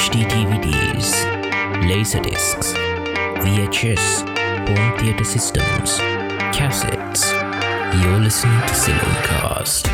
[0.00, 1.08] HDDVDs,
[1.88, 2.68] Laserdiscs,
[3.44, 4.04] VHS,
[4.68, 5.98] home theater systems,
[6.56, 7.22] cassettes.
[8.00, 8.94] You're listening to
[9.28, 9.84] Cast.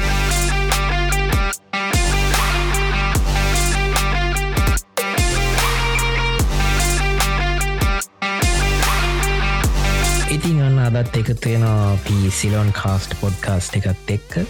[10.31, 14.43] ඉතින් ඔන්න අදත් එකත්වෙනවා පී සිලොන් කාස්ට් පොඩ්කාස්ට් එකත් එක්ක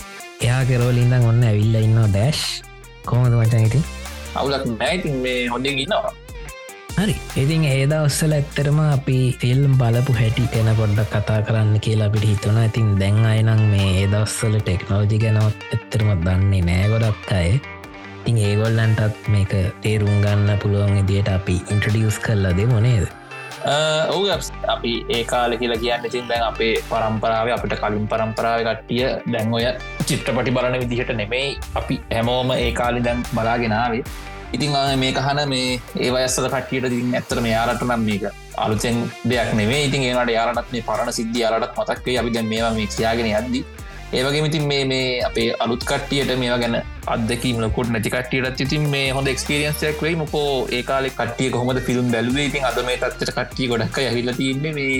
[0.45, 2.45] එයා කෙරෝලින්දන් ඔන්න ඇවිල්ල ඉන්නවා ඩෑශ්
[3.09, 3.96] කොමද මචන් ඉතින්
[4.41, 6.13] අවුලක් නෑඉතින් මේ හොඳින් ඉන්නවා.
[6.99, 7.15] හරි.
[7.43, 12.89] ඉතින් ඒදවස්සල ඇත්තරම අපි ෆිල්ම් බලපු හැටි ගැන පොඩ්ඩක් කතා කරන්න කියලා අපිට හිතුන ඉතින්
[13.03, 17.51] දැන් අයනම් මේ ඒදවස්සල ටෙක්නෝජි ගැනවත් ඇත්තරම දන්නේ නෑ ගොඩක් අය.
[18.23, 23.07] ඉතින් ඒගොල්ලන්ටත් මේක තේරුම් ගන්න පුළුවන් ඉදියට අපි ඉන්ට්‍රඩියස් කරලා දෙමොනේද
[24.15, 24.31] ඔහු
[24.75, 29.65] අපි ඒ කාල කියලා කියන්න ඉතින් දැන් අපේ පරම්පරාව අපිට කලින් පරම්පරාව කට්ටිය දැන් ඔය
[30.07, 31.59] චිත්‍රපටි බලන විදිහට නෙමෙයි.
[31.75, 34.03] අපි හැමෝම ඒ කාලි දැන් බලාගෙනාවේ
[34.55, 38.25] ඉතින් මේ කහන මේ ඒවයස්සල කටියට දිින් ඇත්තර මේ යාලට නම් මේක
[38.65, 38.99] අලුතෙන්
[39.31, 43.31] දෙයක් නෙවේ ඉතින් ඒට යාලටත් මේ පරණ සිද්ධිය යාලටත් මතක්වේ අපි දැන් මේවා මේ ක්ෂයාගෙන
[43.33, 43.65] යද්දී.
[44.13, 46.77] ඒවගේ ඉතින් මේ මේ අපේ අලුත් කට්ටියට මේවා ගැන
[47.15, 50.17] අදකීම ලොකුට නැති කට්ටියට ඉතින් මේ හොඳ එක්ස්පිරියන්සයක් වෙයි.
[50.23, 52.47] මොකෝ ඒකාල කටිය කොහොමද ෆිල්ම් බැලුවේ?
[52.51, 54.95] ඉතින් අද මේ තත්වට කට්ටිය ගොඩක් යහිල්ල තින්නේ මේ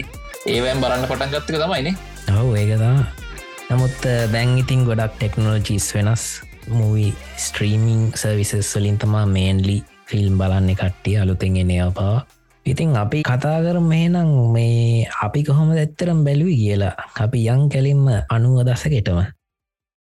[0.55, 1.95] ඒවෑම් බලන්න පටන් ගත්තක තමයිනේ
[2.41, 2.97] ඔව ඒකතා
[3.71, 6.27] නමුත් දැන් ඉතින් ගොඩක් ටෙක්නෝජීස් වෙනස්.
[6.69, 12.27] මූවී ස්ට්‍රීමිං සර්විසස් වලින් තමා මේන්ලි ෆිල්ම් බලන්න කට්ටිය අලුතෙන් එනයා පවා
[12.67, 16.95] ඉතින් අපි කතා කර මේනම් මේ අපි කොහොම ඇත්තරම් බැලුවි කියලා.
[17.17, 19.21] අපි යං කැලින්ම අනුව දසකෙටම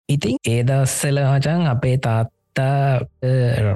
[0.10, 3.06] ඉතින් ඒදස්සල මචන් අපේ තාත්තා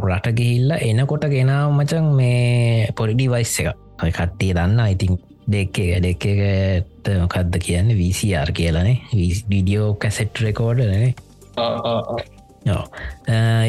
[0.02, 3.70] රට ගිහිල්ල එනකොට ගෙනාව මචන් මේ පොඩිඩි වයිස් එක
[4.02, 4.82] ඔය කට්ටිය දන්න.
[4.88, 5.14] ඉතින්
[5.48, 7.94] දෙක්ක දෙක්කට මොකක්ද කියන්න?
[7.94, 8.98] වීසිR කියලනේ.
[9.46, 11.14] විඩියෝ කැසෙට් රෙකෝඩනේ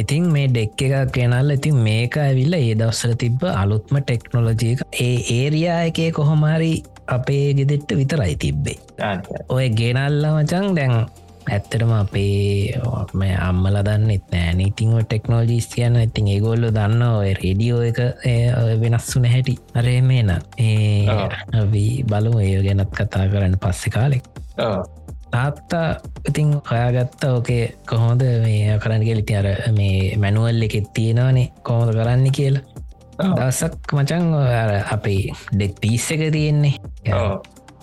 [0.01, 5.81] ඉතින් මේ ඩෙක් එකක් කෙනල් ඉතින් මේක ඇවිල්ල ඒ දවස්සල තිබ්බ අලුත්ම ටෙක්නොලජයක ඒ ඒරයා
[5.91, 8.79] එකේ කොහොමරි අපේ ගෙදෙට්ට විතරයි තිබ්බේ.
[9.49, 10.95] ඔය ගෙනල්ල මචන් දැන්
[11.51, 12.79] ඇත්තටම අපේ
[13.49, 14.67] අම්මල දන්නෙත් නෑ.
[14.67, 17.99] ඉතිං ටෙක්නෝජිස් කියන්න ඉතින් ඒගොල්ල දන්න ඔය රේඩියෝ එක
[18.83, 19.59] වෙනස්සුන හැටි.
[19.75, 21.07] අරේ මේන ඒ
[22.11, 24.25] බලු ඒ ගැනත් කතා කරන්න පස්සෙ කාලෙක්
[25.31, 25.87] තාත්තා
[26.29, 32.63] ඉතින් හොයාගත්ත ඕකේ කොහොඳ මේ කරන්න ගෙලිති අර මේ මැනුවල් එකෙත් තියෙනවානේ කොහොද කරන්න කියලා.
[33.37, 34.25] දසක් මචන්
[34.91, 36.75] අපේ ඩෙක් පිස් එක තියෙන්නේ.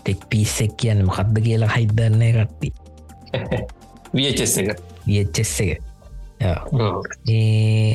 [0.01, 2.73] ටෙක් පිස්සෙක් කියන්න මොකක්ද කියලා හයිදන්න කට්ටි
[4.13, 4.79] වියචෙස් එක.
[5.07, 5.81] වියච්චෙස් එක.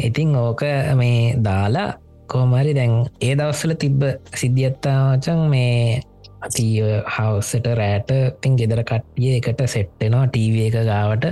[0.05, 0.63] ඉතින් ඕක
[0.95, 1.91] මේ දාලා
[2.29, 4.03] කෝමරි දැන් ඒ දවස්සල තිබ්බ
[4.35, 6.01] සිද්ධියත්තා මචන් මේ
[6.47, 6.67] අති
[7.07, 8.11] හවසට රෑට
[8.43, 11.29] තින් ගෙදර කට්ටිය එකට සෙට්ටෙනවා ටීව එක ගාවට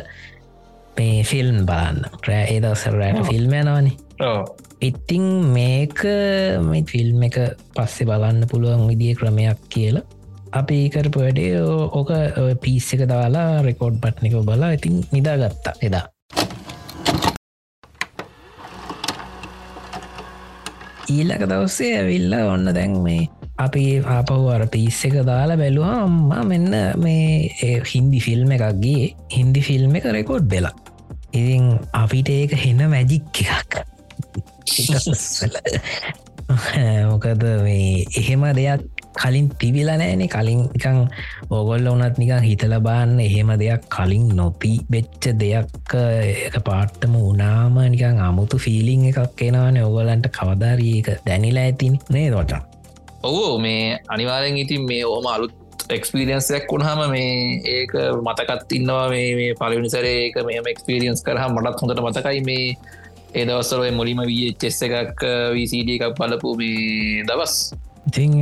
[0.99, 2.05] මේ ෆිල්ම් බලන්න.
[2.29, 3.97] රෑ ඒ දවසර රෑට ෆිල්ම් යනවානේ.
[4.81, 6.05] ඉතිං මේක
[6.69, 7.39] මේ ෆිල්ම් එක
[7.77, 10.07] පස්සෙ බලන්න පුළුවන් විදිිය ක්‍රමයක් කියලා.
[10.53, 12.11] අපි කරපු වැඩේ ඕක
[12.63, 15.75] පිස් එක දාලා රෙකෝඩ් පට්නික බලා ඉතින් නිදාගත්තා.
[15.83, 16.07] එදා.
[21.11, 23.29] ඊලක දවස්සේ ඇවිල්ල ඔන්න දැන් මේ
[23.61, 27.51] අපි ආපහු අර පිස් එක දාලා බැලුවා අම්මා මෙන්න මේ
[27.93, 30.75] හින්දි ෆිල්ම් එකක්ගේ හින්දි ෆිල්ම් එක රෙකෝඩ් වෙලා.
[31.33, 33.85] ඉතින් අපිට ඒක හෙන මැජික් එකක්.
[37.11, 38.83] මොකද මේ එහෙම දෙයක්
[39.15, 41.09] කලින් තිබිලා නෑනෙ කලින් එකං
[41.51, 45.95] ඕගොල්ල වනත් නිකං හිතල බාන්න එහෙම දෙයක් කලින් නොපී බෙච්ච දෙයක්
[46.49, 49.83] එක පාට්ටම උනාම නිකං අමුතු ෆිලිං එකක් එෙනවාන.
[49.83, 52.70] ඔගොලන්ට කවදාරීක දැනිලා ඇතින් නේ දොටා
[53.23, 55.53] ඔවෝ මේ අනිවාරෙන් ඉතින් මේ ඕම අලුත්
[55.91, 57.93] එක්ස්පිරියන්සයක් වුණහම මේ ඒක
[58.23, 59.09] මතකත් ඉන්නවා.
[59.11, 62.41] මේ පලවිනිසරේ ඒක මෙම එක්ස්පිරියන්ස් කරහ මටත් හොඳට මතකයි.
[62.41, 62.65] මේ
[63.35, 65.23] ඒදවස්සරය මුලිම වී චෙස්ස එකක්
[65.55, 67.55] වීසිඩ එකක් බලපු මේ දවස්.
[68.09, 68.33] ඉතින්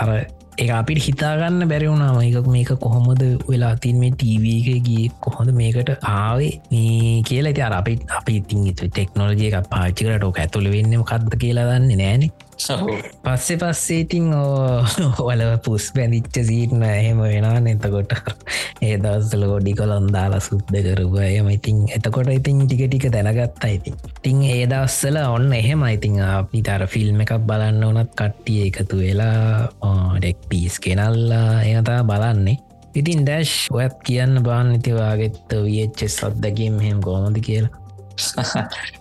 [0.00, 0.10] අර
[0.58, 6.52] ඒ අපිට හිතාගන්න බැරිවුණාම එකක් මේක කොහොමද වෙලා තින් මේ ටීවගේ කොහොඳ මේකට ආවේ?
[6.72, 11.70] මේ කියලා ති අර අපි අපි ඉතින් ටෙක්නෝජය එකක් පාචිකට ෝක ඇතුළ වෙන්නම කක්ද කියලා
[11.70, 18.12] දන්න නෑනේ පස්සෙ පස්සේ ඉතින් ඕවල පුස් බැඳිච්ච සීටන එහෙම වෙනවා එතකොට
[18.82, 23.96] ඒ දවස්සල ගොඩි කොළොන් දාලා සුද්ද කරුපයම ඉතින් එතකොට ඉතින් ටික ටික දැනගත්තා ඉතින්.
[24.22, 29.68] තිං ඒ දවස්සල ඔන්න එහෙම ඉතිං අපි තර ෆිල්ම් එකක් බලන්න ඕනත් කට්ටිය එකතු වෙලා
[30.18, 32.58] ඩෙක් පිස් කෙනල්ලා එනතා බලන්නේ.
[32.94, 37.87] ඉතින් ඩැශ් ඔයත් කියන්න බාන්න ඉතිවාගෙත්ත වියච්චෙ සද්දකීම් හෙම ගෝමද කියලා.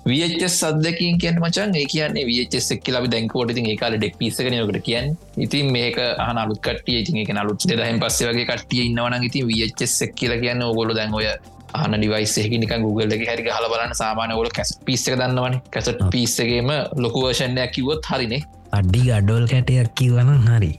[0.06, 5.72] වියච සදකින් කිය මචන් ඒ කියන්නේ වියචෙක් ලබ දැන්කෝට ඉතින් ඒකාල ඩෙක් පිසකනකට කියන් ඉතින්
[5.72, 10.64] මේක අනලුත් කටිය ඉතින් එක නලුත් දෙදහම පස්සේ වගේ කටිය ඉන්නවන ඉතින් වියචෙක් කියල කියන්න
[10.64, 11.30] ඔගොල දැන් ඔය
[11.74, 15.60] ආන ඩිවයිස්සෙහි නික Google එක හැරි හල බලන්න සාමානය ඔල කැස් පිස්සක දන්නවන.
[15.72, 18.42] කැසට පිස්සගේම ලොකුවර්ෂණයක් කිවොත් හරිනේ.
[18.72, 20.74] අඩ්ඩි ගඩොල් කැටයක් කිවන හරි.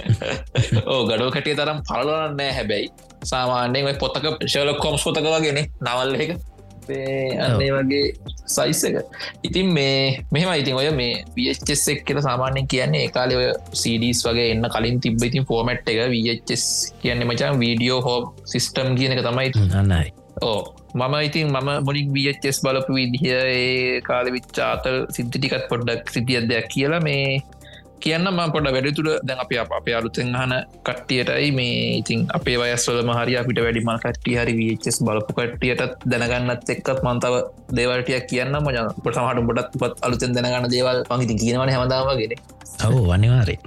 [0.92, 2.90] ඕ ගඩෝ කැටිය තරම් පලනෑ හැබැයි.
[3.24, 6.30] සාමාන්‍යයෙන් පොත්තක ශල කොම්ස් පොතක වගෙන නවල් එක
[7.46, 8.06] අන්නේ වගේ
[8.46, 8.96] සයිස් එක.
[9.46, 14.48] ඉතින් මේ මෙහම ඉතින් ඔය මේ වස් එක් කියල සාමාන්‍යෙන් කියන්නේ ඒකාලය ඔය සඩස් වගේ
[14.54, 16.66] එන්න කලින් තිබ ඉතින් ෆෝමට් එක වස්
[17.02, 18.18] කියන්නේ මචන් වීඩියෝ හෝ
[18.52, 19.48] සිිස්ටම් කියන එක තමයි.
[19.82, 20.60] අන්නයි ඕ
[20.94, 27.00] මම ඉතින් මම මුලින් වස් බලපු විදිහ ඒ කාල විච්චාතල් සිද්ධිටිකත් පොඩ්ඩක් සිටිය දෙයක් කියලා
[27.08, 27.24] මේ
[28.00, 30.54] කියන්න ම පොඩ වැඩතුර දැන් අප අප අලුතෙන් හන
[30.86, 37.02] කට්ටියටයි මේ ඉතින් අපේ වයස්වල මහරි අපිට වැඩිමල් කට්ටිය හරි වස් බලපු කට්ටියටත් දැනගන්නත් එක්කත්
[37.02, 37.34] මන්තව
[37.72, 38.56] දේවල්ටියක් කියන්න.
[38.60, 42.34] මජ පොට සමහට බොඩත් පත් අලුතෙන් දැනගන්න දේවල් පඟිති කියනවන හැමදාවගෙන
[42.86, 43.58] ඔවු වනිවාරේ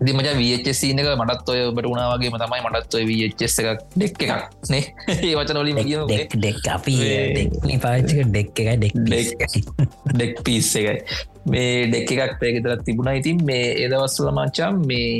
[0.00, 4.84] දිමච වචසීනක මටත් ඔය බට වුණාවගේ තමයි මටත් ඔය වචස් එකක් ඩෙක් එකක් නේ.
[5.26, 6.96] ඒ වචන ඔලි ඩෙක් ඩෙක් අපි
[7.80, 8.94] පාචක ඩෙක් එක ඩෙක්
[10.12, 13.10] ඩෙක් පිස් එකයි මේ ඩෙක් එකක් පේගෙතරත් තිබුණ.
[13.20, 15.10] ඉතින් මේ ඒදවස්සල මචම් මේ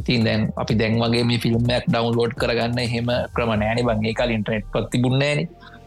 [0.00, 3.82] ඉතින් දැන් අපි දැන් වගේ මේ ෆිල්ම්මයක් ඩවන්ලෝඩ් කරගන්න එහෙම ක්‍රම නෑන.
[3.88, 5.38] බංගේ කාල ඉන්ටනෙට් පත් තිබුන්නේන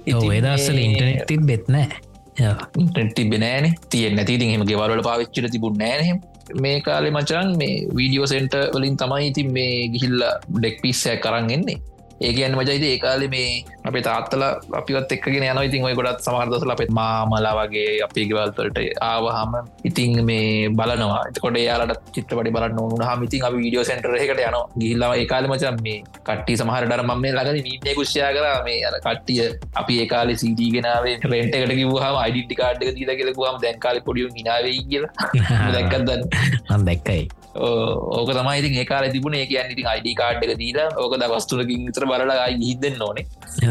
[0.08, 1.88] ඒදස්සල ඉන්ටනෙට් තිබ බෙත්නෑ
[2.82, 4.38] ඉන්ටනෙට් තිබෙනෑන තියෙන් නැති.
[4.54, 6.20] හෙම ගෙවරල පාවිච්චිට තිබුණ නෑහෙම
[6.64, 10.24] මේ කාලෙ මචන් මේ වීඩියෝ සෙන්ට වලින් තමයි ඉතින් මේ ගිහිල්ල
[10.56, 11.78] ඩෙක් පිස්සය කරන්න එන්නේ
[12.28, 14.44] ඒකයන්න මජයිද ඒකාල මේ අපේ තාත්තල
[14.80, 18.80] අපිත් එක්ගෙන යන ඉතින් ඔය ගොඩත් සමර්දසල අපත් මාමලා වගේ අපේ ගෙවල්තලට
[19.10, 19.54] ආවහම
[19.90, 21.22] ඉතින් මේ බලනවා.
[21.30, 25.80] එතකොට යාලට චිත්‍රපටි බලන්න ඕන හම ඉතින් අප වීඩියෝ සෙන්ටර එකට යන ගිල්ලා ඒකාල මචන්
[25.88, 28.46] මේ කට්ටි සමහර ඩර මම ලගන නීටය කුෂ්යා කර.
[28.68, 29.42] මේ අර කට්ටිය
[29.82, 37.24] අපි ඒකාල සීටීගෙනාවේ රෙන්ටකට කිවහම අයිඩිටි කාඩ්ක දීද කෙලකුවම දැන්කාල පොඩියු නිනාවේ කියලා දැක්කදන්න දැක්කයි.
[38.18, 39.36] ඕක තමයි ඒකාල තිබුණ.
[39.40, 43.26] ඒ කියන්න ඉතින් අයිඩි කාඩ්ක දීලා ඕක ද වස්තුලකින් විතර බලලා හිදන්න ඕනේ.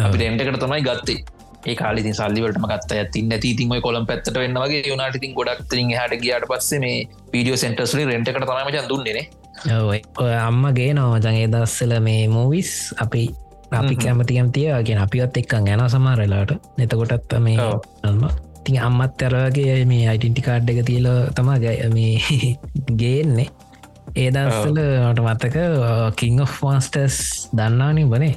[0.05, 1.19] අපි රෙන්ටකට තමයි ගත්තේ.
[1.67, 6.23] ඒ කාලි සල්ලිවලට ගත්ත ඇතින් නැති තිම කොළම් පැත්තට වෙන්න වගේ යුනාට ඉතින් ගොඩක් හට
[6.23, 6.97] ගියට පස්සේ මේ
[7.33, 9.27] පීඩියෝ සෙන්ටස්ලි රෙන්ටකට තමයි දුන්නේනේ
[10.19, 13.29] ඔය අම්මගේ නෝමචන් ඒ දස්සල මේ මූවිස් අපි
[13.73, 17.59] අපි කැමතිකම් තියගෙන අපිත් එක්කන් ගැන සමාරලාට නතකොටත් මේ
[18.03, 18.29] අම්ම.
[18.65, 21.59] තින් අම්මත් ඇරගේ මේ අයිටන්ටි කාඩ් එක තියල තමා
[21.95, 22.15] මේ
[23.01, 23.49] ගේන්නේ
[24.15, 25.57] ඒ දස්සල මට මත්තක
[26.17, 28.37] කිං of මස්ටර්ස් දන්නානින් වනේ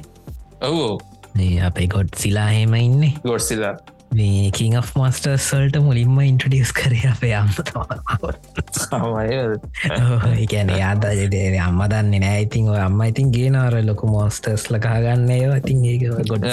[0.62, 1.00] ඔවෝ
[1.62, 3.12] අපේ ගොඩ් සිලාහෙම ඉන්න.
[3.24, 3.76] ගොඩ්සිලා
[4.12, 7.48] මේ කිං of මස්ටර්ස් සල්ට මුලින්ම ඉන්ට්‍රඩියස් කර අපේ අම්ම
[10.34, 11.34] ඒකැන යාදාජට
[11.66, 12.42] අම්ම දන්න නෑ.
[12.42, 15.56] ඉතින් අම්ම ඉතින් ගේනවර ලොකු මෝස්ටර්ස් ලකාගන්න ඒවා.
[15.62, 16.44] ඉතින් ඒක ගොඩ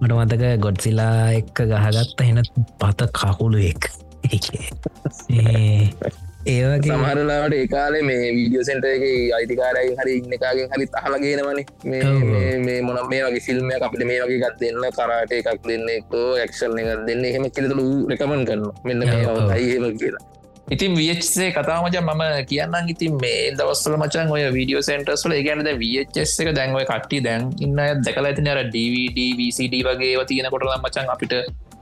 [0.00, 2.42] මට මතක ගොඩ්සිලා එක්ක ගහගත්ත හෙන
[2.80, 3.90] පත කකුළු එක්
[6.46, 9.04] ඒවගේ සමහරලාට ඒකාලේ මේ වීඩියෝ සෙන්ට එක
[9.38, 14.86] අයිතිකාරයි හරි ඉන්නකාගෙන් හරි අහලගෙනවන මේ මොන මේ වගේ ෆිල්ම් අපිට මේ වගේ ගත් දෙන්න
[14.98, 20.24] කරාට එකක් දෙන්න එක්කෝ ක්ෂණ එක දෙන්න එහෙම කිලතුළු රකමන් කරන්න මෙන්න මේ අයිහෙම කියලා.
[20.68, 26.50] ඉතින් වසේ කතාමච මම කියන්න ඉතින් මේ දවස්සල මචන් ඔය වීඩියෝ සෙන්ටර්ස්ල ගැනද වස් එක
[26.56, 31.34] දැන්ව කට්ටි දැන් ඉන්න දැකලා ඇතින අර DVD VCD වගේ තියෙන කොටලම් මචන් අපිට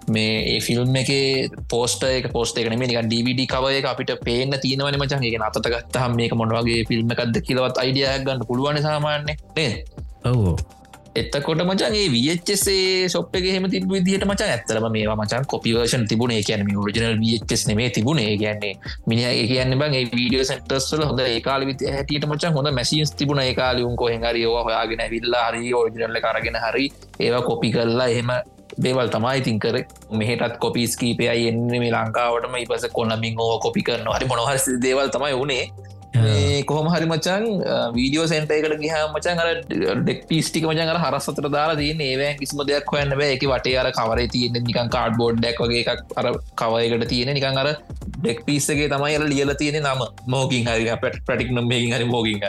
[0.08, 1.10] මේ ඒ ෆිල්ම් එක
[1.68, 6.34] පෝස්ට එක පෝස්ට එකන මේ ඩවිඩ කවය එක අපිට පේන තියනවන මචන්ගේ අතත ගත්තහම මේක
[6.34, 9.84] මොඩවගේ ෆිල්ම් එකක්ද කියලවත් අයිඩියක් ගන්න පුළුවන් සාමාන්‍ය නේ
[10.24, 10.56] ඔවෝ.
[11.14, 16.42] එත්තකොට මචන්ගේ වසේ සොප් එක හෙම තිබ විදිහට මචන් ඇත්තරම මේවා මචන් කොපිවර්ෂන් තිබුණේ.
[16.42, 18.36] කියැන ෝජනල් වස් නේ තිබුණේ.
[18.36, 18.74] කියන්නේ
[19.06, 23.38] මිනි කියන්න බං වීඩියෝ සෙන්ටස්ල හොඳ ඒකාල විත හැටියට මචන් හොඳ මැසිස් තිබුණ.
[23.38, 28.32] ඒකාලුම් කොහෙහරි ෝ හයාගෙන විල්ලා හරි ෝජනල්ල කරගෙන හරි ඒවා කොපි කරලා එහෙම
[28.86, 29.76] දේවල් තමයි ඉතින් කර.
[30.20, 32.54] මෙහටත් කොපිස් කීපය එන්න මේ ලංකාවටම.
[32.64, 35.64] ඉපස කොන්නමින් ඕ කොපි කරන හරි මොනහර දේවල් තමයි වනේ
[36.68, 37.44] කොහොම හරි මචන්
[37.96, 39.48] වීඩියෝ සෙන්ට එකට ගහ මචන් අර
[40.02, 43.30] ඩෙක් පිස්ටික මචන් අර හරස්සතර දාලා තියන ඒවෑ කිසිම දෙයක් හොයන්න බෑ.
[43.36, 46.26] එක වටේ අර කවර තියෙන නිකන් කාඩ් බෝඩ් ඩක් වගේ එකක් අර
[46.60, 47.70] කවයකට තියෙන නිකන් අර
[48.24, 50.02] ඩෙක් පිස්සගේ තමයි අර ලියල තියෙන නම.
[50.26, 52.40] මෝකින් හරි පැට ප්‍රටික් නොම්මකින් හරි මෝකින්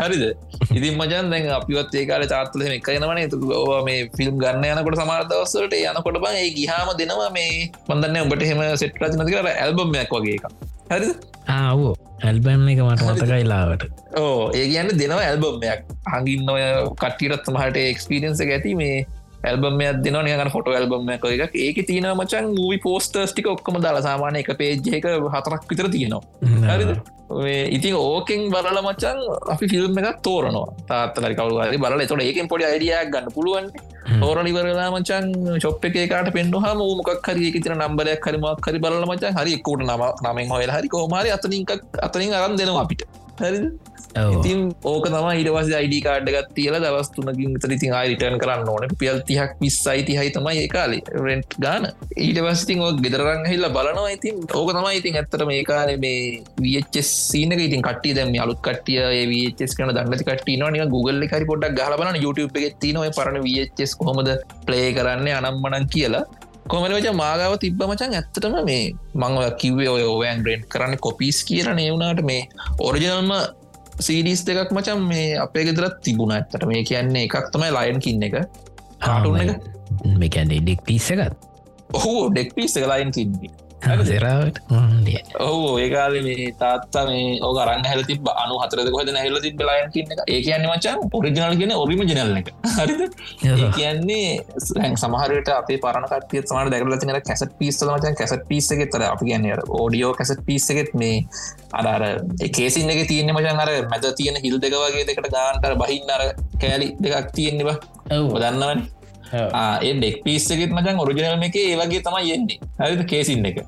[0.00, 0.24] හරිද?
[0.70, 6.18] ඉතින් මචන් දැන් අපිවත් ඒකාල තාත්ල එක යනවන ඕ මේ ෆිල්ම් ගන්න යනකොට සමාර්දවස්සලට යනකොට
[6.24, 10.46] බං ඒ ගිහාම දෙනවා මේ මන්දන්න ඔබට හෙම සෙට් රචනති කර ඇල්බම්මයක් වගේ එක
[10.90, 11.10] හරි
[11.48, 11.92] ආවෝ
[12.22, 13.84] ඇල්බම් එක මට මතකයිලාවට
[14.20, 19.04] ඕ ඒ කියන්න දෙනව ඇල්බම්මයක් හඟින් ඔය කට්ටිරත් සමහට එක්ස්පිරියන්ස ඇති මේ
[19.46, 21.24] ඇල්බමයක් දෙන නියගන ෆොට ඇල්බම එක
[21.56, 26.22] ඒක තියන මචන් මූවි පෝස්ටර්ස් ටික ඔක්කම දාලා සාමානය එක පේජ්ජක හතරක් විතර තියෙනවා.
[26.70, 26.92] හරිද?
[27.76, 29.18] ඉතින් ඕකෙන් බලල මචන්
[29.54, 30.68] අපි ෆිල්ම් එකක් තෝරනවා.
[30.90, 32.06] තාත්තලරි කවුහරි බලල.
[32.06, 33.68] තොට ඒකෙන් පොඩි අයිඩියක් ගන්න පුළුවන්.
[34.22, 35.26] තෝරණ ඉවරලා මචන්
[35.64, 40.54] චොප් එකකාට පෙන්න්නහම මකක් හරි තින නම්බරයක් හරිමක් හරි බලල මචන් හරි එක්කොට නම නමෙන්
[40.54, 41.72] හොය හරි කෝමරි අතනින්ක්
[42.06, 43.60] අතනින් අරන් දෙනවා අපිට හරි.
[44.14, 44.58] ඉතින්
[44.90, 48.84] ඕක තම ඉටවස අයිඩ කාඩ්ගත් තියල දවස් තුනකින් තරිතින් ආරිටර්න් කරන්න ඕන.
[49.00, 51.88] පියල් තිහක් විස්සයි තිහයි තමයි ඒකාලි රෙන්ට් ගාන.
[52.26, 54.38] ඊට වස්තින් ඕ ගෙදරන් හිල්ල බලනවා ඉතින්.
[54.60, 59.76] ඕක තමයි ඉතින් ඇත්තට මේ කාල මේ වචස් සීනක ඉතින් කට්ටිය දැම අලුත් කටිය වචස්
[59.80, 64.30] කන දන්නති කට්ටින නික Google කරි පොඩක් ගලබන YouTube එක තිනව පරණ වචස් කොහොමද
[64.68, 66.24] ප්ලේ කරන්න අනම්මනන් කියලා
[66.70, 68.14] කොමලවච මාගාව තිබ්බ මචන්?
[68.18, 72.48] ඇත්තටම මේ මංව කිවේ ඔය ඕවෑන් බ්‍රෙන්් කරන්න කොපිස් කියරන ඒවුණට මේ
[72.88, 73.32] ඔරිජනල්ම
[74.00, 76.36] සීඩිස් දෙකක් මචන් මේ අපේ ගෙදරත් තිබුණ.
[76.36, 78.36] ඇත්තට මේ කියන්නේ එකක් තමයි ලයින් කින්න එක.
[79.00, 79.50] කාටුන්න එක.
[80.22, 81.34] මේකැන්නේ ඩෙක් පිස්සකත්
[81.94, 83.50] ඔහු ඩෙක් පිස්ස ලයින් කින්නේ
[84.04, 84.58] සරාවට
[85.40, 89.90] ඔහු ඒකාල මේ තාත්තා මේ ඕක රන්න හැල තිබ අනු හතර කොද හැල තිබ ලයන්
[89.94, 92.48] කියන්න ඒ කියන්න මචන් ඔරිජනල් කියන ඔරිම ජනල්ල එක.
[92.78, 93.02] හරිද?
[93.76, 99.30] කියන්නේ සමහරට අපේ පරණ කටිය සමට දැකල තින කැසට පිස්සල මචන් කැසට පිස්සගෙ තර අපි
[99.30, 101.22] කියන්න ඕඩියෝ කැසට පිස්සගෙත් මේ
[101.74, 102.04] අඩර
[102.40, 106.26] එකේසින් එක තියන්න මචන් අර මැද තියෙන හිල් දෙක වගේ දෙකට ගාන්ටර බහින්න අර
[106.60, 107.78] කෑලි දෙකක් තියෙන්නවා
[108.10, 108.86] දන්නවන
[109.32, 113.02] ඒ ඩෙක් පිස්සගෙත් මචන් ඔරිජනල් එක ඒවගේ තමයි යෙන්නේ හරිද?
[113.08, 113.58] කේසින් එක.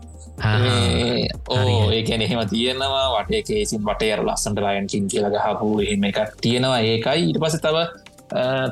[1.49, 3.07] ඕ ඒකැන එහෙම තියෙනවා.
[3.17, 6.81] වටේ කේසින් වටේ ලස්සන්ට ලයන්කින් කියල ගහපු එහෙම එකක් තියෙනවා.
[6.81, 7.31] ඒකයි.
[7.31, 7.87] ඉට පස තව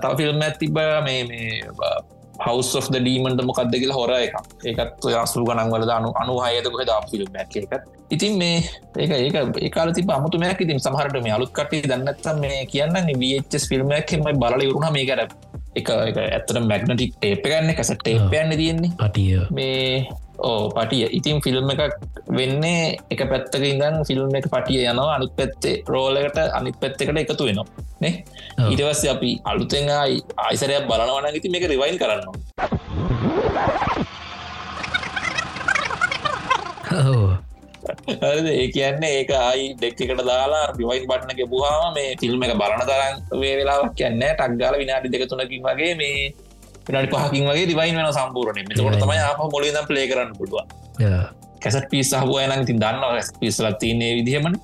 [0.03, 1.63] තව ෆිල්ම් ඇතිබ මේ මේ
[2.45, 7.37] හවස් of ඩීමට මොකක්ද කියලා හොර එක ඒකත් අසු ගනන්වල අනු අනුහයද කොහ ද ෆිල්ම්
[7.43, 8.59] එකත් ඉතින් මේ
[8.99, 10.61] ඒක ඒක ඒකාල ති අමුතුමයක්.
[10.61, 15.21] ඉතින් සහරට මේ අලුත් කට දන්නත්තම් මේ කියන්න වස් ෆිල්ම්මක් එම බල වරුණ මේ කර
[15.75, 18.93] එක ඇත්තට මැග්නටික් ටේප ගන්න කැස ටේපයන්න තියෙන්නේ.
[18.99, 19.39] පටිය.
[19.51, 20.07] මේ
[20.39, 21.07] ඕ පටිය.
[21.19, 21.95] ඉතින් ෆිල්ම් එකක්
[22.31, 27.67] වෙන්නේ එක පැත්තක ඉඳන් ෆිල්ම් එක පටිය යනවා අනිත් පැත්තේ රෝලකට අනිත් පැත්තකට එකතු වෙනවා
[28.01, 28.25] නේ?
[28.71, 32.23] ඉටවස්ස අපි අලුතෙන් ආයිසරයක් බලනවන ඉති මේක රිවයින් කරන්න
[37.85, 43.55] ඒ කියන්නේ ඒක අයි ඩෙක්කට දාලා රිවයින් බට්නක පුහාම මේ ෆිල්ම් එක බලන තරන් වේ
[43.57, 46.19] වෙලාවක් කියන්න ටක්ගාල විනාඩි දෙක තුනකින් වගේ මේ
[46.87, 50.69] පිනට පහකින් වගේ රිවයින් වෙන සම්පූරණය මෙතකොට තමයි ආප මොලිද ප්ලේ කරන්න පුළුවන්.
[51.63, 54.57] කැසට පිස් සහුව යනක් ති දන්න පිස්සල තියන්නේ විදිහමන.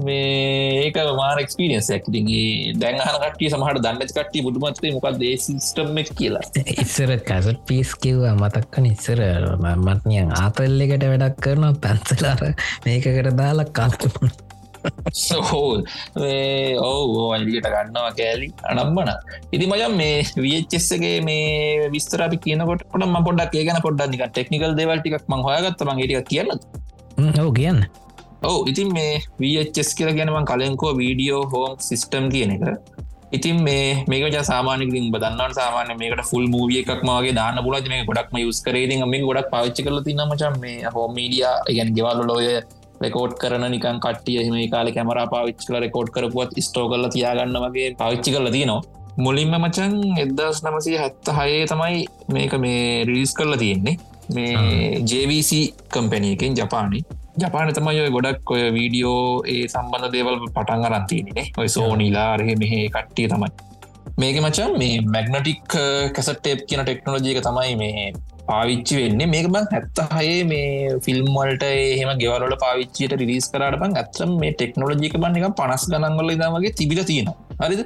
[0.00, 6.44] මේ ඒක මාර එක්ස්පිරියන්ස් ඇකිටිගේ දැන්හන කටිය සමහට දන්නච කට්ටිය බුදුමත්ේ මොකක් දේ සිස්ටම් කියලා.
[6.76, 9.22] ඉස්සර කැසට පිස් කිව්වා මතක්කන ඉස්සර
[9.82, 12.42] මත්නියන් ආතල්ලෙකට වැඩක් කරන පැන්සලාර
[12.86, 14.32] මේකකට දාලා කාතපුන
[15.22, 15.62] සහෝ
[16.88, 18.48] ඔවු අලියට ගන්නවා කෑලි.
[18.70, 19.10] අනම්බන
[19.54, 25.20] ඉති මජම් මේ වියච්චෙස්සගේ මේ විස්තර අපි කියනකොට ම පොඩක් ඒ ගැන පොඩ්ඩනික ටෙක්නිකල් දෙවල්ටික්
[25.28, 25.84] ම හොයගත්ත.
[25.88, 26.50] මං ටික කියන්න
[27.42, 27.80] ඔව කියන්න.
[28.50, 32.64] ඔව ඉතින් මේ වස් කියල ගැනවන් කලෙන්කෝ වීඩියෝ හෝම් සිිස්ටම් කියන එක.
[33.36, 38.58] ඉතින් මේ මේක සාමානකින් බදන්නට සාමාන මේකට ෆුල් මූවිය එකක්මගේ දාන්න පුලත් මේ ගොඩක්ම යුස්
[38.66, 41.44] කරේති මේ ගොඩක් පවිච්චි කල තින්නමචන් මේ හෝ මීඩිය
[41.76, 42.46] ගැන් ගෙවල්ල ලෝය
[43.04, 47.88] රෙකෝඩ් කරන නිකන් කටිය එහම කාල කැමර පාවිච්චි කල රෙකෝඩ් කරපුුවත් ස්ටෝ කල තියාගන්න වගේ
[48.02, 48.82] පාවිච්චි කල තියනවා.
[49.24, 49.92] මුලින්ම මචන්
[50.22, 51.98] එදස් නමසය හැත්ත හයේ තමයි
[52.36, 53.96] මේක මේ රිලිස් කරලා තියෙන්නේ.
[54.36, 55.50] මේ ජවිC
[55.94, 57.00] කම්පැනියකින් ජපානි.
[57.42, 62.74] ජපාන තමයි ඔය ගොඩක් ඔය වීඩියෝ ඒ සම්බඳ දේවල් පටන් අරන්තිනේ ඔය සෝනිලා රහ මෙහ
[62.94, 63.50] කට්ටිය තමයි.
[64.20, 65.74] මේක මචන් මේ මැග්නටික්
[66.16, 68.12] කැසටේප් කියන ටෙක්නෝජයක තමයි මේ
[68.50, 69.28] පාවිච්චි වෙන්නේ.
[69.34, 75.18] මේක බං ඇත්ත හයේ මේ ෆිල්ම්වල්ට එහෙම ගෙවලට පාවිච්චියට රිස් කරට බං ඇත්තම් මේ ටෙක්නෝලජික
[75.22, 77.36] බන්න එක පනස් ගනන්වල දමගේ තිබිල තියෙනවා.
[77.62, 77.84] හරිද?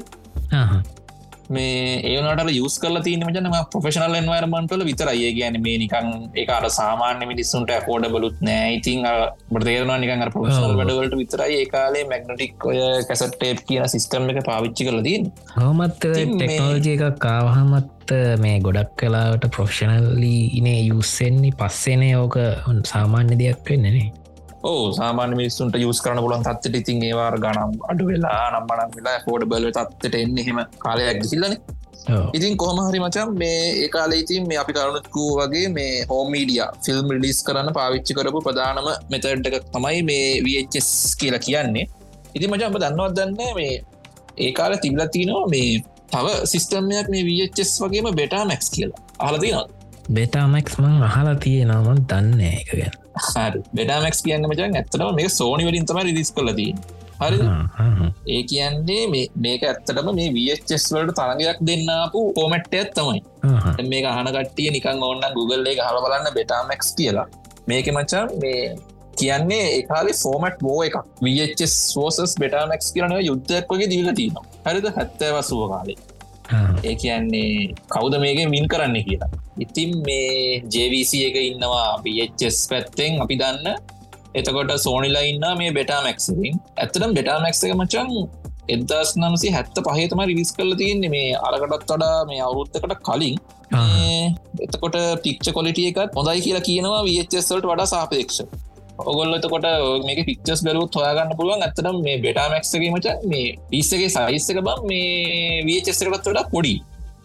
[1.48, 7.28] මේ ඒනට යස් කල තින මචනම ප්‍රෆෙෂනල් එන්වර්මන්ටල විතර ඒ ගැන මේ නිකන් ඒකාට සාමාන්‍ය
[7.32, 8.74] මිනිස්සුන්ට කෝඩ බලුත් නෑ.
[8.76, 9.06] ඉතින්
[9.52, 12.78] බතේරවා නිකන් ප්‍රෆෙෂනල් වැඩවලට විතරයි ඒකාලේ මැග්නටික් ඔය
[13.08, 20.36] කැසටේප් කියන සිිස්ටම් එක පාවිච්චි කල තින් හොමත් ටෙක්නෝජය එකක් කාවහමත් මේ ගොඩක් කලාවට ප්‍රොෆ්ෂනල්ලි
[20.60, 22.38] ඉනේ යුස්සෙන්නේ පස්සේනේ ඕක
[22.84, 24.08] සාමාන්‍ය දෙයක් වෙන්නනේ
[24.64, 29.44] ඕ සාමාන්‍ය මිනිස්සුන්ට යස් කරන පුලන් තත්වට ඉතින් ඒවාර ගනම් අඩු වෙලා නම්මනම් වෙලා ෆෝඩ
[29.46, 31.54] බල තත්වට එන්න එහෙම කාලයක් සිල්ලන
[32.32, 37.70] ඉතින් කොහමහරි මචම් මේ ඒකාල ඉතින් මේ අපි කරුණුත්කූ වගේ මේ හෝමීඩිය ෆිල්ම් ලිස් කරන්න
[37.72, 41.86] පාවිච්චි කරපු ප්‍රධානම මෙතඩ්ක තමයි මේ වස් කියලා කියන්නේ.
[42.34, 43.74] ඉති මචම්ප දන්නවත් දන්න මේ
[44.38, 49.68] ඒකාල තිබල තිනවා මේ තව සිිස්ටම්මයක් මේ වස් වගේම බෙටා මැක්ස් කියලා අහලතිනොත්
[50.10, 52.96] බෙටාමැක්ස් මං අහලා තියෙනම දන්න එක ගැන
[53.26, 53.60] හරි.
[53.78, 56.72] බෙඩාමැක්ස් කියන්න මචන් ඇත්තනම මේ සෝනි වලින් තම රිදිස් කලදී
[57.22, 57.38] හරි.
[58.34, 59.04] ඒ කියන්නේ
[59.46, 63.22] මේක ඇත්තටම මේ වස් වලට තරගයක් දෙන්නපු පෝමට්ටයත් තමයි.
[63.92, 67.26] මේ අහන කටිය නිකන් ඕන්න Google එක හල බලන්න බෙටාමැක්ස් කියලා.
[67.70, 68.60] මේක මචන් මේ
[69.20, 71.00] කියන්නේ ඒකාලේ ෆෝමට් බෝ එකක්.
[71.24, 74.46] වස් සෝසස් බෙටාමැක්ස් කියරන යුද්ධයක් වගේ දීල තියනවා.
[74.68, 74.86] හරිද?
[74.98, 75.98] හැත්තෑ වසුව කාලේ
[76.88, 79.30] ඒ කියන්නේ කවුද මේක මින් කරන්න කියලා.
[79.64, 83.66] ඉතින් මේ ජවිC එක ඉන්නවා බස් පැත්තෙන් අපි දන්න.
[84.38, 88.10] එතකොට සෝනිලා ඉන්න මේ බෙටා මැක්සිින් ඇත්තටම් බෙටා මැක්ස එක මචන්
[88.74, 91.12] එදස් නම්සේ හැත්ත පහතම රිවිස් කල තියන්නේ.
[91.14, 93.36] මේ අරකටත් වඩා මේ අවුරුත්තකට කලින්.
[94.64, 98.38] එතකොට පික්ෂ කොලිටිය එකත් හොඳයි කියලා කියනවා වචස්වලට වඩා සාපේක්ෂ
[98.98, 99.66] ඔගොල්ල එතකොට
[100.04, 106.48] මේක පික්චස් බැලුත් හොයාගන්න පුළුවන් ඇත්තනම් මේ බෙටාමැක්සගේමට මේ පිස්සගේ සයිස්සක බම් මේ වචස්සකටත් වඩා
[106.50, 106.74] පොඩි.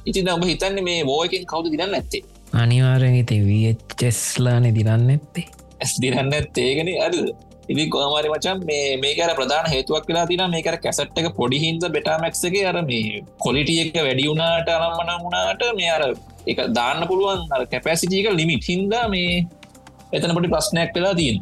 [0.06, 2.22] ඉති දම්ඹ හිතන්න මේ බෝයකින් කවුද දිරන්න ඇත්තේ
[2.56, 5.46] අනිවාරෙන් ඉති වචෙස්ලානෙ දිරන්න ඇත්තේ
[5.80, 7.16] ඇස් දිරන්න ඇත්තේගෙන අද
[7.70, 12.66] ඉදි ගෝමාරි මචන් මේ මේකර ප්‍රධාන හේතුවක් වෙලා තින මේකර කැසට් එක පොඩි හින්ද බෙටාමැක්සගේ
[12.66, 16.04] අර මේ කොලිටිය එක වැඩියුනාට අරම්මන වුණාට මේ අර
[16.48, 19.34] එක දාන්න පුළුවන් කැපැසිටියක ලිමිට හින්දා මේ
[20.12, 21.40] එතන පොඩි ප්‍රශ්නයක් වෙලා තියෙන්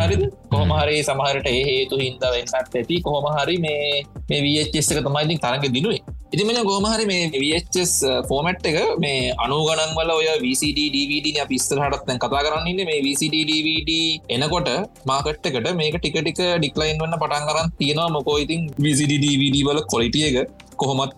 [0.00, 0.16] හරි
[0.52, 3.00] කොහමහරි සමහරට හේතු හින්ද වෙනසත් ඇති.
[3.00, 6.02] කොහොමහරි මේ මේ වච්චෙස්සක තමයිඉතින් තරග දිනුවේ.
[6.34, 7.92] ඉතිමෙන ගෝමහරි මේ වස්
[8.28, 13.92] ෆෝමට් එක මේ අනුගනන් වල ඔය VCD DVD පිස්තරහටත් කතා කරන්නන්න මේ VCD DVD
[14.28, 14.70] එනකොට
[15.10, 18.10] මාකට්කට මේක ටික ටික ඩික්ලයින් වන්න පටන් කරන්න තියෙනවා.
[18.16, 21.14] මොකෝඉතින් VCD DVD වල කොලිටිය එක කොහොමත්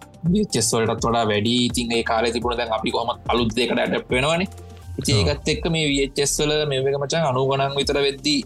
[0.55, 1.55] චෙස්වලටත් වඩා වැඩි.
[1.69, 4.68] ඉතින් ඒ කාල තිබුණ දැන් අපි කොහමත් අලුත් දෙකට ඇට වෙනවනේ
[5.07, 8.41] ඒකත් එක්ක මේ වචෙස්වල මේක මචන් අනුගනන් විතර වෙද්දී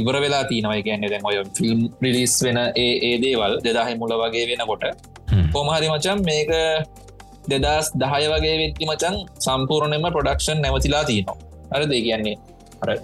[0.00, 4.84] ඉවර වෙලා තිනවයි කියන්නේ දැන් ඔය ෆිල්ම් රිලිස් වෙන ඒ දේවල් දෙදාහ මුල වගේ වෙනකොට.
[5.54, 6.52] කොමහරි මචන් මේක
[7.52, 11.38] දෙදස් දහය වගේ වෙත්ති මචන් සම්පූර්ණයම ප්‍රඩක්ෂන් නැවතිලා තියනවා.
[11.74, 12.36] අර දෙ කියන්නේ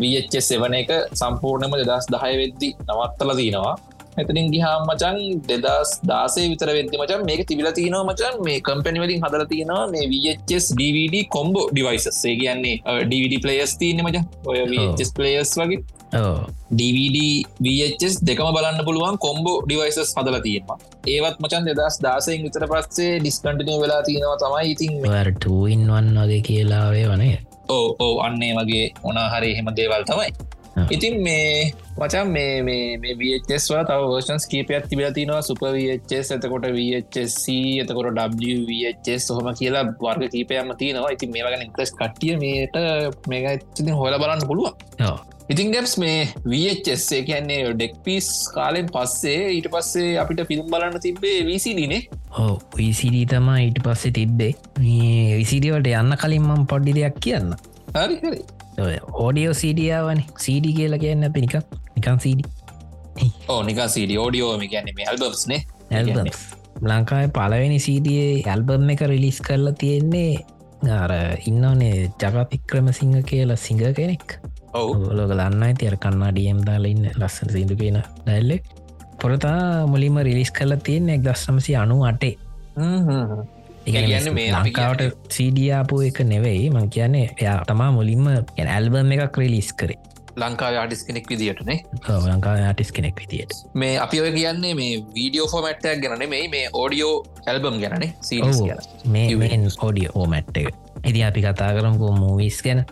[0.03, 3.75] වච සෙවන එක සම්පූර්ණයම දෙදස් දහය වෙද්දි නවත්තල තිනවා
[4.19, 9.45] එතනින් ගිහාම් මචන් දෙදස් දාසේ විතර වෙද්දි මචන් මේක තිබිල තියනවා මචන් මේ කම්පැනිවලින් හදල
[9.47, 15.83] තියෙනවා මේ වස් DVD කොම්බෝ ඩිවයිසස්සේ කියන්නේ DVD පලේස් තියන්න මච ඔය වස් පලේස් වගේ.
[16.73, 17.19] DVD
[17.65, 20.79] VHS දෙකම බලන්න පුළුවන් කොම්බෝ ඩිවයිසස් හදල තියෙනවා.
[21.07, 24.93] ඒවත් මචන් දෙදස් දාසයෙන් විතර පස්සේ ඩිස්කන්ටිනය වෙලා තියෙනවා තමයි ඉතින්
[25.35, 27.37] ටන්වන් වගේ කියලාවේ වනේ
[27.69, 30.31] ඕ ඕ අන්නේ වගේ ඕනාහරි එහෙම දේවල් තමයි
[30.91, 35.43] ඉතින් මේ මචන් මේ වස් වල තව වර්ෂන්ස් කීපයක් තිබල තිනවා.
[35.49, 37.45] සුප වස් එතකොට වHC
[37.83, 42.81] එතකොට WVHS සොහම කියලා වර්ග කීපයම තියනවා ඉතින් මේ වගන ඉන්ට්‍රස් කටිය මේට
[43.29, 44.75] මේක ඉතින් හොල බලන්න පුළුවන්.
[45.53, 51.39] ඉතින් ගැප්ස් මේ වHSේ කියන්නේ ඩෙක් පිස් කාලෙන් පස්සේ ඊට පස්සේ අපිට ෆිල්ම් බලන්න තිබේ
[51.49, 52.03] විසිඩිනේ
[52.39, 54.53] හෝ විසිඩ තමා ඊට පස්සේ තිබ්බේ.
[54.81, 57.55] මේ විසිඩියවට යන්න කලින් මම් පොඩ්ඩි දෙයක් කියන්න.
[57.97, 58.41] හරි හරි
[58.79, 61.55] ඕඩියෝ සීඩියාවන සීඩි කියලා කියන්න අප නික
[61.97, 62.45] නිකන් සීඩි
[63.49, 65.61] ඕ නික සීඩි ඕඩියෝ කියන්නේ මේ ඇල්බම්ස්නේ
[65.93, 66.43] ඇල්බම්ස්
[66.83, 70.33] ලංකායි පලවෙනි සීඩියේ ඇල්බම් එක රිලිස් කරලා තියෙන්නේ
[70.91, 71.13] අර
[71.47, 74.39] ඉන්නනේ ජගපික්‍රම සිංහ කියලා සිංහ කෙනෙක්.
[74.75, 78.57] ඔලොක දන්න ඇති අර කන්නාඩියම් දාලඉන්න ලස්සන සිදු කියන දැල්ලෙ
[79.21, 82.35] පොරතා මුලින්ම රිලිස් කල තියෙන් එක් දස්සමසි අනු අටේ
[83.87, 85.03] ලංකාවට
[85.37, 86.71] සීඩියාපු එක නෙවෙයි.
[86.71, 89.99] මං කියන්නේ එයා තමා මුලින්ම ඇල්බම් එකක් රිලිස් කරේ.
[90.37, 96.01] ලංකාව ආටිස් කෙනෙක් විදිටනේ ලංකා ආටිස් කෙනෙක් විදිට මේ අපි ඔය කියන්නේ මේ වීඩියෝ ෆෝමට්ටයක්
[96.05, 97.15] ගැන මේ මේ ඕඩියෝ
[97.47, 98.11] ඇල්බම් ගැනේ.
[99.07, 100.75] මේ ඕඩිය ඕමැට්ට එක.
[101.05, 102.85] ඉදි අපි කතා කරම්කෝ මූවිස් ගැන.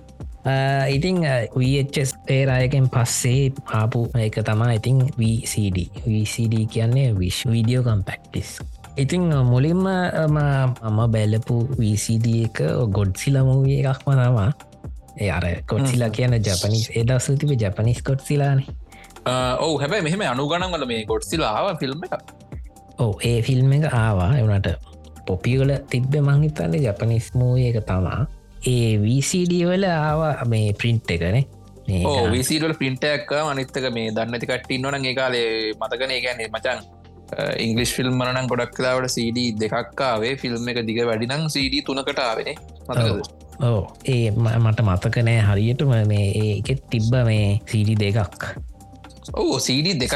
[0.88, 1.22] ඉතිං
[1.55, 8.61] වස් ඒරායකෙන් පස්සේ ආපු එක තමා ඉතිං VCD VCD කියන්නේ විශ් වීඩියෝ කම්පෙක්ටිස්
[9.03, 9.87] ඉතිං මුලින්ම
[10.29, 12.59] මම බැලපු VCD එක
[12.91, 14.51] ගොඩ්සිලමූවිය එකක්ම තමා
[15.19, 18.81] ඒ අර කොට්සිලා කියන ජපනිස් එදසු තිබ ජපනිස් කොට්සිලානේ
[19.59, 22.15] ඔව හැබැයි මෙහෙම අනුගණන්වල මේ ගොඩ්සිලාව ෆිල්ම් එක?
[22.99, 24.33] ඕ ඒ ෆිල්ම් එක ආවා.
[24.39, 24.69] එවනට
[25.27, 28.27] පොපිවල තිබ්බ මංහිතන්න ජපනිස් මූය එක තමා.
[28.67, 31.45] ඒ VCD වල ආවා මේ ප්‍රින්ට් එකනේ.
[32.31, 37.00] විසිටල් පින්ටක් අනිත්තක මේ දන්නති කට්ටින්න ඕන ඒ කාලේ මතකන ගැන්නේ මචන්
[37.59, 42.51] ඉංගලිස් ෆිල්ම් මනන් ගොඩක් කලාවට CD දෙකක්කාවේ ෆිල්ම් එක දිග වැඩිනම් CD තුනකටාවෙන
[42.88, 43.31] මතකද?
[43.62, 48.51] ඕ ඒ මට මතකනෑ හරියටම මේ ඒකෙත් තිබ්බ මේ CD දෙකක්.
[49.35, 50.14] ඕ CD දෙක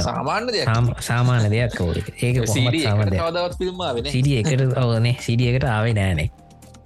[0.00, 0.68] සාමාන්‍ය දෙයක්.
[1.02, 1.92] සාමාන්‍ය දෙයක් ඕ.
[1.92, 6.30] ඒක සාමාන්‍ය ෆිල්ම් CD එකට ඕනේ CD එකට ආවේ නෑනේ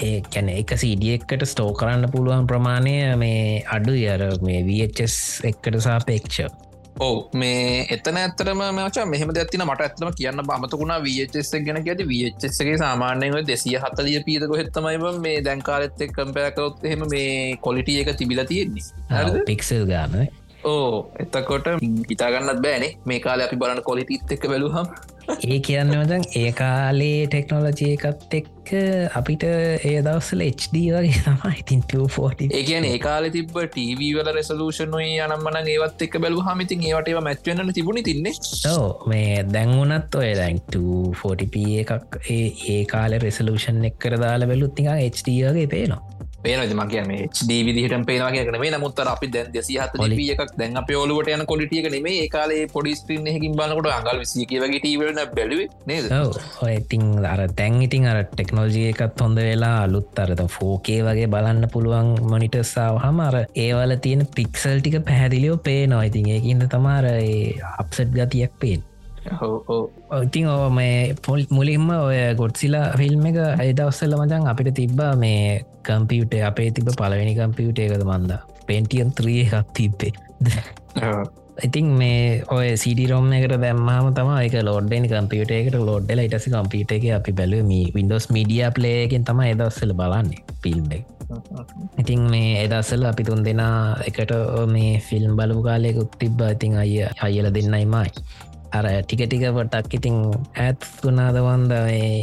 [0.00, 6.40] ඒ කැන එක සිඩියෙක්කට ස්ටෝ කරන්න පුළුවන් ප්‍රමාණය මේ අඩු යර මේ වස් එක්කට සාපේක්ෂ
[7.00, 12.76] ඕ මේ එතන ඇතරම මචා මෙහම ඇතින මට ඇත්තම කියන්න බමතකුණා වස් ගැන ඇති වස්ගේ
[12.78, 19.44] සාමාන්‍යව දෙසිය හතලිය පීතක හෙත්තමයි මේ දැන්කාලෙත් එක් කම්පයකරොත් එහෙම මේ කොලිටිය එක තිබිල තියෙන්නේ.
[19.46, 20.28] පික්සල් ගාන
[20.64, 21.66] ඕ එතකොට
[22.10, 22.92] හිතාගන්නත් බෑනේ.
[23.04, 24.86] මේ කාල අපි බලන්න කොලිටිත් එක්ක බැලුහම්
[25.42, 28.61] ඒ කියන්නවදන් ඒ කාලේ ටෙක්නෝලජය එකත් එක්ක
[29.14, 31.82] අපිට ඒ දවස්සල HD වගේ තම ඉතින්
[32.50, 37.20] ඒ කියන ඒ කාල තිබ ටව වල රෙසලූෂනුයි අනම්මන ඒවත් එක් බැලු හමිතින් ඒවට ඒව
[37.28, 38.34] මැත්වන්න තිබුණ තින්නේ.
[38.72, 42.46] ඕ මේ දැන්වනත් ඔය දැන්ට40p එකක් ඒ
[42.76, 46.02] ඒ කාල රෙසලූෂන් එක් කර දාලා බැලුත්තික HDගේ පේනවා.
[46.44, 50.54] පේනද මගේ මේ ඩ විදිහට පේනගේ කන මේ නමුත්තර අපි දැන් දෙසි හත ලිපිය එකක්
[50.58, 55.20] දැන් අප ඔලුවට යන කොලිටියක නෙමේ ඒකාලේ පොඩි ස්ක්‍රීන් එකකින් බලකොට අඟල් විසිය වගේ ටීවලන
[55.36, 56.10] බැලුව නේද?
[56.64, 61.68] ඔය ඉතිං අර තැන් ඉතින් අර ටෙක්නෝජිය එකත් හොඳ වෙලා අලුත් අරත ෆෝකේ වගේ බලන්න
[61.72, 67.08] පුළුවන් මොනිටස්සාාව හම අර ඒවල තියෙන පික්සල් ටික පැහැදිලියෝ පේ නොයිතින් ඒකන්න තමාර
[67.78, 68.84] අප්සට් ගතියක් පේෙන්
[70.20, 75.44] ඉතින් ඕ මේ පොල් මුලින්ම ඔය ගොඩ්සිලා ෆිල්ම් එක අයිදවස්සල්ල මචන් අපිට තිබ්බා මේ
[75.82, 78.40] කම්පියුට අපේ තිබ පලවෙනි කම්පියුට එකද මන්ද.
[78.66, 80.12] පෙන්ටියන් ත්‍රිය එකක් තිබ්බේ
[81.60, 87.04] ඉතින් මේ ඔය සිඩිරෝම් එකට දැම්මම තම එක ලෝඩ්ඩනි කම්පියට එකට ලෝඩ්ඩල ඉටස කම්පිට එක
[87.18, 91.04] අපි බැලුව මේ වින්ඩෝස් මීඩිය ප්ලේයකින් තම එදස්සල බලන්නේ ෆිල්ම් එක.
[91.98, 94.32] ඉතින් මේ එදස්සල අපි තුන් දෙනා එකට
[94.68, 96.40] මේ ෆිල්ම් බලපු කාලයකුත් තිබ්බ.
[96.48, 98.10] ඉතින් අය අයල දෙන්නයි මයි.
[98.72, 100.16] අර ටික ටික පටක් ඉතින්
[100.56, 101.72] ඇත් තුනාදවන්ද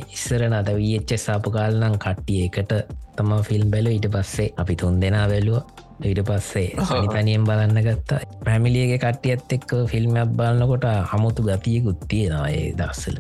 [0.10, 2.74] ඉස්සරන අද වීච්ච සාපු කාල්නම් කට්ටිය එකට
[3.16, 5.62] තම ෆිල්ම් බැලු ඊට පස්සේ අපි තුන් දෙනා බැලුව.
[6.04, 6.68] ඊට පස්සේ
[7.14, 8.20] තනියෙන් බලන්න ගත්තා.
[8.46, 13.20] පැමිලියගේ කට්ටියත් එක්ක ෆිල්ම්යක් බලන්නකොට හමුතු ගතියකුත් තියෙනවා ඒ දස්සල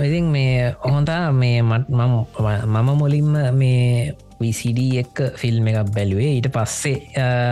[0.00, 6.30] ඉතින් මේ ඔහොඳා මේ මම මුලින්ම මේ විසිඩ එක් ෆිල්ම් එකක් බැලුවේ.
[6.36, 6.98] ඊට පස්සේ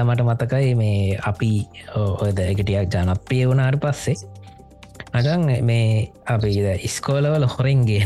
[0.04, 1.52] මට මතකයි මේ අපි
[1.96, 4.16] ඔද එකටියක් ජනප්‍රිය වුණාට පස්සේ.
[5.12, 6.50] අගන් මේ අපි
[6.82, 8.02] ඉස්කෝලවල හොරෙන්ගේ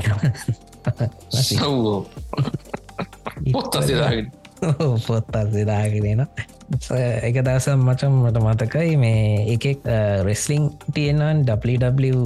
[3.53, 3.75] පොත්
[5.07, 6.25] පොත් අසදාගෙනන
[7.23, 9.87] එක දසම් මචම් මට මතකයි මේ එකෙක්
[10.25, 12.21] රෙස්ලිං තියෙනවන් WW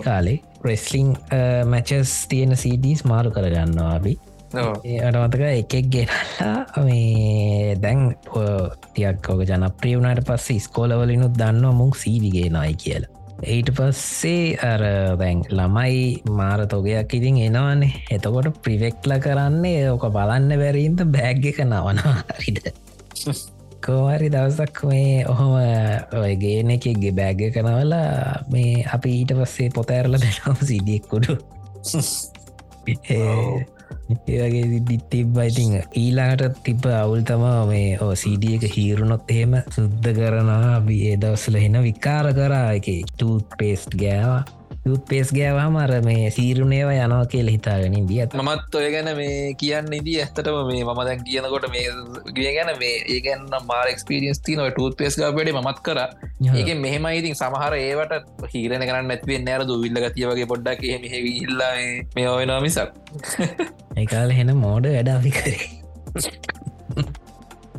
[0.00, 0.40] කාලේ.
[0.62, 1.16] රෙස්ලිං
[1.66, 4.14] මැචස් තියෙන CDස් මාරු කරගන්නවා අපි.
[4.52, 8.16] අටමතක එකෙක් ගෙනල්ලා මේ දැන්
[8.94, 14.82] තියක් ඕක ජනප්‍රිය වුණට පස්සේ ස්කෝලවලිනුත් දන්න මුක් සීවිගේ නයි කියලා ඊට පස්සේ අර
[15.16, 22.16] දැන් ළමයි මාර තොගයක් ඉතින් එනවන්නේ එතකොට ප්‍රිවෙෙක්ල කරන්නේ ඕක බලන්න බැරීන්ද බෑග් එක නවනවා
[22.40, 22.66] හිට
[23.84, 25.54] කෝමරි දවසක් මේ ඔහොම
[26.18, 31.38] ඔයගේන එකෙක්ගේ බෑග කනවලා මේ අපි ඊට පස්සේ පොතඇරල බැලම් සිඩියෙක්කුඩු
[34.26, 35.72] ඒවගේ දිත් තිබ්බයිතිං
[36.02, 40.76] ඊලාට තිබ අවුල් තමා මේ ඕ සීඩිය එක හීරුණොත් එහෙම සුද්ධ කරනවා.
[40.90, 42.68] ඒ දවස්සල හෙන විකාර කරා.
[42.72, 44.44] එක ටූත් පේස්ට් ගෑවා.
[44.44, 44.57] යුත්
[45.08, 50.16] පේස් ගෑවා මර මේ සීරුණේව යනවා කියල හිතාගෙන දිය මත් ඔය ගැන මේ කියන්න ඉදී
[50.22, 51.86] ඇත්තටම මේ මම දැන් කියනකොට මේ
[52.36, 56.00] ගිය ගැන මේ ඒගන්න මාර එක්ස්පිරියන්ස් තින ටූත් පේස් ගාපඩේ මත් කර.
[56.52, 61.74] ඒක මෙහෙම ඉතින් සමහර ඒවට හීරන කරන්න ඇතිවේ නෑර දුවිල්ල ගතිය වගේ පොඩ්ඩක් එහෙම හිල්ලා
[62.14, 62.96] මේ ඔයනවා මිසක්.
[64.00, 65.60] ඒකාල හෙන මෝඩ වැඩාවි කරේ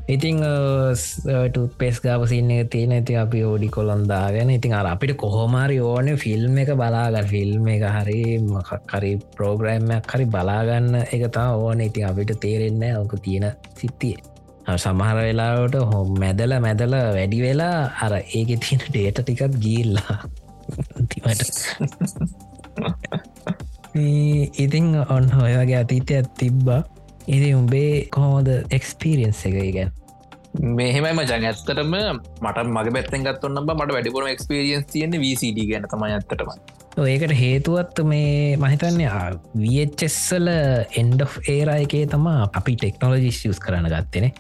[0.10, 6.10] ඉතිං ටත් පෙස් ගාපසින්න එක තියෙන ඇති අපි ඕඩි කොළොන්දාගෙන ඉතින් අර අපිට කොහොමරි ඕන
[6.18, 7.28] ෆිල්ම් එක බලාගන්න.
[7.28, 8.22] ෆිල්ම් එක හරි
[8.88, 11.80] කරි ප්‍රෝග්‍රෑම්මයක් හරි බලාගන්න එක තා ඕන.
[11.82, 13.46] ඉතින් අපිට තේරෙන්න ඕක තියෙන
[13.76, 14.18] සිත්තිය
[14.78, 20.16] සමහර වෙලාවට හොම් මැදල මැදල වැඩි වෙලා අර ඒක තියෙන ඩේට ටිකත් ගිල්ලා
[24.64, 26.82] ඉතිං ඔන්න ඔය වගේ අතීතයක් තිබ්බා
[27.36, 29.92] ඉති උඹේ කොහෝද එක්ස්පිරියන්ස් එක ගැන්
[30.78, 31.46] මෙහෙමයි මචන්.
[31.46, 31.96] ඇත්තටම
[32.42, 36.52] මට මගේ පැත්තෙන් ගත්වන්න මට වැඩිපුරම එක්ස්පිරියන්ස් තියෙන වCD ගැන තම ඇත්තටම.
[37.08, 39.10] ඒකට හේතුවත් මේ මහිතන්නේ
[39.56, 40.50] වච්චෙස්සල
[41.02, 41.22] එන්ඩ්
[41.56, 44.32] ඒරා එකේ තමා අපි ටෙක්නෝලජි ියස් කරන ගත්තනේ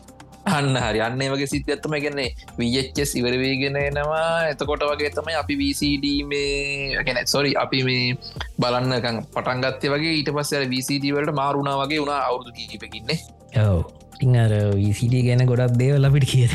[0.50, 1.00] අන්න හරි.
[1.02, 7.22] අන්න වගේ සිත ඇත්තම ගැන්නේ වච්චෙස් ඉවරවීගෙන නවා එතකොට වගේ තමයි අපි වCD මේ ගැන
[7.28, 8.18] සොරි අපි මේ
[8.60, 13.20] බලන්නකං පටන්ගත්තේ වගේ ඊට පස්ස වCD වලට මාරුණා වගේ වුණා අවුදු කීපකින්නේ
[13.64, 13.82] ඔව.
[14.16, 16.52] ඉතිං අර විසිඩ ගැන ගොඩක් දේව ලපිට කියද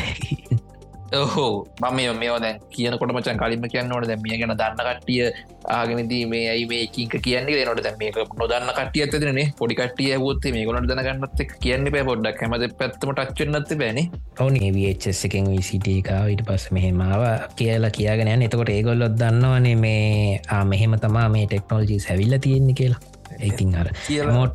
[1.23, 5.31] ඔහෝ මම මේ දැ කියනකොට මචන් කලින්ම කියන්න ඕට දැ මිය ගැන දන්න කට්ටිය
[5.77, 10.45] ආගෙනදී මේ ඇයි මේ කින්ක කියන්නේ නොට දැ මේක නොදන්න කටිය ඇතන පොඩි කටිය ගොත්
[10.57, 12.43] මේ ගොනට දනගන්නත් කියන්න පෑ පොඩ්ඩක්.
[12.43, 14.01] හැමද පැත්තම ටක්චන්නත් බෑන
[14.41, 17.25] ඔවුන වස් එකෙන් විසිටකාව ඉට පස්ස මෙහෙමාව
[17.57, 23.01] කියලා කියගෙන එතකොට ඒගොල්ලොත් දන්නවනේ මේ මෙහෙම තමා මේ ටෙක්නෝජී සැවිල්ල තියෙන්නේ කියලා.
[23.41, 23.89] ඉතින් අර
[24.33, 24.55] මෝට්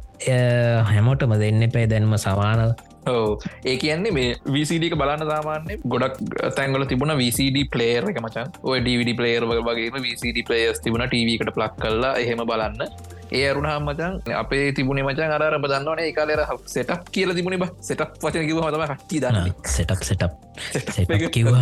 [0.92, 2.76] හැමෝටම දෙන්න පේ දැන්ම සමාන
[3.08, 6.18] ඒ කියන්නේ මේ විසිඩක බලන්න සාමාන්‍ය ගොඩක්
[6.58, 8.52] තැන්ගල තිබුණ විසිඩ පලේර් එක මචන්.
[8.64, 12.84] ඔය ඩවිඩ පලේර් වගේ විසිඩ පලේස් තිබුණ ටවකට ප්ලක් කල්ලා එහෙම බලන්න.
[13.32, 16.42] ඒ අරුණහම් මචන් අපේ තිබුණේ මචන් අර බදන්නවන ඒ කාලෙර
[16.76, 17.68] සෙටක් කියල තිබුණ බ.
[17.90, 19.54] සෙටක් වචන කිව හතම හටි දන්න.
[19.76, 21.54] සෙටක් සෙටක් කිව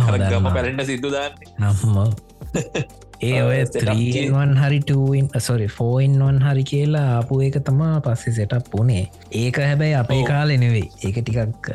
[0.54, 7.94] පැලට සිදුදාන්න නම්ම ඒ ඔය ත්‍රීවන් හරි ටන් සොරි ෆෝයින්වන් හරි කියලා ආපු ඒක තමා
[8.00, 9.04] පස්සෙ සෙටක් පුනේ
[9.34, 10.86] ඒක හැබැයි අපේ කාල නෙවෙයි.
[11.04, 11.72] ඒක ටිකක්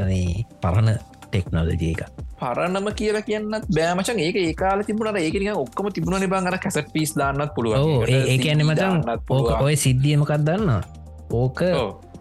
[0.62, 2.02] පරණ ටෙක්නෝලජී එක
[2.40, 8.08] පරණම කියලා කියන්නත් බෑමචන් ඒක ඒකාල තිබුණට ඒකනික ඔක්කම තිබුණ බංගර කැසට පිස් දාන්නත් පුළුව
[8.08, 10.72] ඒ ඇනමචන් ඕක ඔය සිද්ධියමකක් දන්න
[11.34, 11.62] ඕක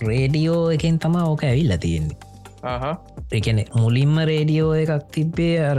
[0.03, 2.32] රේඩියෝ එකෙන් තමා ඕක ඇවිල්ල තියෙන්නේ
[3.39, 5.79] එකන මුලින්ම රේඩියෝ එකක් තිබ්බේ අර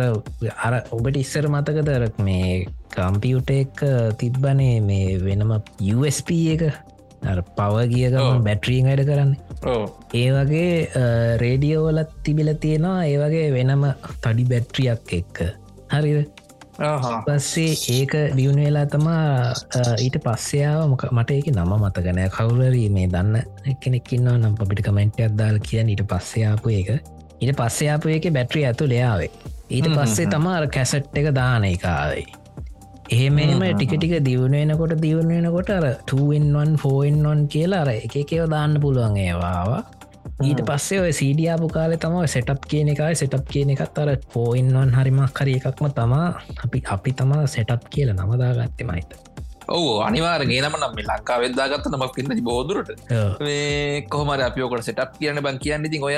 [0.68, 2.66] අර ඔබට ඉස්සර මතකදරක් මේ
[2.96, 3.84] කම්පියුට එක
[4.24, 5.54] තිබ්බනේ මේ වෙනම
[5.96, 6.64] USP එක?
[7.58, 9.34] පව ගියගම බැට්‍රීන් වැඩ කරන්න.
[10.22, 10.72] ඒ වගේ
[11.44, 13.06] රේඩියෝවලත් තිබිල තියෙනවා.
[13.12, 13.86] ඒ වගේ වෙනම
[14.24, 15.38] තඩි බැට්‍රියක් එක්ක.
[15.94, 16.43] හරිද
[16.76, 19.54] පස්සේ ඒක දියුණ වෙලා තමා
[20.00, 25.60] ඊට පස්සයාව මොක මට ඒක නම මතගනෑ කවුරරී මේ දන්න එකනෙක්කින්නවා නම් පපිට කමෙන්ටයක් දාල්
[25.62, 26.90] කියන ඊට පස්සයාපු ඒක
[27.42, 29.32] ඊට පස්සයාපු ඒක බැට්‍රිය ඇතු ලයාවේ
[29.70, 32.26] ඊට පස්සේ තමාර කැසට් එක දාන එකාවේ
[33.12, 39.84] එහෙමම ටිකටික දියුණුවෙනකොට දියුණුවෙනකොට අර 2න්1 4න්1 කියලා අර එක එකව දාන්න පුළුවන් ඒවාවා
[40.44, 45.40] ඊට පස්සේ ඔය සීඩියාපු කාලෙ තම සෙටප් කියන එකයි සෙටප් කියන එකත් අර පෝයින්වන් හරිමක්
[45.42, 46.26] හරි එකක්ම තමා
[46.66, 49.14] අපි අපි තමා සෙටප් කියල නමදාගත්තේ මයිත.
[49.68, 52.90] ඔව අනිවාරගේ නම නම් ලංකා වෙදදාගත්ත නමක් පින්න බෝදුරට
[54.14, 55.88] කොහමර අපියෝකට සටප් කියන බං කියන්න.
[55.88, 56.18] ඉතින් ඔය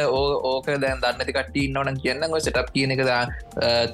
[0.51, 3.05] ඕක දැන් දන්නති කට ඉන්නවන කියන්න ඔය සටප් කියන එක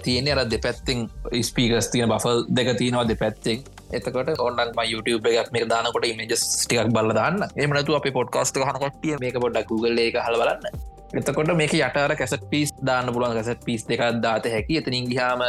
[0.05, 1.09] තියෙන අර දෙපැත්තිං
[1.49, 7.11] ස්පීකස් තියෙන බෆල් දෙක තියෙනවා දෙපැත්තෙක් එතකොට ඔන්නන් YouTube එකක් මේ දානකොට ඉමජස් ටිකක් බල
[7.19, 7.43] දාන්න.
[7.65, 10.89] එමනතු අප පොඩ්කාස්ට හනකොටිය මේක පොඩ්ඩක් Google එක හල බලන්න.
[11.13, 13.37] එතකොට මේක යටර කැසට පිස් දාන්න පුළුවන්.
[13.37, 14.81] කැසට පිස් දෙකක් දාත හැකි.
[14.81, 15.45] එතනින් ගහාම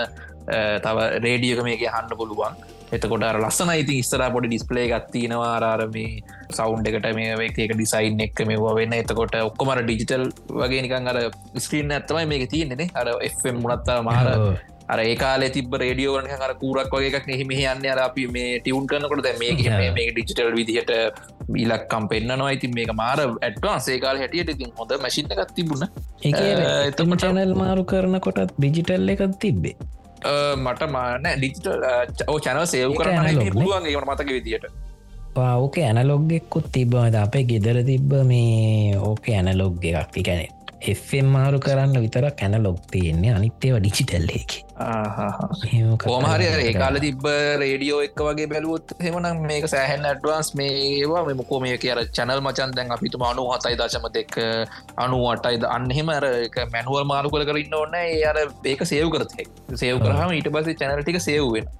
[0.86, 2.56] තව රේඩියක මේක හන්න පුළුවන්.
[2.92, 5.94] එතකොට ලස්සන ඉති ස්තර පොඩි ඩිස්පලේ ගත්තිනවා අරම
[6.56, 8.98] සෞන්් එකට මේ ඒක ඩිසයින් එක් මේවා වෙන්න.
[8.98, 10.26] එතකොට ඔක්කොමර ඩිජිටල්
[10.60, 11.20] වගේ නිකන් අර
[11.58, 14.28] ස්ක්‍රීන් ඇත්තමයි මේක තියන්නේ අර එ මුණත්තර මාර
[14.92, 18.86] අර ඒකාල තිබ රඩියෝන අර කූරක් වගේ එකක් එහි මෙහ යන්න අර අපි මේ ටියවුන්
[18.90, 19.52] කරනකොට මේ
[19.96, 20.92] මේ ඩිජිටල් විදිහට
[21.64, 25.88] ඉලක්කම් පෙන්න්නනවා ඉතින් මේක මාර ඇට්වා සේකාල හැටියට ඉතින් හොඳ මැසිින්න එකක් තිබුණ.
[26.90, 29.76] එතම චැනල් මාරු කරනකොටත් ඩිජිටල් එකක් තිබ්බේ.
[30.64, 31.84] මට මාන ඩිජිටල්
[32.46, 34.66] චැනල් සේව් කරන පුළුවන් ඒට මතක විදිට
[35.36, 40.10] ඕක ඇනලොග්ගෙක්කුත් තිබ්බමද අපේ ගෙදර තිබ්බ මේ ඕක ඇනලොග් එකක්.
[40.16, 40.46] තිකැනෙ
[40.82, 44.58] එම් මාරු කරන්න විතර කැනලොග් තියෙන්නේ අනිත්තේව ඩිචිටල්ලේකි
[46.06, 47.26] ඕමහරි ඒකාල තිබ
[47.62, 52.90] රේඩියෝ එක් වගේ බැලුවොත් හෙමනම් මේක සෑහන් ඇඩවන්ස් මේවා මෙමකෝ මේ කියර චැනල් මචන් දැන්
[52.90, 54.34] අපිතු අනු හතයි දශම දෙක්
[54.96, 56.26] අනු අටයිද අන්හෙම අර
[56.72, 61.20] මැනුවල් මාරු කල කරන්න ඕන්න ඒ අර ඒක සේව් කරතෙක් සේව් කරහම ඊට පස්සේ චැනලටික
[61.20, 61.70] සේව්වෙන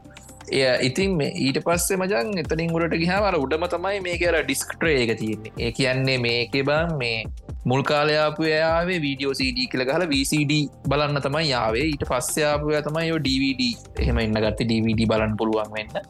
[0.51, 5.53] එය ඉතින් ඊට පස්සේ මජන් එතනින් ගොඩට ගහාවර උඩම තමයි මේක අර ඩිස්ක්ට්‍රේ එක තියන්නේ.
[5.59, 7.25] ඒ කියන්නේ මේක බං මේ
[7.65, 10.53] මුල් කාලයාපු යාවේ වීඩියෝ CD කියල ගහල VCD
[10.91, 13.63] බලන්න තමයි යාවේ ඊට පස්සයාපුය තමයි යෝ DVD
[14.03, 16.03] එහෙම ඉන්න ගත්ත DVD බලන්න පුළුවන් වෙන්න.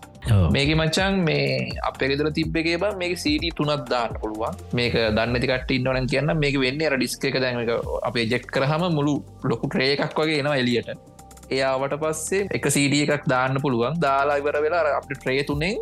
[0.55, 4.57] මේක මචන් මේ අප ෙදර තිබ්බගේ බ මේක CD තුනත් දාන්න පුළුවන්.
[4.81, 6.35] මේක දන්නතිකට ඉන්නවන කියන්න.
[6.45, 7.41] මේක වෙන්න අර ඩිස්ක එක.
[7.45, 7.63] දැම
[8.03, 11.12] අපේ ජෙක් කරහම මුළු ලොකු ට්‍රේ එකක් වගේ එනවා එලියට
[11.55, 13.99] එයාවට පස්සේ එක සඩ එකක් දාන්න පුළුවන්.
[14.07, 15.81] දාලා ඉවර වෙලා අප ට්‍රේ තුනෙන්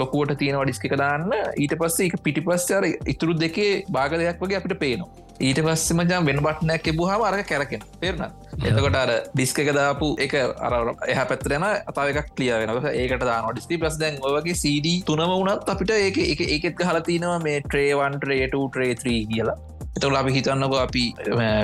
[0.00, 1.30] ලොකුවට තියෙන ඩිස්ක දාන්න.
[1.62, 5.26] ඊට පස්සේ එක පිටිපස්සර ඉතුරු දෙකේ භාග දෙයක් වගේ අපිට පේනවා.
[5.40, 8.22] ඊට පස්ස මජම් වෙන බට්නයක් එබුහම අරක කැරකෙන පෙරන
[8.60, 10.74] එතකොට අර ඩිස්ක එක දාපු එක අර
[11.12, 15.70] එහ පැත්තරෙන අතාව එකක් ලිය වෙන ඒකට දාන ඩිස්ටි පස් දැන් ඔවගේ CD තුනම වුණත්
[15.74, 19.58] අපිට ඒක එක එකත් හලතිනවා මේ ට්‍රේවන් ට්‍රේට ට්‍රේ3 කියලා.
[19.98, 21.04] එතවල අපි හිතන්නක අපි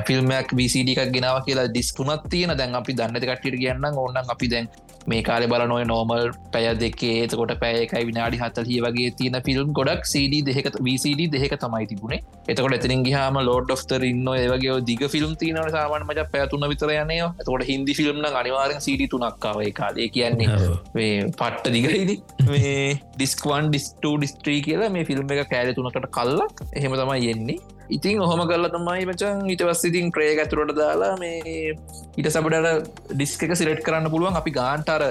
[0.07, 4.68] ෆිල්ම්මයක් විසිඩික් ගෙනාව කියලා ඩිස්කුණත් තියෙන දැන් අපි දන්නති කට්ටිට කියන්න ඕන්න අපි දැන්
[5.07, 10.09] මේ කාලෙ බල නොය නෝමල් පැය දෙකේ එතකොට පැයකයි විනාඩි හතලිය වගේ තියෙන ෆිල්ම් ගොඩක්
[10.12, 12.20] CD දෙක VCD දෙක තමයි තිබුණේ.
[12.49, 17.18] එතකොට එතිරින් ගහම ලෝඩ් ෝ්තර ඉන්න ඒවගේ දිග ෆිල්ම් තියනට සාමාන මජ පැතුන විතර යනය
[17.20, 20.09] එතකොට හින්දි ෆිල්ම් අනිවාරෙන් CD තුනක්කාවේ කාලේ.
[20.09, 20.49] කියන්නේ
[20.94, 22.11] පට්ට දිගයිද
[22.49, 26.66] මේ ඩිස්කවන් ඩිස්ට ඩිස්ට්‍රී කියලා මේ ෆිල්ම් එක කෑල තුනකට කල්ලක්.
[26.73, 31.77] එහෙම තමයි යෙන්නේ ඉතින් ඔහොම කල්ල තමයි මචන් ඉටවස් ඉතින් ප්‍රේ ඇතුරට දාලා මේ
[32.16, 34.37] ඉට සබඩට ඩිස්ක එක සිරට් කරන්න පුළුවන්.
[34.40, 35.03] අපි ගාන්ටර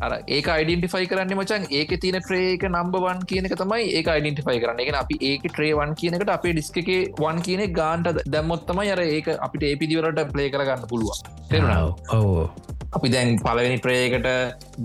[0.00, 4.80] අර ඒක අයිඩෙන්ටිෆයි කරන්න මචන් ඒක තින ට්‍රේක නම්බවන් කියනක තමයි ඒ අයිඩෙන්ටිෆයි කරන්න.
[4.80, 6.90] එක අපි ඒක ට්‍රේවන් කියනකට අපේ ඩිස්ක එක
[7.20, 11.20] වන් කියන ගාන්ට දැම්මොත්තම යර ඒක අපිට ඒ පිදිවලට ප්ලේ කරගන්න පුළුවන්.
[11.50, 12.48] තෙරුණාව ඕ
[12.96, 14.26] අපි දැන් පලවෙනි ප්‍රේකට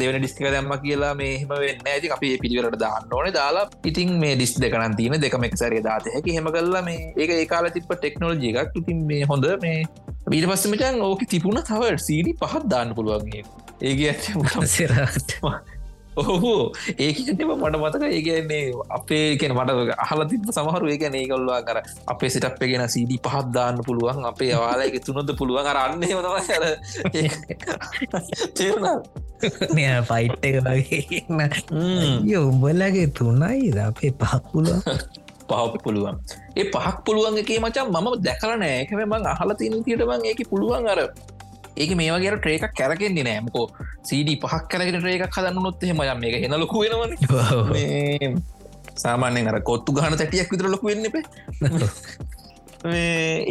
[0.02, 3.30] දෙවන ඩිස්ක දැම්ම කියලා මේහම වෙන්න ඇති අපි පිළිවලට දාන්න ඕන.
[3.40, 7.70] දාලා ඉතින් මේ ඩිස් දෙකන තියන දෙකමක් සරය දාත හැකි හෙම කල්ලා මේ ඒක ඒකාල
[7.78, 8.78] තිප ටෙක්නෝජි එකක්.
[8.82, 9.80] ඉතින් මේ හොඳ මේ
[10.36, 13.44] ඊට පස්සමටන් ඕක තිබුණ තවට සීඩි පහත් දාන්න පුළුවන්ගේ
[13.82, 15.36] ඒක ඇ සිරට
[16.18, 16.54] ඔහු
[17.06, 18.64] ඒකම මට මතක ඒගන්නේ
[18.98, 21.78] අපේ කෙන මට අහල තිබ සමහරු ඒක ඒකල්වා කර
[22.14, 25.68] අපේ සිටප් ගෙන සීඩි පහත් දාන්න පුළුවන් අපේ වාලක තුනොද පුළුවන්.
[25.68, 26.16] අරන්නේ
[28.58, 29.02] තේරුණ.
[29.76, 34.82] මෙ ෆයිට් එක වගේ උඹලගේ තුනයි අපේ පහක් පුළුවන්.
[35.50, 36.16] පහප පුළුවන්.
[36.60, 41.00] ඒ පහක් පුළුවන් එකේ මචන් මම දැකරනෑ එකම මං අහල තින තියටබන් ඒක පුළුවන් අර
[41.78, 43.68] ඒක මේවාගේ ට්‍රේක කැරකෙන්නේ නෑමකෝ
[44.02, 47.12] සඩ පහක් කරගෙන ට්‍රේක හදන්න නොත් හෙම යම එක හෙනලොකු වෙනවන.
[48.98, 51.24] සාමාන්‍යෙන් අර කොත්තු ගහන තැටියක් විතර ලොක වෙන්නපේ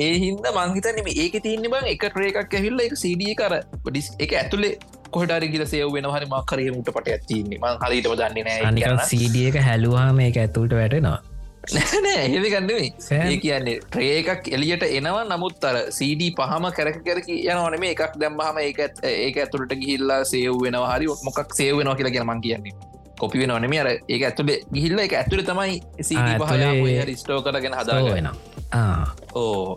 [0.01, 4.79] ඒ හින්ද මංහිතනම ඒක තියන්න බං එක ට්‍රේකක් ඇහිල්ල එක සඩිය කර ඩිස් එක ඇතුලේ
[5.11, 10.21] කොහටරි කියල සේව වෙන හරි මක්කරයමට පට ඇතින්නේ මං හරිටම දන්නේ නෑ සඩිය එක හැලුවාම
[10.21, 11.36] එක ඇතුළට වැටෙනවා
[12.05, 17.39] නෑ එහෙවි ගන්නෙමේ ඒ කියන්නේ ට්‍රේ එකක් එලියට එනවා නමුත් අර CD පහම කැරක කරකි
[17.45, 20.93] යනවන මේ එකක් දැම්මහම ඒක ඒක ඇතුළට ගිහිල්ලා සේව් වෙනවා.
[20.93, 22.75] හරි මොකක් සේව වෙනවා කියලා මං කියන්නේ.
[23.21, 25.77] කොපි වෙනවනම අර ඒක ඇතුළේ ගිහිල්ල එක ඇතුළ තමයි
[26.41, 28.31] පහ රිස්ටෝ කරගෙන හදා වෙන
[29.35, 29.77] ඕ.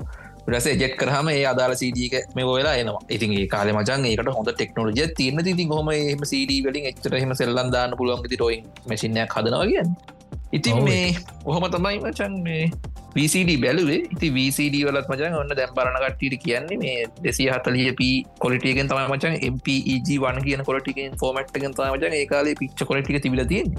[0.50, 3.02] රසේ ජෙට් කරහම ඒ අදාල සීඩියක මේ ඔයලා එනවා.
[3.10, 7.76] ඉතින් ඒ කාල මචන් ඒකට හොඳ ටෙක්නෝජය තියන්න ති හොම එම සඩ වලින් එච්චරහම සෙල්ලන්
[7.76, 10.19] දාන්න පුළුවන් ටොයින් මසිනයක් හදනවා කියන්න
[10.58, 12.72] ඉතින් මේ ඔහොම තමයි මචන් මේ
[13.16, 14.02] VCD බැලුවේ.
[14.14, 18.10] ඉති VCD වලත් මචන් ඔන්න දැම් පරණ කට්ටිට කියන්නේ මේ දෙසිය හතලිය ප
[18.44, 23.74] කොලිටියගෙන් තම මචන් MPEG වන් කියන කොලටිකෙන් ෆෝමට්ගෙන් තම මචන් ඒකාලේ පිච්ච කොලටික තිබිලතියෙන්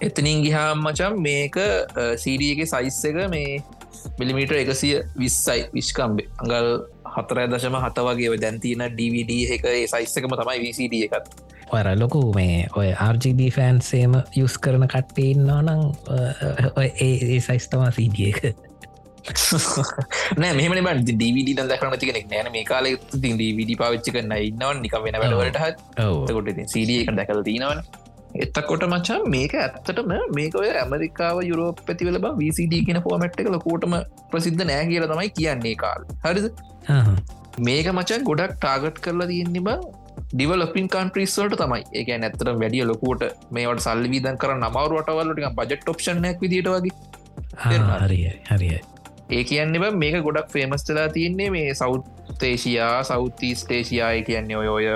[0.00, 1.56] එතනින් ගිහාම් මචන් මේක
[2.24, 3.62] සීඩියගේ සයිස් එක මේ
[4.18, 6.28] මිලිමීට එකසිය විස්සයි විශ්කම්බේ.
[6.42, 6.68] අඟල්
[7.14, 12.90] හතර දශම හත වගේ දැන්තින DVD එක සයිස්සකම තමයි VCD එකත් ඔර ලොකු මේ ඔය
[12.92, 15.82] RGB ෆෑන්සේම යුස් කරන කට්ටඉන්නවා නං
[16.84, 18.40] ඒ සයිස්තවා සීඩිය එක.
[20.38, 22.88] නෑ මෙම DVD දකරන තිකෙනෙක් නෑන මේ කාල
[23.24, 24.82] තින් DVD පාවිච්චි කරන්න ඉන්නවන්.
[24.84, 25.76] නික වෙන වැඩවලට හත්
[26.32, 27.80] කොට සීඩිය එක දැකල තිනවන
[28.44, 33.96] එත්තකොට මචා මේක ඇත්තටම මේක ඔය ඇමරිකාව යුරෝප පැතිවල බ VCD කියන ෆෝමට් එක ලකෝටම
[34.30, 36.08] ප්‍රසිද්ධ නෑ කියල තමයි කියන්නේ කාල්.
[36.24, 36.46] හරිද?
[37.68, 39.84] මේක මචන් ගොඩක් ටාගට් කරලා තියෙන්නේ බං
[40.32, 41.82] ඩිවලපින් කන්ට්‍රීස්වලට තමයි.
[41.92, 46.96] ඒක නැත්තර වැඩිය ලොකුට මේවට සල්විදන් කර නමවරුවටවල්ලටික බජට් ඔප්ෂන් විදිට වගේ.
[48.02, 48.80] හරිය හරිය
[49.30, 54.86] ඒ කියන්නේ මේක ගොඩක් ෆේමස්ටලා තියන්නේ මේ සෞත්තේශයා සෞති ස්ටේෂයාය කියන්නේ ඔය ඔය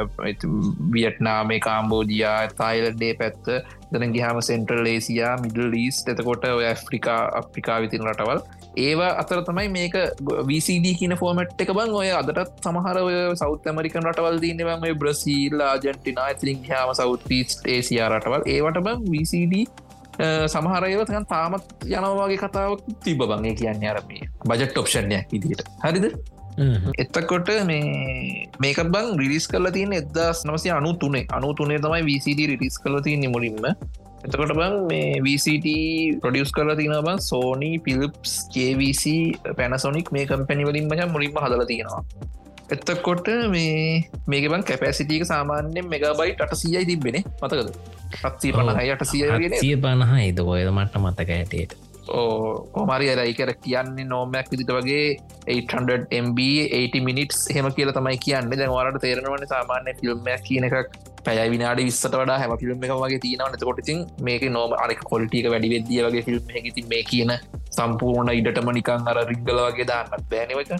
[0.93, 3.49] වියට්නාමේ කාම්බෝජයා තයිලඩේ පැත්ත.
[3.93, 8.43] දන ගහම සෙන්ට්‍රල් ලේසියා මිඩල් ලීස් එතකොට ඔය ඇෆ්‍රිකා අප්‍රිකා විතින් රටවල්
[8.79, 9.97] ඒවා අතර තමයි මේක
[10.49, 12.99] VCD කියන ෆෝමට් එක බං ඔය අදටත් සමහර
[13.41, 18.43] සෞත් ඇමරිකන් රටවල් දීනවම බ්‍රසීල් ආජන්ටිනා ඉතිරින් හාම සෞත්තිස් ඒසියා රටවල්.
[18.47, 19.67] ඒවට බං VCD
[20.49, 26.07] සමහරයවතකන් තාමත් යනවාගේ කතාවක් තිබ බංගේ කියන්න අරමේ බජට් ඔප්ෂණයක් ඉදිට හරිද?
[26.97, 32.51] එත්තකොට මේ මේක බං රිලිස් කල තියන එදස් නවසය අනු තුනේ අනු තුනේ තමයි VCD
[32.53, 33.63] රිලිස් කල තියන්නේ මුලින්ම
[34.25, 35.69] එතකොට බං මේ VCT
[36.23, 39.05] ප්‍රඩියස් කරලා තින බන් සෝනි පිලිප්ස් KVC
[39.59, 42.03] පැනසොනික් මේ කම්පැනි වලින් මච මුලින්ම හදල තියෙනවා.
[42.71, 47.69] එත්තකොට මේ මේක බන් කැපැසිටියක සාමාන්‍යෙන් මෙගබයි අටසියයි තිබෙන මතකද?
[48.25, 49.23] අත්සී පණහයි අටසිය
[49.61, 51.73] සිය පණහා එද ඔයද මට මතක ඇටේට
[52.11, 55.07] ඕමරි අර එකර කියන්නේ නෝමයක් විදිට වගේ
[55.57, 56.39] 800MB
[56.81, 58.51] 80 මිනිටස් හෙම කියල තමයි කියන්න.
[58.51, 60.99] දැන් වරට තේරෙනවන සාමාන්‍ය ෆිල්ම්මයක් කියන එකක්
[61.29, 65.73] පැය විනාඩ විස්සට වඩා හැම ෆිල්ම් එක වගේ තියෙනව නතකොටතින් මේක නෝම අනෙක කොල්ටික වැඩි
[65.73, 67.33] වෙද්දිය වගේ ෆිල්ම් එකති මේ කියන
[67.73, 70.73] සම්පූර්ණ ඉඩටම නිකං අර රිංගල වගේ දාන්නත් බෑනවක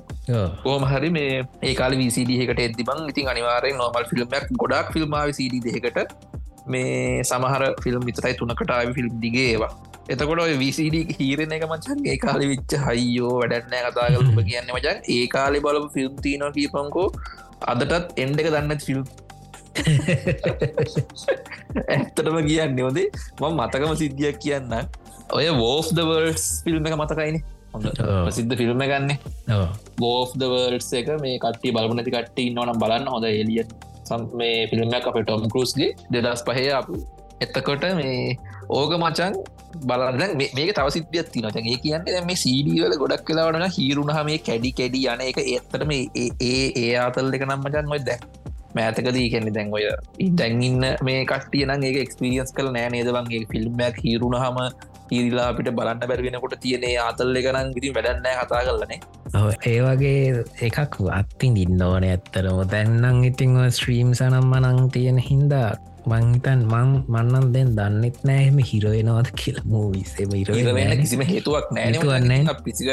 [0.67, 1.35] ඕම හරි මේ
[1.65, 6.17] ඒකාල විසිඩහකට එදදිබං ඉතින් අනිවාරය නොමල් ෆිල්ම්මක් ගොඩක් ෆිල්ම්මාව සිඩ දෙකට
[6.69, 9.71] මේ සමහර ෆිල්ම් විතරයි තුනකටාව ෆිල්ම් දිගේවා
[10.09, 15.65] එතකොට විසිඩ හීරණ එක මචන් ඒ කාලි විච්ච හයියෝ වැඩන්නෑ කතාගලම කියන්න මචන් ඒ කාලි
[15.65, 17.09] බලපු ෆිල්ම් තිීන කීපංකෝ
[17.67, 19.03] අදටත් එන්ඩ එක දන්න ෆිල්ම්
[21.93, 23.09] ඇත්තටම කියන්න ෝදේ
[23.41, 24.73] ම මතකම සිද්ධියක් කියන්න.
[25.37, 27.37] ඔය වෝෆ් දවර්ස් ෆිල්ම් එක මතකයින.
[28.25, 29.11] ප්‍රසිද්ධ ෆිල්ම් ගන්න
[30.01, 33.07] බෝෆ් දවර්ස් එක මේ කට්ටි බලපනති කට්ටි ඉන්නවනම් බලන්න.
[33.13, 33.63] හොඳ එලිය
[34.41, 36.89] මේ ෆිල්ම්මක් අප ටොම් කරුස්ගේ දෙදස් පහය අප
[37.47, 38.37] එත්තකොට මේ
[38.79, 39.33] ඕක මචන්
[39.89, 40.31] බලන්න.
[40.57, 45.21] මේක තව සිද්ධියත් තිනට ඒ කියන්නේ මේ සීඩියවල ගොඩක් කලාවටන හිරුණහ මේ කැඩි කැඩි යන
[45.29, 45.39] එක.
[45.57, 46.29] එත්තටම ඒ
[46.83, 48.23] ඒ ආතල් දෙක නම් මචන් ඔොයි දැක්
[48.79, 49.87] මෑතකදී කෙනෙ දැන් ඔය
[50.35, 54.63] දැන්ඉන්න මේ කට්ටියන ඒ එක්ස්පිරියන්ස් කල නෑ නේදවන්ගේ ෆිල්ම්මයක් හිරුණහම
[55.11, 59.01] හිරිලා අපිට බලන්න බැරිවෙනකොට තියනේ ආතල් එකනම් ඉතින් වැඩන්න කතා කරලනේ
[59.67, 65.69] ඒ වගේ එකක් අත්තින් ඉන්න ඕන ඇත්තරම දැන්නම් ඉතිං ස්ත්‍රීම් සනම් මනං තියෙන හින්දා
[66.07, 69.57] මංහිතන් මං මන්නන් දෙන් දන්නෙත් නෑහෙම හිරවෙනවාද කියල.
[69.65, 72.89] මූවිසේම ඉරවෙන කිසිම හේතුවක් නෑනවන්න පිසික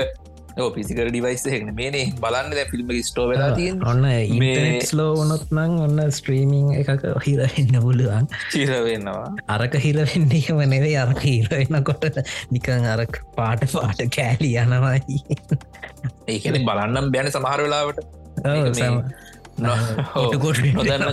[0.75, 4.05] පිසිකර ඩිවයිස් හෙන මේනේ බලන්න ද ෆිල්ම් ස්ටෝ වෙලා තියෙන් ඔන්න
[4.89, 8.29] ස්ලෝ වනොත් නං ඔන්න ස්ට්‍රීමිං එකක හිරවෙන්න පුළුවන්.
[8.53, 12.21] චිරවෙන්නවා අරක හිරවෙන්නේම නෙවේ අරක හිරවෙන්නකොට
[12.55, 15.19] නිකං අරක් පාට පාට කෑලි යනවායි.
[16.27, 17.99] ඒකන බලන්නම් බැන සමහර වෙලාවට.
[20.77, 21.03] නොදන්න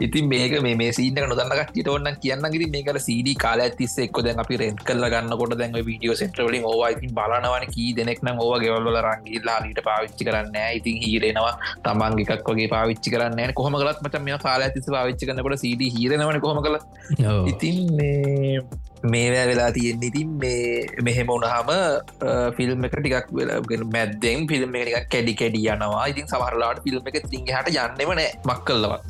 [0.00, 4.42] ඉතින් මේක මේ සීනක නොදන්න කටිට ඔන්න කියන්න ගරි මේකට සීඩ කාල ඇතිස්ස එක්ක දැන්
[4.42, 9.80] අපි රෙන්් කල්ල ගන්නකොට දැන් වීඩියෝ සෙන්ට්‍රලින් ඕවායිතින් බලනවන කී දෙනෙක්න ඕව ගෙවල්ල රංගිල්ලා ලිට
[9.88, 11.54] පාවිච්චි කරන්න ඉතින් හිරෙනවා.
[11.84, 16.60] තමන්ගේකක් වගේ පාවිච්චි කරන්න කොහම කලත් මට මේ කාල ඇතිස පාවිච්චි කනකොට සීඩ හිරෙනවන කොහම
[16.66, 16.76] කල
[17.52, 18.60] ඉතින් මේ
[19.04, 21.70] මේවැ වෙලා තියෙන ඉතින් මේ මෙහෙම උනහම
[22.56, 27.44] ෆිල්ම් එක ටිකක් වෙලාගෙන මැද්දෙන් ෆිල්ම් එක කැඩි කැඩි යනවා ඉතින් සමහරලාට ෆිල්ම් එක තිං
[27.48, 29.02] හට යන්නෙම නෑ මක්කල්ලවත්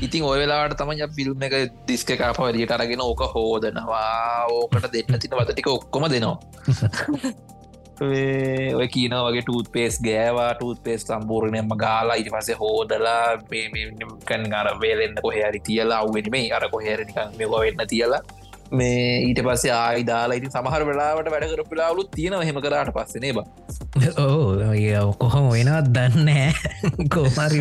[0.00, 1.56] ඉතින් ඔය වෙලාට තමයි ෆිල්ම් එක
[1.86, 6.38] දිස්ක කාපවරියට අරගෙන ඕක හෝදනවා ඕකට දෙන්න තින වතටික ඔක්කොම දෙනවා
[8.74, 13.38] ඔය කියන වගේ ටූත් පේස් ගෑවා ටූත් පේස් සම්පූර්ණයම ගාලා ඉති පසේ හෝදලා
[14.24, 18.22] කන් අර වේලෙන්න්න කොහරි තියලා අව්වෙන මේ අර කොහරනිකන් මෙවා වෙන්න තියලා
[18.74, 23.32] මේ ඊට පස්සේ ආයි දාලා ඉති සමහර වෙලාවට වැඩ කර පිලාවලුත් තියෙන හෙම කරට පස්සනේ
[23.32, 23.44] බ
[24.18, 27.60] ඕ කොහොම වෙනවත් දන්න කෝමරි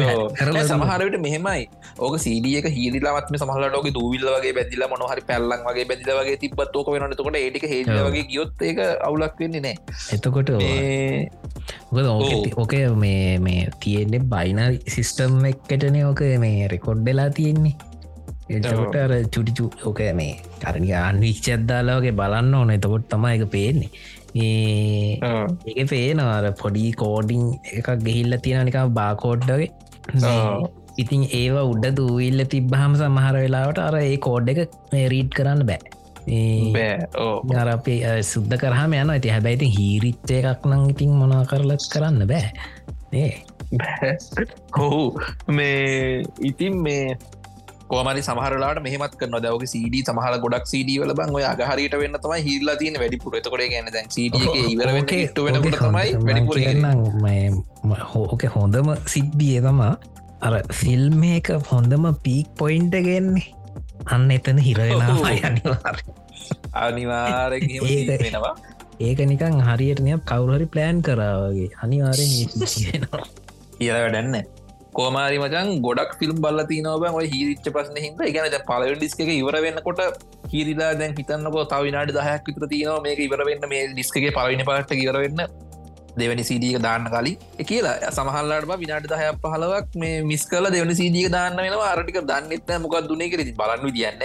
[0.66, 1.64] සමහරට මෙහෙමයි.
[1.99, 7.39] ඕක සීඩියක හිරිලාත්ම සමහලටෝක දූවිල්ල වගේ බැදිල මොනහරි පැල්ලන් වගේ බැදිල වගේ තිබත් ෝක වෙනටකොට
[7.41, 9.76] ඒටික හෙ වගේ ගියොත් ඒක අවුලක් වෙන්නේ නෑ
[10.11, 10.53] එතකොට
[12.57, 17.93] ඕක මේ මේ තියෙන්නේ බයිනර් සිිස්ටම් එක්කටන ඕක මේ රෙකොඩ්ඩලා තියෙන්නේ
[18.50, 22.70] එතකොට අර චුටිචු ඕක මේ කරනි අන්විච්චද්දාලාවගේ බලන්න ඕන.
[22.70, 23.89] එතකොට තමයි එක පේන්නේ.
[24.36, 27.44] ඒ පේනවාර පොඩි කෝඩිං
[27.80, 29.72] එකක් ගෙහිල්ල තියෙන නික බාකෝඩ්ඩගේ
[30.98, 34.60] ඉතින් ඒව උඩ දූවිල්ල තිබ්බහම සමහර වෙලාවට අර ඒ කෝඩ් එක
[35.14, 35.82] රීඩ් කරන්න බෑ.
[37.62, 42.52] අර අපේ සුද්ද කරහම යන ඇති හැබැයිති හීරිච්චය එකක් නං ඉතින් මොනා කරලත් කරන්න බෑ.
[43.14, 43.32] ඒ
[44.78, 45.04] හොහු
[45.48, 47.18] මේ ඉතින් මේ
[47.94, 52.41] කොමරි සමහරලාට මෙහමත් කන දවක සඩ සමහල ගොඩක් සඩ වල බං ඔය අගහරිට වෙන්න තමයි
[52.48, 53.38] හිල්ලා තියන වැඩිපුර.
[53.39, 54.08] තකොට ගැන දැන්
[54.64, 54.89] ඉවර
[55.78, 56.58] තමයි වැඩිපුර
[58.14, 59.94] හෝක හොඳම සිද්ධිය තමා
[60.41, 63.48] අර ෆිල්ම් එක හොඳම පීක් පොයින්ට ගෙන්නේ
[64.08, 65.98] අන්න එතන හිරවෙනවා අනිවාර
[66.76, 67.52] අනිවාර
[68.20, 68.56] වෙනවා.
[69.02, 73.24] ඒක නිකං හරියටනය කවුරහරි ප්ලෑන් කරාවගේ අනිවාරෙන් කියනවා
[73.86, 74.62] ඉර වැඩන්න
[74.94, 79.58] කෝමාරි මචන් ගොඩක් ෆිල්ම් බල්ල තිනව ඔය හිරිච්ච පසන හිද ගැන පල ඩිස්ක එක ඉවර
[79.66, 80.02] වෙන්නකොට
[80.54, 85.46] හිරිලා දැන් හිතන්නක තව විනාට දහයක් විතර තියනවා මේක ඉවරවෙන්න මේ ඩිස්කගේ පලවිනි පට ඉවරවෙන්න
[86.18, 87.38] දෙවනි සීඩියක දාන්න කලින්.
[87.64, 91.89] කියලා සමහල්ලාට විනාට දහයක් පහලවක් මේ මිස් කල දෙවනි සීඩිය දාන්න වෙනවා.
[91.94, 94.22] අරටික දන්නෙත්න මොකක් දුනේ කරති බලන්න දියන්න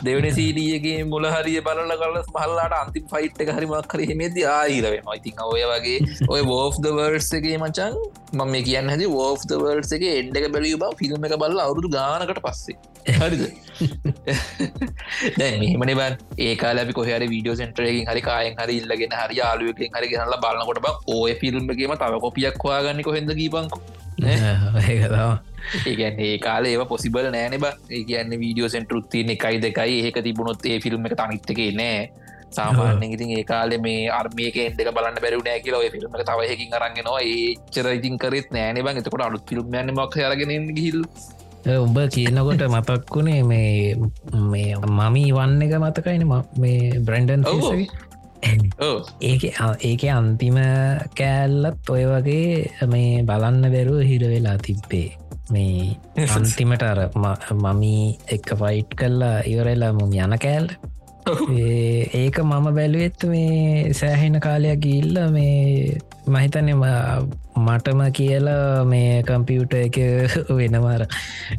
[0.00, 5.64] දෙවන සීඩියගේ මුල හරිය බලල කල මහල්ලාට අන්තිම ෆයිට් එක හරිමක් කරහෙමේද ආහිරවෙන ඉතින් ඔය
[5.64, 5.98] වගේ
[6.32, 7.98] ඔය වෝෆ් ද වර්සගේ මචන්
[8.32, 11.90] මම මේ කියන්න හැදි වෝෆ් ද වර්සගේ එන්ඩ එක බැලිය බව ෆිල්ම් එක බල්ල අවුදු
[11.90, 12.76] ගානකට පස්සේ.
[13.16, 13.42] හරිද?
[15.36, 20.12] දැ මෙහමන බන් ඒකා ලි කොහර වීඩියෝ සෙන්ටරයකින් හරි කායෙන් හරි ඉල්ලගෙන හරි යාලුවකින් හරි
[20.12, 23.80] ගෙනල බලන්නකොට බ ඔය ෆිල්ම්ගේම තව කොපියක් හවාගන්න කොහෙද ගීපංකු
[25.86, 27.66] ඒගැන්න ඒ කාල ඒව පොසිබල නෑන බ.
[27.90, 30.00] ඒ කියන්න වීඩියෝ සෙන්ටරුත්තියන එකයි දෙකයි.
[30.04, 32.02] ඒක තිබුණොත් ඒ ෆිල්ම් එක තනිත්තකේ නෑ.
[32.50, 37.90] සාමාන්‍ය ඉතින් ඒ කාල මේ අර්මියක එන්ඩක බලන්න බැරු නෑ කියලා ෆිල්ම් තවහකින් අරන්ගෙනවා ඒච්චර
[37.92, 39.02] ඉතින් කරත් නෑන බං.
[39.02, 41.02] එතකොට අලුත් ෆිල්ම් යන්න මක් අරගෙන ගිහිල්
[41.76, 43.96] උඹ කියනකොට මතක්කුණේ මේ
[44.44, 47.42] මේ මමී වන්න එක මතකයින මේ බ්‍රන්ඩන්
[48.42, 49.42] ඒක
[49.82, 50.58] ඒක අන්තිම
[51.14, 55.08] කෑල්ලත් ඔය වගේ මේ බලන්න බැරුව හිර වෙලා තිබ්බේ.
[55.50, 55.96] මේ
[56.36, 57.00] අන්තිමට අර
[57.56, 60.68] මමී එක ෆයිට් කල්ලා ඉවරලා මුම යන කෑල්
[61.28, 66.84] ඒක මම බැලුවෙත් මේ සෑහෙන කාලයක් ගිල්ල මේ මහිතනම
[67.58, 69.98] මටම කියලා මේ කම්පියුට එක
[70.58, 71.06] වෙනවාර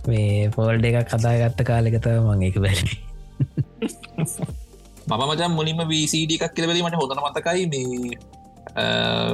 [0.07, 2.97] මේ පෝල්ඩ එකක් කදාගත්ත කාලෙකත මං එක බැලි
[5.09, 8.17] මම මචන් මුලින්ම වීසිඩ එකක් කියලබලි මට හොඳන මතකයි මේ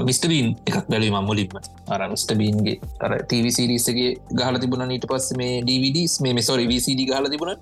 [0.08, 1.52] මිස්ටබීන් එකක් බැලීම මුලින්ම.
[1.94, 7.54] අර මිස්ටබීන්ගේ අර TVසිරිසගේ ගහල තිබුණ නීට පස් මේ DVDස් මේ මෙසොරි VCD ගහල තිබුණ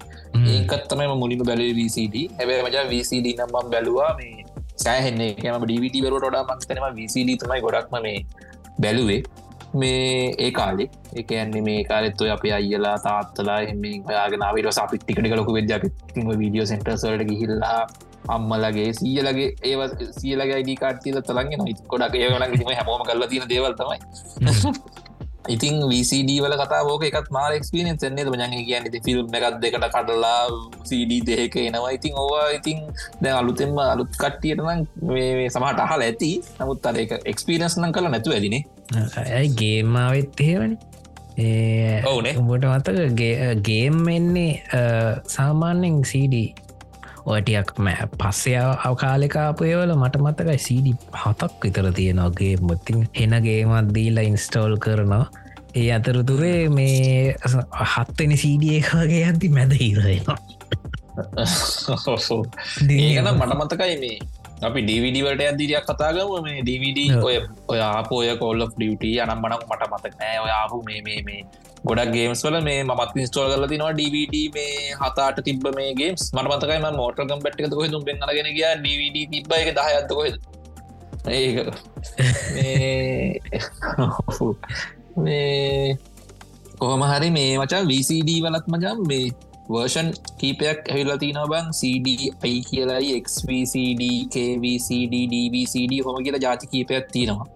[0.54, 4.46] ඒකත්තමම මුලිම බැලේ VCD හැබැ මජා VCD නම්බම් බැලවා මේ
[4.76, 5.32] සෑහෙන්නේ.
[5.48, 8.20] යම DVD බරුවට ොඩා මක්තනම VCD තමයි ගොඩක්ම මේ
[8.84, 9.22] බැලුවේ
[9.74, 10.86] මේ ඒ කාලෙ.
[11.16, 15.86] එකන්නේ මේ කාලෙත්තුව අප අයිලා තාත්තලා එම යාගෙනාවට සපිට්ටිකට ලොක වෙද්‍යාප
[16.34, 17.80] වීඩියෝ සෙන්ටර්සල්ට ගිහිල්ලා
[18.28, 19.82] අම්මලගේ සීයලගේ ඒව
[20.20, 24.00] සියලගේ අයිඩි කාටතිල තලන්ගෙන කොඩක් ඒවන ම හැමෝම කල්ල තින දේවල්තමයි
[25.50, 30.48] ඉතින් VCD වල කතාවෝක එකත් මාර එක්ස්පිරෙන් එන්නේ මජන් කියන්න ෆිල්ම් එකත් දෙකට කටලා
[30.88, 31.92] CD දෙක එනවා.
[31.98, 32.80] ඉතින් ඕවා ඉතින්
[33.22, 36.32] දැ අලුතෙන්ම අලුත් කට්ටියටනම් මේ සමහට අහල ඇති.
[36.60, 38.64] නමුත් අර එක එක්ස්පිරන්ස් නම් කළ නැතු ඇදිනේ.
[39.20, 40.78] ඇයි ගේමාවත් එහෙවනි
[41.38, 42.36] ඒ ඔවුනේ.
[42.40, 43.22] උඹට මතක
[43.68, 44.52] ගේම් එන්නේ
[45.36, 46.36] සාමාන්‍යෙන් CD
[47.26, 55.26] ඔටියක් මෑ පස්සය අවකාලෙකාපයවල මට මතකයි සීඩි හතක් විතර තියෙනගේ මුත්තින් හෙනගේමත් දීලා ඉන්ස්ටෝල් කරනවා.
[55.76, 57.36] ඒ අතරතුරේ මේ
[57.94, 60.40] හත්තෙන සීඩිය එකගේ ඇති මැද හිරෙනවා
[62.90, 64.18] ඒකන මට මතකයි මේ.
[64.62, 67.36] අපි ඩවිඩවට ඇදිරියක් කතාගම මේ DVD ඔය
[67.68, 70.40] ඔය ආපෝය කොල්ල ඩියුට අනම් මනක් මට මතක් නෑ.
[70.40, 71.42] ඔය ආපු මේ මේ මේ
[71.84, 76.80] ගොඩක් ගේම්ස් වල මේ මත් ඉස්ටෝල් කල තිනවා DVD මේ හතාට තිබ මේ ගේම්ස් මනමතකයි
[76.80, 78.68] ම මෝට කම්පට්ක කොහ තුම් පෙන්න්නගෙන ගිය?
[78.86, 80.36] DVD තිබ එක දහයත්තකොහෙද
[81.30, 81.58] ඒක.
[85.18, 85.98] මේ
[86.80, 89.28] කොහොම හරි මේ මචා VCD වලත් මජම් මේ
[89.70, 90.08] වර්ෂන්
[90.40, 92.32] කීපයක් ඇහිල්ලා තින බං CDයි
[92.70, 94.04] කියලායි XVCD
[94.36, 97.48] KVCD DVCD හොම කියලා ජාති කීපයක් තියෙනවා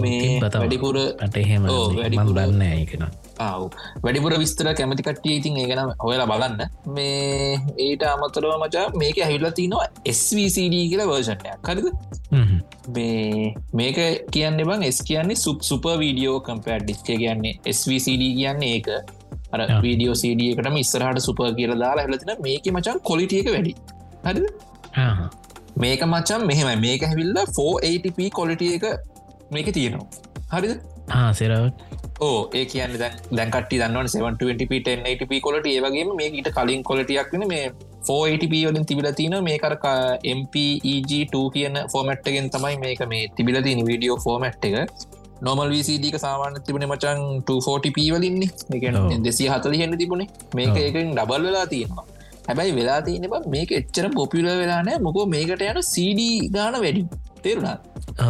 [0.00, 3.23] මේ වැඩිපුර අටහෙම වැඩිපුරන්න ඒකෙන ආව
[4.04, 6.60] වැඩිපුර විස්තර කැමති කට්ටිය ඉතින් ඒගෙන ඔයලා බලන්න.
[6.96, 11.88] මේ ඒට අමතරව මචා මේක ඇහිල්ලා තිනවා SVCD කියලා වර්ෂණයක් හරිද?
[12.96, 13.98] මේ මේක
[14.36, 18.88] කියන්න බං එස් කියන්නේ සුප් සුප වීඩියෝ කම්පෑඩ් ඩිස්ක කියන්නේ SVCD කියන්නේ ඒක.
[19.54, 23.74] අර වීඩියෝ සඩ එකටම ඉස්සරහට සුප කියල දාලා හලතින මේක මචන් කොලිටියක වැඩි.
[24.26, 24.40] හරි
[25.82, 28.86] මේක මචන් මෙහෙම මේක හැවිල්ල 4ATP කොලිටිය එක
[29.54, 30.08] මේක තියෙනවා.
[30.54, 30.72] හරිද?
[31.38, 37.64] සෙරවට ඕ ඒ කියන්න දැන්කට දන්න 720p1080p කොලට ඒවගේ මේ ඊට කලින් කොලටියක් වන මේ
[38.02, 39.74] 480p වලින් තිබිල තින මේ කර
[40.34, 44.76] MPEG2 කියන ෆෝමට්ගෙන් තමයි මේක මේ තිබිල තින වීඩියෝ ෆෝමට් එක.
[45.42, 50.28] නොමල් විසිඩික සාමාන තිබුණ මචන් 240p වලින්නේ එක දෙසි හතලි හෙන්න තිබුණේ.
[50.54, 52.06] මේක එකෙන් ඩබල් වෙලා තියෙනවා.
[52.48, 56.20] හැබැයි වෙලා තියෙන මේක එච්චර පොපිල වෙලානෑ මොකෝ මේකට යන CD
[56.56, 57.04] ගාන වැඩි.
[57.42, 57.76] තේරුණා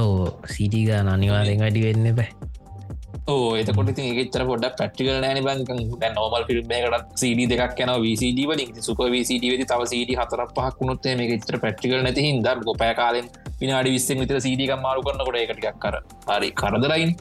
[0.01, 0.17] ඔව
[0.57, 2.54] සිඩි ගාන අනිවාරෙන් වැඩි වෙන්න බෑ
[3.61, 8.75] එතකොට ති ඒචර පොඩ පැටිකල නෑන බංක නෝමල් ෆිල්ම් එකට සඩ දෙක් යන විසිඩ වලින්.
[8.87, 13.31] සුප විසිඩ වෙති තව සඩ හතර පහක් වුණොත්තේ මේ චත්‍ර පැටිකල නැති හිද ගොපය කාලෙන්
[13.61, 15.97] පිනාඩි විස්සෙන් විතර සඩ මාරු කරන්න කොට එකටික් කර
[16.29, 17.17] හරි කරදරයින්.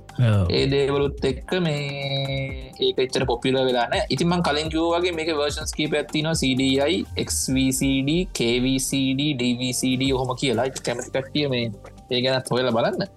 [0.57, 6.99] ඒ දේවලුත් එක්ක මේ ඒකච්චර පොපිල වෙලාන ඉතිමන් කලින් කිව්වගේ මේක වර්ෂන්ස් කීප ඇත්තින CDI
[7.27, 10.67] XVCD KVCD DVCD හොම කියලා.
[10.85, 11.71] කැමති කට්ටිය මේ
[12.11, 13.07] ඒ ගැනත් හොයල බලන්න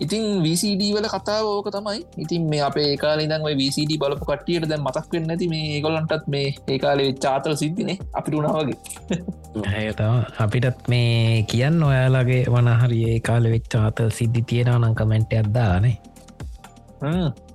[0.00, 2.00] ඉතින් VCD වල කතාව ඕක තමයි.
[2.18, 7.10] ඉතින් මේ අපේ ඒකාලදන් VCD බලපු කටියට දැ මතක් වෙන්න ඇති මේ ගොලන්ටත් මේ ඒකාලේ
[7.18, 7.98] චාතල සිද්ධිනේ.
[8.12, 8.78] අපිට උනාවගේ
[9.64, 15.94] ඇතම අපිටත් මේ කියන්න ඔයාලගේ වනහරි ඒ කාල වෙච් ආතල් සිද්ධි තියෙන නම් කමෙන්ට් අදදානේ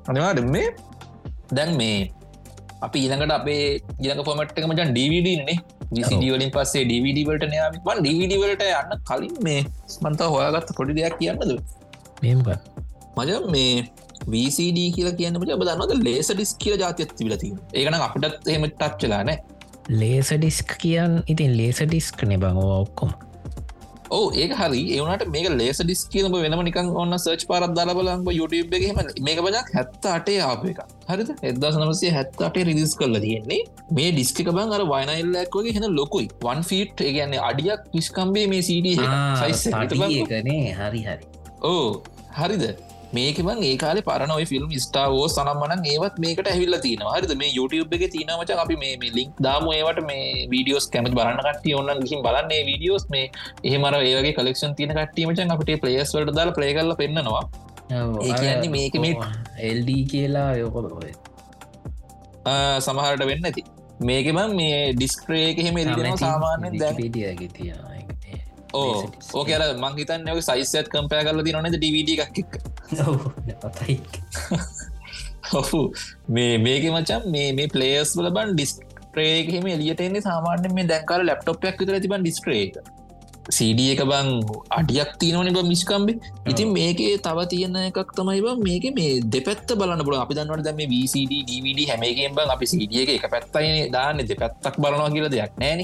[0.08, 0.70] අනිවාට මේ
[1.52, 1.98] දැන් මේ
[2.82, 3.66] අපි ඊළඟට අපේ
[4.00, 5.58] ඉළඟ ෆොමට්ක මචන් DVDනේ
[5.92, 9.62] විසිඩ වලින් පස්සේ DVD වලට නයාමන් DVD වලට යන්න කලින් මේ
[10.02, 11.54] මන්ත හොයාගත්ත පොඩි දෙයක් කියන්නද
[12.24, 12.69] මේමකත්
[13.17, 13.72] මජ මේ
[14.34, 16.03] VCD කියලා කියන්න මට ඔබ දන්නවද?
[16.09, 19.39] ලේස ඩිස් කියල ජාතියත් තිබලති ඒකන අපිටත් එහෙම ටක්්චලා නෑ
[19.89, 23.11] ලේස ඩිස්ක් කියන් ඉතින් ලේස ඩිස්ක් නෙබං ඔක්කොම.
[24.11, 24.82] ඕ ඒ හරි.
[24.95, 29.41] ඒවනට මේක ලේස ඩිස් කියනම වෙනම නිකන් ඔන්න සර්ච් පාරත් දල බලංග YouTube එකහෙම මේක
[29.45, 31.34] බජක් හැත්ත අටේ ආප එක හරිද?
[31.49, 33.61] එදදා සනමසේ හැත්ත අටේ රිදිස් කරල තියෙන්නේ.
[33.97, 36.30] මේ ඩිස්ක බං අර වයිනල්ලක් වගේ හෙන ලොකුයි.
[36.45, 38.95] වන් ෆීට් ඒගන්නේ අඩියක් විස්කම්බේ මේ සඩ
[39.41, 42.03] සයිස්නේ හරි හරි ඕ
[42.38, 42.64] හරිද?
[43.16, 47.34] මේකම ඒකාල පරනොයි ෆිල්ම් ස්ටාවෝ සනම්මන ඒවත් මේකට ඇවිල්ල තින හරිද?
[47.41, 49.99] මේ YouTube එක තිනවච අපි මේ ලික් දාම ඒවට.
[50.12, 53.26] මේ වීඩියෝස් කැමති බලන්න කට්ටිය ඔන්න ගිහිම් බලන්නේ වීඩියෝස් මේ
[53.68, 57.43] එහෙමර ඒගේ කලෙක්ෂන් තින කට්ටීමචන් අපට පලේස් වලට දාල ප්ලේ කරල පෙන්න්නවා.
[57.91, 59.14] ඒන්නේ මේක මේ
[59.70, 61.12] එල්ඩ කියලා ඔය
[62.88, 63.64] සමහරට වෙන්න ඇති.
[64.09, 65.76] මේකම මේ ඩිස්ක්‍රේක හෙම
[66.26, 67.76] සාමාන්‍යෙන් දැ තියන
[68.74, 68.93] ඕ
[69.34, 72.38] ඕක අර මංහිතන් යක සයිසත් කම්පය කරල ති නොනද ඩවිඩ එකක්
[75.53, 75.82] ඔහු
[76.36, 81.99] මේ මේක මචන් මේ මේ පලේස් වල බන් ඩිස්ක්‍රේහෙම එලියටන්නේ සාමාන්‍ය මේ දැන්කාල ලප්ටොප්යක් විතර
[81.99, 82.82] තිබන් ඩිස්ක්‍රේක
[83.49, 84.01] සඩ එක.
[84.05, 84.28] බං
[84.69, 90.05] අඩියක් තියනවන බ මිස්කම්බේ ඉතින් මේකේ තව තියෙන එකක් තමයි බ මේක මේ දෙපැත්ත බලන්න
[90.05, 94.22] බල අපි දන්නවට දැම VCD DVD හැමේකෙන් බං අපි සිඩිය එක පැත්තයි දාන්න.
[94.24, 95.80] දෙපැත්තක් බලනවා කියල දෙයක් නෑන.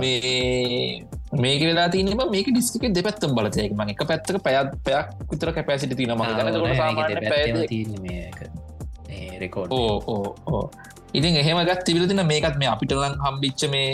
[0.00, 5.94] මේ මේක වෙලා තින මේක ඩිස්ක දෙපැත්තම් බලතයක ම එක පැත්තක පැත් පැයක් විතර කැපැසිට
[5.96, 6.22] තින ම
[9.38, 10.64] රෙකෝඩ් ඕ ඕ ඕ
[11.18, 13.92] ඉතින් එහෙමගත් තිබිලතින මේකත් මේ අපිටලන් හම්බිච්ච මේ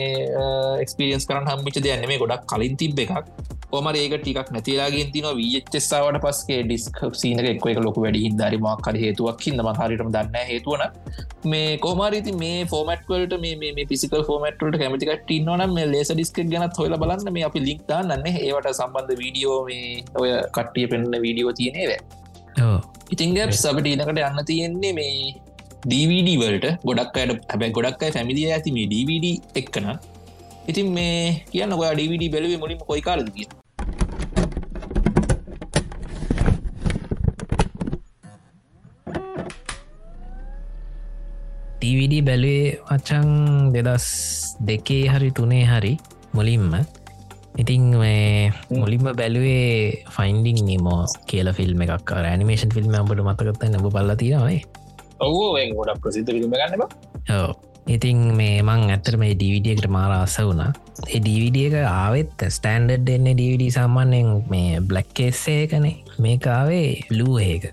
[0.84, 3.28] එක්ස්පිරියන්ස් කරන හම්බිච දෙයන්න මේ ගොඩක් කලින් තිබ එකක්.
[3.76, 8.98] ඕම ඒක ටිකක් නැතිලාගෙන් තින විච්චෙස්සාාවට පස්ගේ ඩිස්ක් සීනක එක් එක ලොක වැඩි හිදරි මක්කර
[9.04, 10.84] හේතුවක් හිදම හරිටම දන්න හේතුවන
[11.52, 17.32] මේ කෝමාරීති මේ ෆෝමට්වලට මේ පිසිකල් ෆෝමට්ට කැමතිකට ටින්නවන මේ ලේස ඩිස්ක ගැනත් හොල බලන්න.
[17.32, 21.90] මේ අපි ලික් දාන්න ඒවට සම්බන්ධ වීඩියෝ මේ ඔය කට්ටිය පෙන්න්න වීඩියෝ තියනේව
[23.14, 25.34] ඉතින් ගැප් සබට ඉනකට යන්න තියෙන්නේ මේ
[25.90, 29.26] DVD වලට ගොඩක් අයට හැබැ ගොඩක් අයි ෆැමිලිය ඇති මේ DVD
[29.60, 29.84] එක්කන.
[30.70, 33.46] ඉතින් මේ කියන්න ඔයා DVD බැලවේ මුලින් කොයි කාලද කිය
[41.82, 43.30] DVD බැලුවේ වචං
[43.76, 44.06] දෙදස්
[44.70, 45.92] දෙකේ හරි තුනේ හරි
[46.36, 46.74] මුලින්ම.
[47.62, 47.84] ඉතිං
[48.80, 52.10] මුලින්ම බැලුවේ ෆයින්ඩිං නිමෝ කියල ෆිල්ම් එකක්.
[52.32, 54.12] ඇනිමේෂන් ෆිල්ම් අඹට මතකත්ත නැබ බල්ල
[55.20, 56.84] තියෙනවයි ඔවෝ ගොඩක් ප්‍රසිද්ධ ිල්ම ගන්න බ
[57.86, 60.72] ඉතින් මේ මං ඇත්තර මේ ඩවිඩියකට මාර අස වුණා.
[61.06, 66.88] ඒ ඩවිඩිය එක ආවෙත් ස්ටන්ඩඩ් එන්න ඩවිඩ සාමාන්‍යයෙන් මේ බ්ලක්කේස්සේ කනේ මේකාවේ
[67.18, 67.64] ලූ ඒක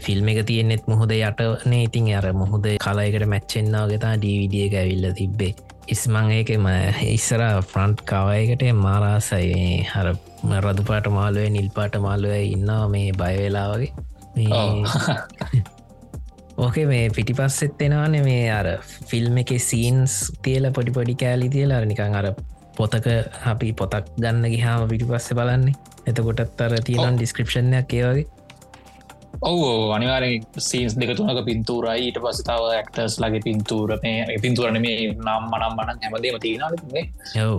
[0.00, 0.46] ෆිල්ම් එක.
[0.46, 5.52] තියෙන්නෙත් මුහොද යටනේ ඉතින් අර මුහුද කලයකට මැච්චෙන්න්නාවගෙතා ඩවිඩිය එක ඇවිල්ල තිබ්බේ.
[5.88, 6.66] ඉස්මං ඒකම
[7.08, 10.14] ඉස්සර ෆ්‍රන්ට් කවයකට මාරාසයි හර
[10.62, 13.92] රදුපාට මාලුව නිල්පාට මාලුව ඉන්නවා මේ බයවෙලා වගේ
[16.62, 18.68] ඕකේ මේ පිටි පස්සෙත් එෙනවාන මේ අර
[19.10, 22.28] ෆිල්ම් එක සීන්ස් තියල පොඩි පොඩි කෑලි තියලා නිකං අර
[22.76, 23.08] පොතක
[23.46, 25.74] අපි පොතක් ගන්න ගිහාම පිටි පස්ස බලන්නේ.
[26.06, 28.28] එතකොටත් අර තියෙනන් ඩිස්ක්‍රපෂණයක් ඒවගේ
[29.42, 30.24] ඔව අනිවාර
[30.58, 32.06] සීන්ස් දෙක තුනක පින්තූරයි.
[32.06, 37.04] ඊට පසතාව ඇක්ටර්ස් ලගේ පින්තූර මේ පින්තුරන මේ නම් මනම් මනන් හැමදේම තියෙනනේ
[37.38, 37.58] යව්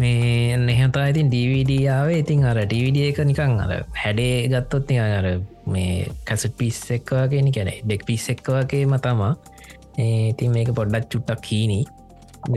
[0.00, 5.28] මේ එහෙතා ඉතින් ඩීවිඩියාවේ ඉතින් අර ඩීවිඩිය එක නිකං අර හැඩේ ගත්තොත් අර
[5.66, 9.34] මේ කැසට පිස් එක්වාගෙන කැන ඩෙක් පිස් එක්වාගේම තමා.
[10.30, 11.84] ඉතින් මේක පොඩ්ඩක් චුට්ටක් කීනී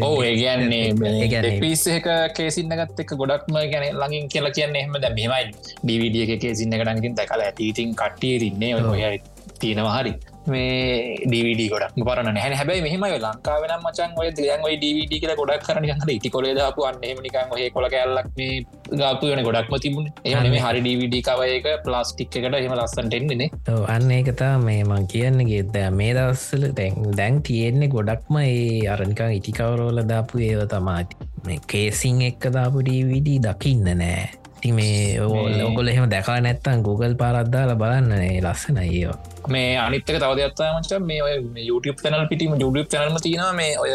[0.03, 4.95] ඕ ඒගැන්නේ පිස්සක කේසින්න ගත්ත එක ගොඩක්ම ගැන ලඟින් කියලා කියන්නේ එහම.
[5.03, 5.51] දැ මෙමයි
[5.83, 9.19] ඩවිඩිය එක කේසින්න ගනකින් දැකල ඇතිඉතින් කට්ටිය තින්නේ ඔය
[9.59, 10.13] තියෙනවා හරි
[10.47, 15.65] මේ ඩවිඩ ගොඩක් පරන හැ හැබයි මෙහම ලංකාවෙන මචන් ඔය දයන් ඔයි ඩවිඩ කියල ගොඩක්
[15.67, 20.09] කරන හට ඉටි කොලේ දපු අන්නම නිකන් ඔහ කොල කැල්ලක් මේ ගාපු වන ගොඩක්ම තිබුණ.
[20.25, 23.49] එහම හරි ඩවිඩ කවයක ප්ලාස්ටික් එකට එහම ලස්සන්ටෙන්න්නේ
[23.87, 30.03] අන්න ඒකතා මේ මං කියන්නගේ ද මේ දවස්සල දැන් දැන් තියෙන්නේ ගොඩක්ම ඒ අරනිකං ඉටිකවරෝල
[30.11, 34.27] දාපු ඒව තමාති මේ කේසිං එක්ක දාපු ඩවිඩ දකින්න නෑ.
[34.61, 35.21] ති මේ
[35.67, 38.13] ඔගොල එහෙම දැකා නැත්තන් Google පාරද්දාල බලන්න.
[38.43, 39.17] ලස්සන ඒවා.
[39.53, 43.91] මේ අනිත්තක තවදත්තා මච මේ YouTube තැනල් පිටීම YouTube තැනල්ම තින මේ ඔය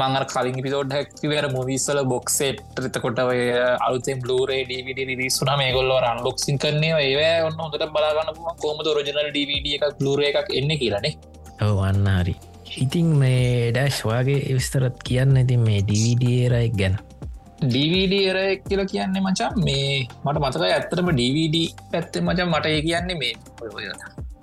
[0.00, 3.40] මංගර කලින් පිසෝඩ් හැක්වර මුවිස්සල බොක්සේට් රිතකොට ඔය
[3.86, 6.94] අලුතෙන් බ්ලරේ DVD රිස්සුන මේ ගොල්ල අන්බොක්සින් කරන්නේ.
[7.08, 11.14] ඒ ඔන්න හොට බලාගන්න කෝමද රජනල් DVD එකක් බ්ලර එකක් එන්න කියලනේ
[11.68, 12.36] ඔව අන්න හරි.
[12.84, 15.36] ඉතින් මේ ඩැශ් වගේ විස්තරත් කියන්න.
[15.44, 16.98] ඉතින් මේ DVDරයි ගැන
[17.58, 21.56] DVD එර කියල කියන්නේ මචන් මේ මට මතක ඇත්තරම DVD
[21.92, 23.34] පැත්තේ මචන් මට ඒ කියන්නේ මේ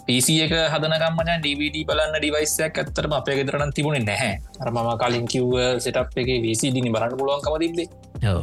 [0.08, 4.34] පිසි එක හදනකම් මචන් DVD බලන්න ඩිවයිසයක් ඇත්තරම අපේ ගෙදරන තිබුණේ නැහැ.
[4.60, 7.88] අර මම කලින් කිව්ව සටප් එක විසිදිනි බලන්න පුළුවන්කම තිබේ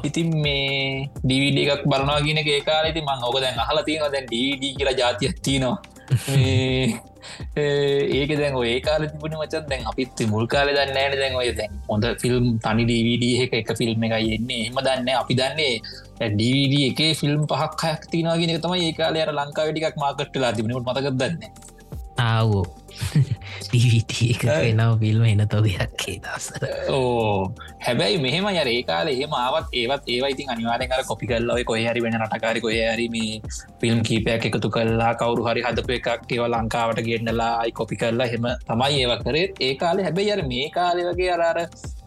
[0.02, 4.10] ඉතින් මේ DVD එකක් බලනවා කියන ඒ කාලෙති මං ඕක දැන් අහලා තියෙනවා.
[4.10, 5.91] දැන් DVD කියලා ජාතියක් තියෙනවා
[7.56, 11.72] ඒක දැන් ඒ කාල තිබුණ මචත් දැන් අපිත් මුල් කාල දන්න ෑන දැන් ඔය දැන්
[11.88, 14.62] හොඳ ෆිල්ම් තනි DVD එක එක ෆිල්ම් එකයි එන්නේ.
[14.68, 15.74] එම දන්න අපි දන්නේ
[16.36, 21.16] DVD එක ෆිල්ම් පහක් හයක් තිනවාගෙන තම ඒ කාලය අර ලංකා වැඩිකක් මාකට්ටලා තිබුණට මතකක්
[21.16, 21.42] දන්න?
[22.20, 22.64] ආවෝ.
[23.64, 31.04] ටීවිටනව ෆිල්ම එන තොගයක්කේ දස්සර ඕ හැබැයි මෙහම යර ඒකාල ඒම ආවත් ඒවත් ඒවයිති අනිවාරෙන්ර
[31.04, 33.16] කොපි කල්ලව කොය හරි වෙන නටකාරි කොය හරිම
[33.80, 38.46] ෆිල්ම් කීපයක් එකතු කල්ලා කවරු හරි හදපු එකක් ඒව ලංකාවට ගෙන්න්නලා අයි කොපි කරලා හෙම
[38.68, 39.46] තමයි ඒව කරේ.
[39.60, 41.58] ඒ කාලේ හැබැයි අර මේ කාලෙ වගේ අරාර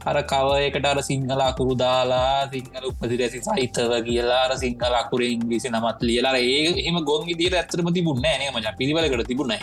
[0.05, 5.99] අර කවයකට අර සිංහල අකුරු දාලා සිංහල උපදිරැසි සහිතව කියලා අර සිංහල අකුර ඉංග්‍රිසි නමත්
[6.03, 8.51] ලියලා ඒ එම ගොන් දිර ඇතරම තිබුන්න නෑ.
[8.53, 9.59] මච පිළිවලකට තිබුණයි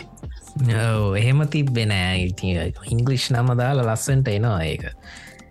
[1.17, 2.53] එහෙම තිබෙනෑ ඉති
[2.93, 4.85] ඉංගලිෂ් නම දාලා ලස්සන්ට එනවා ඒක.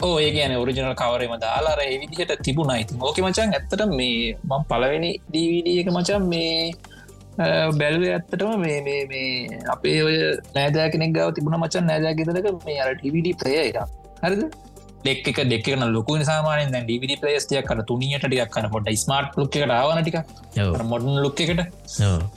[0.03, 2.73] ඕ ඒ කියන ඔරිජනල් කවරම දාලාර විදිහට තිබුණ.
[2.79, 6.73] ඉතින් ඕක මචන් ඇත්තට මේ මං පලවෙනි දීවිඩ එක මචන් මේ
[7.81, 10.17] බැල්ව ඇත්තටම මේ මේ අපේ ඔය
[10.55, 13.79] නෑදෑ කෙනෙක් ගව තිබුණ මචන් නෑදෑ ගෙදරක මේ අර ටිවිඩ ප්‍රය එක
[14.23, 14.43] හරිද?
[15.05, 19.57] දෙක් එක දෙක්කන ලොකු සාමානෙන් දැ ඩිවිඩි පලේස්තියක් කර තුනියට ටික් කන පොට ස්මාර්ට් ලුක්
[19.57, 20.19] එකට ආවනටික
[20.85, 21.63] මොඩන් ලුක් එකට.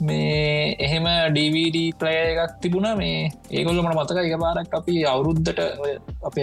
[0.00, 5.60] මේ එහෙම ඩවිඩ ප්ලය එකක් තිබුණ මේ ඒගොල්ල මට මතක එක පාරක් අපි අවුරුද්ධට
[6.28, 6.36] අප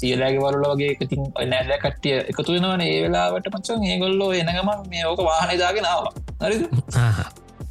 [0.00, 1.22] සියලෑගේ වරුල වගේ ඉතින්
[1.52, 6.08] නැල්ල කට්ටිය එකතු වෙනවන ඒ වෙලාවට පච්චන් ඒගොල්ලෝ එනගම මේ ඕක වාහනදාගෙනාව
[6.42, 6.56] හරි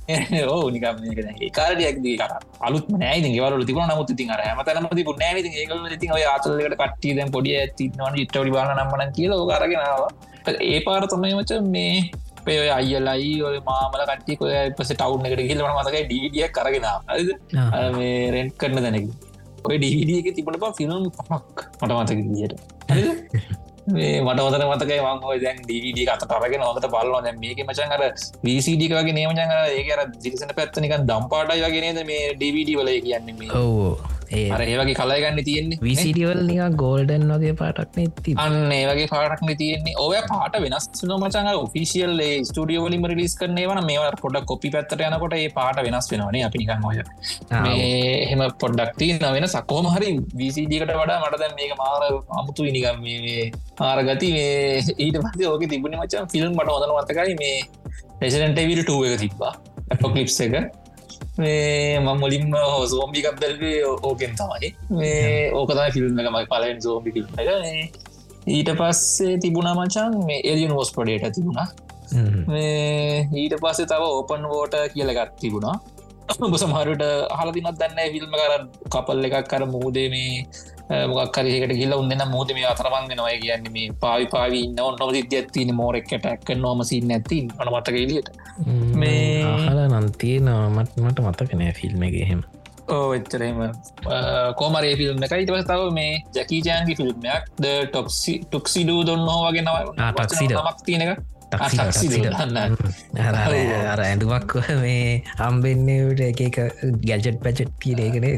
[0.50, 1.02] ඕ නිකම්
[1.40, 2.32] ඒකාරයක් කර.
[2.62, 5.44] අලුත් නෑ ගෙවල තිබන නමුත් ති අර හමතනම තිබු නෑ.
[5.56, 10.02] ඒකල ති ඔය ආතලකට කට්ටිය දැන් පොඩිය ඇති නොන ඉට්ටඩි බාන නම්මන කියල කරගෙනාව
[10.64, 11.94] ඒ පාර තමයි මච මේ
[12.46, 16.88] පේ අයිලයි ඔය මාමල කට්ටි කොය පස ටවුන් එකට කියලවන මතකයි ඩිය කරගෙන
[18.36, 19.08] රෙන්ට් කරන දැනෙක
[19.66, 22.54] ඔය ඩිවිඩිය එක තිබට පා ෆිල්ම් පමක් මට මතක දිට
[23.88, 28.04] මේ මට හොතන මතකයි මංහෝ දැන් ඩවිඩ අත පරගෙන හොට බලන්න දැ මේක මචන්ර
[28.44, 34.17] විසිඩික වගේ නේමචන් ඒකර දිරිසන පැත්තනිකන් දම්පාටයි වගෙනද මේ ඩවිඩ වල කියන්නේ ඔවෝ.
[34.32, 39.96] ඒවගේ කලාගන්න තියෙන්නේ විසිඩියවල් නික ගෝල්ඩන් වගේ පාටක් නැති අන්න ඒ වගේ පාටක්න තියෙන්නේ.
[40.06, 42.16] ඔය පාට වෙනස් මචන් ඔෆිසිියල්
[42.50, 46.88] ස්ටඩිය වලින් රිස් කරන්නේ වන මේ පොඩ කොපි පැත්තට යනකොට ඒ පාට වෙනස් වෙනවානේ අපිනිකන්
[46.92, 47.00] ඔය.
[47.52, 50.10] එහෙම පොඩ්ඩක්ති වෙන සකෝම හරි
[50.42, 52.04] විසිඩිකට වඩා මට දැන් මේක මාර
[52.42, 53.00] අමුතු ඉනිකම්
[53.92, 57.56] ආරගති මේ ඊට පස්ස ඕක තිබුණ මචන් ෆිල්ම් මට හොඳන මතකයි මේ
[58.22, 59.54] රෙසිඩන්ට විල් ටුව එක තිබ්බා.
[59.92, 60.56] ඇප කලිප්ස එක
[61.42, 63.80] මේ ම මුලින්ම හෝසෝම්බිකක් බැල්වේ
[64.10, 64.70] ඕකෙන් තමයි.
[65.00, 67.98] මේ ඕකතයි ෆිල්ම් එක මයි පලෙන් සෝම්බි එක.
[68.48, 71.68] ඊට පස්සේ තිබුණා මචන් මේ එලියන් ෝස් පොඩේට තිබුණා.
[72.48, 75.78] මේ ඊට පස්සේ තව ඕපන් වෝට කියලගත් තිබුණා.
[76.62, 77.04] සමහරට
[77.40, 78.54] හලදිනත් දන්න ෆිල්ම් කර
[78.94, 80.32] කපල් එකක් කර මුහදේ මේ
[80.88, 85.36] මොක් කරකට කියල උන්න මුද මේ අතරමන් නොය කියන්න මේ පාවි පාවි ඉන්න ඔන්න සිද්ධ
[85.40, 88.30] ඇතින මෝරෙක්කට ඇක්ක නොම සින්න ඇති අන මතක එලියට
[88.96, 92.42] මේ හල නන්තිය නමත් මට මතකනෑ ෆිල්ම් එක එහෙම.
[92.90, 93.60] ඕ එච්චරම
[94.56, 99.78] කෝමරේ ෆිල්ම් එක ඉට පස්තාව මේ ජැකීජයන්ගේ ෆිල්ම්යක් ද ටොක්සි ටොක්සිඩූ දොන්න හෝගේ නව
[100.14, 101.12] ටක්සිඩ මක් තියනක
[103.88, 106.62] අර ඇඳුමක් මේ අම්බෙන්නට එක
[107.04, 108.38] ගැජට් පැචට් කියරේකනේ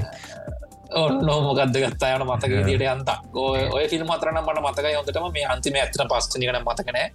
[1.21, 3.37] නොමොකක්ද ගත්තා යන මතක දිට අන්තක්
[3.73, 7.07] ඔය ෆිල්ම් මතරන මට මතක යොතටම මේ අන්තිම ඇත්තන පස්්නිකන මතකනෑ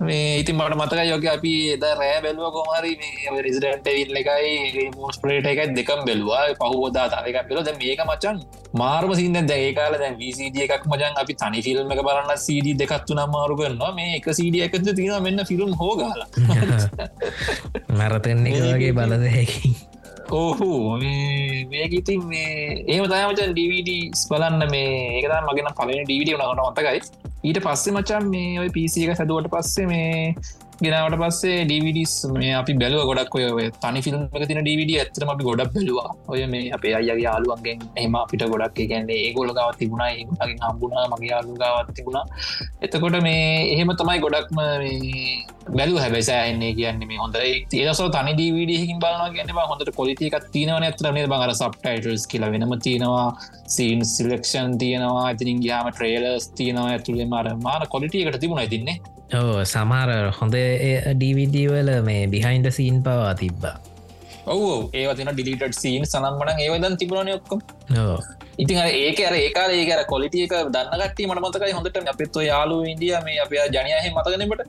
[0.00, 5.46] මේ ඉතින් මට මතක යෝක අපි එද රෑ බැලුව කොමරි මේ රෙසිඩට විල් එකයි මෝස්පලේට
[5.46, 6.42] එකයි දෙකම් බැලවා.
[6.60, 8.40] පහුෝදා තාවක පෙල ද මේක මචන්
[8.74, 13.30] මාර්ම සින්න දැඒකාල දැන් විසිඩ එකක් මජන් අපි තනි ෆිල්ම් එක බලන්න සීඩ දෙකත්තු නම්
[13.30, 13.92] මාරු කරනවා.
[13.92, 16.20] මේ එක සීඩිය එකද තියෙන මෙන්න ෆිල්ම් හෝගල
[17.98, 19.91] මැරතෙන්නේ වගේ බලදහැකි
[20.32, 20.68] ඕහු
[21.70, 23.90] මේක ඉතින් මේ ඒම තයමචන් DVD
[24.30, 27.00] බලන්න මේ ඒකතා මගෙන පලන DVD වනකට මතකයි
[27.44, 30.34] ඊට පස්සේ මචන් මේ ඔය පිසි එක සැදුවට පස්සේ මේ
[30.84, 35.46] ගෙනාවට පස්සේ ඩවිඩස් මේ අපි බැලුව ගොඩක් ඔය තනි ෆිල්ම් එක තින ඩවිඩ ඇතරම අපි
[35.48, 36.10] ගොඩක් බැලවා.
[36.32, 41.30] ඔය මේ අපේ අයගේ යාලුවන්ගෙන් එම අපිට ගොඩක් ගැන්නේ ඒගොල ගවත් තිබුණා ඒගුණගේ හම්බුණා මගේ
[41.32, 42.24] යාලුගාවත් තිබුණා.
[42.84, 44.60] එතකොට මේ එහෙම තමයි ගොඩක්ම
[45.70, 51.54] බැලු හැබැසෑන්නේ කියන්නේ මේ හොඳ ඒසෝ තනි ඩවිඩහකින් බලනවා ගැනවා හොඳට කොලිතිකක් තියනවන ඇතරනේ බඟර
[51.54, 53.28] සබ්ටයිටස් කියලා වෙනම තියෙනවා.
[53.74, 55.24] සීන් සිලෙක්ෂන් තියෙනවා.
[55.28, 56.88] ඇතිනින් ගයාම ට්‍රේලස් තියෙනවා.
[56.92, 58.96] ඇතුළේ මර මාන කොලිටියකට තිබුණ ඇතින්නේ
[59.40, 60.56] ඕ සමාර හොඳ
[61.20, 63.76] ඩවිඩවල මේ බිහින්ඩ සීන් පවා තිබ්බා.
[64.52, 64.68] ඔවු
[65.00, 67.60] ඒවතින ඩිලිට සීන් සනම්මන ඒවදන් තිබුණන ඔක්කොම.
[68.62, 73.52] ඉතින් ඒක අර ඒකාර ඒකර කොලිටියක දන්නගට මට මතකයි හොඳට අපිත්ව යාලු ඉන්දිය මේ අප
[73.76, 74.60] ජනයහ මතකනට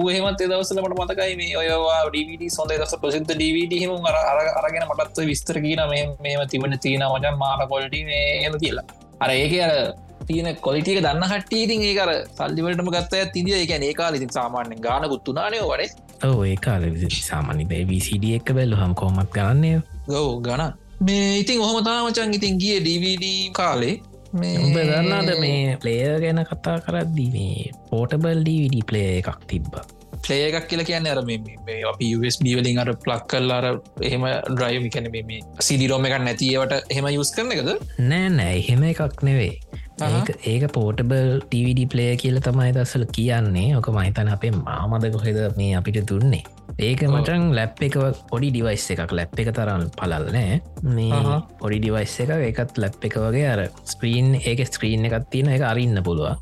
[0.00, 4.18] ඌහෙමත් දවසලට මතකයි මේ ඔයවා ඩවිඩ සොඳ දස ප්‍රසිද්ධ ඩවිඩ හිම අර
[4.60, 5.82] අරගෙන මටත්ව විස්තර කියන
[6.20, 8.04] මේම තිබන තියෙන මජන් මාට කොල්ටි
[8.46, 8.84] එම කියලා.
[9.24, 9.72] අර ඒක අර
[10.26, 15.90] තියෙන කොලිටික දන්න හට්ටීතින් ඒකර සල්ලිවලටම ගත්ත තිදිය එක ඒකාල ඉතින් සාමාන්‍යෙන් ගාන ගුත්තුනානය වඩේ
[16.30, 16.88] ඔව ඒකාල
[17.22, 19.76] සාමානි බැවිසිඩ එක්ක බැල්ලු හම් කෝමත් කරන්නේ
[20.08, 20.64] ගව ගන
[21.00, 24.00] මේ ඉතින් ඔහොම තාමචන් ඉතින් ගිය DVD කාලේ.
[24.34, 29.84] උඹ දන්නාද මේ ප්ලේය ගැන කතා කරද්දී මේ පෝටබල් DVD ප්ලේ එකක් තිබ්බා?
[30.28, 33.66] ලේකක් කියල කියන්න අර අපි වලින් අර ප්ලක් කල්ලාර
[34.00, 37.70] එහෙම ඩ්‍රයිව් කැන මේ සිදිරෝම එකක් නැතිවට එහෙම යුස් කරන එකද?
[38.10, 39.52] නෑ නෑ එහෙම එකක් නෙවේ
[40.00, 43.76] ඒක පෝටබල් ටවිඩ ප්ලේ කියල තමයි දස්සල කියන්නේ.
[43.76, 46.42] ඕක මහිතන අපේ මාමද කොහෙද මේ අපිට දුන්නේ.
[46.78, 47.98] ඒක මටන් ලැප් එක
[48.30, 49.12] පොඩි ඩිවයිස් එකක්.
[49.12, 50.58] ලැප් එක තරම් පලල් නෑ.
[50.96, 51.20] මේ
[51.60, 56.02] පොඩි ඩිවයිස් එක එකත් ලැප් එක වගේ අර ස්ක්‍රීන් ඒක ස්ක්‍රීන් එකත් තියෙන එක අරින්න
[56.02, 56.34] පුළුව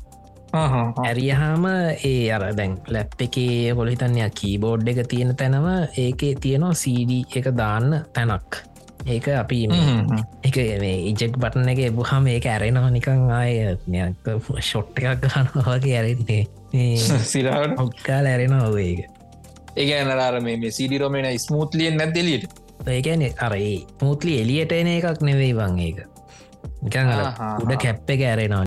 [0.53, 1.63] ඇරියහාම
[2.05, 5.65] ඒ අර දැන් ලැප් එකේ පොලිතන්ය කීබෝඩ් එක තියෙන තැනව
[5.97, 8.61] ඒකේ තියෙනවා CD එක දාන්න තැනක්
[9.05, 9.67] ඒක අපි
[10.43, 13.75] එක ඉජෙක් බටන එක එබහම ඒක ඇරෙනවා නිකං ආය
[14.59, 16.43] ෂොට් එකක් ගන්නවාගේ ඇරෙන්නේ.
[17.33, 19.05] සිරාට ඔක්කාල ඇරෙනවා ඒක.
[19.75, 22.47] ඒ නරාර මේ සිඩිරෝමෙන ස්මූත්ලියෙන් නැදලියට
[22.87, 26.03] ඒකැන අරඒ මූත්ලි එලියට එන එකක් නෙවෙයි වන් ඒක.
[26.83, 27.13] නිකං
[27.59, 28.65] උඩ කැප්ප එක ඇරෙනවා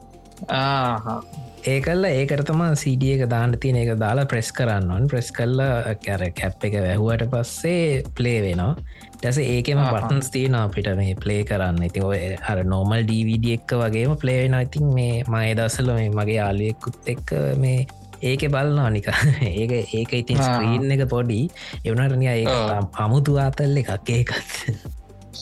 [1.66, 6.76] ඒකල්ල ඒකරතම සිඩිය එක දාන්න තියෙන එක දාලා ප්‍රෙස් කරන්නවන් ප්‍රෙස් කල්ලා කැර කැප් එක
[6.76, 8.76] වැැහුවට පස්සේ ප්ලේ වෙනවා.
[9.16, 11.82] ටැස ඒකෙම පටන්ස් තියන අපිට මේ ප්ලේ කරන්න.
[11.88, 12.20] ඉති ඔය
[12.52, 17.86] අර නෝමල් ඩවිඩ එක්ක වගේම ප්ලේවෙන ඉතින් මේ මය දසල මේ මගේ යාලුවෙකුත් එක්ක මේ
[18.22, 19.10] ඒක බලන්නවා නික
[19.52, 21.40] ඒක ඒක ඉතින් ස්ක්‍රීන් එක පොඩි.
[21.82, 24.94] එවනටනිය ඒ අමුතු ආතල්ල එකක් ඒකත්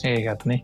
[0.05, 0.59] ඒකත්නේ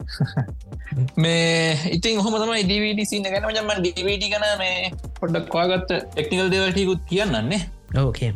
[1.23, 7.01] මේ ඉතින් හොම තමයි ඩවිඩ සින්න ගැන ජම ඩවිඩ ගන මේ පොඩ්ඩක් වාගත්ත ටෙක්නිකල් දෙවටයකුත්
[7.09, 7.61] කියන්නන්නේ.
[7.97, 8.33] ඕකේ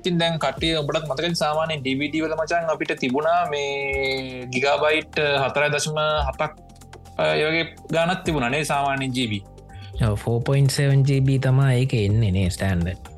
[0.00, 6.00] ඉතින් දැන් කටිය ඔබටත් මතක සාමානය ඩවිඩ වල මචන් අපිට තිබුණා මේ ගිගාබයිට් හතරයි දශම
[6.26, 6.52] හතක්
[7.38, 9.42] යගේ ගානත් තිබුණනේ සාමාන්‍ය ජීබී
[10.00, 13.09] 4.7GB තමා ඒක එන්නේ නේ ස්ටන්ඩ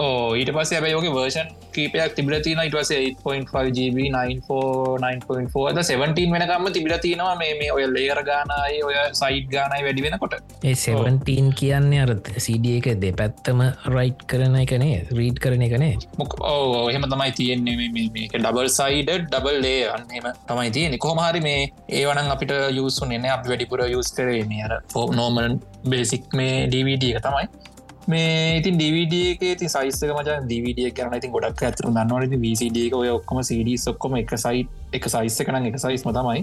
[0.00, 6.94] ඕ ඊට පස්සේ ඇබ යෝක වර්ෂන් කීපයක් තිබිල තින ඉටවස 8.5GB 9.4 17 වෙනකම්ම තිබිල
[7.04, 10.36] තියෙනවා මේ මේ ඔය ලේර ගානයි ඔය සයිට් ගානයි වැඩි වෙනකොට.
[10.64, 12.12] ඒ 17 කියන්නේ අර
[12.46, 13.62] සිඩිය එක දෙපැත්තම
[13.96, 18.32] රයිට් කරන එකනේ රීඩ් කරන එකනේ මොක ඕ එහෙම තමයි තියෙන්නේ මේක.
[18.34, 21.60] ඩබල් සයිඩ ඩබල් ලේ අන්නම තමයි තියෙන කොහමහරි මේ
[22.00, 24.76] ඒවනන් අපිට යුසුන් එන්න අපි වැඩිපුර යුස් කරේ මේ අර
[25.20, 27.69] නෝමල් බේසික් මේ ඩවිඩ එක තමයි
[28.10, 29.14] මේ ඉතින් ඩවිඩ
[29.60, 34.32] ති සයිස්ක මච දවිඩිය කරන ඉතින් ගොඩක් ඇතර දන්නවනති විසිඩියක ඔය ඔක්කම සිඩ ඔක්කොම එක
[34.44, 34.62] සයි්
[34.98, 36.42] එක සයිස්ස කන එක සයිස්ම තමයි.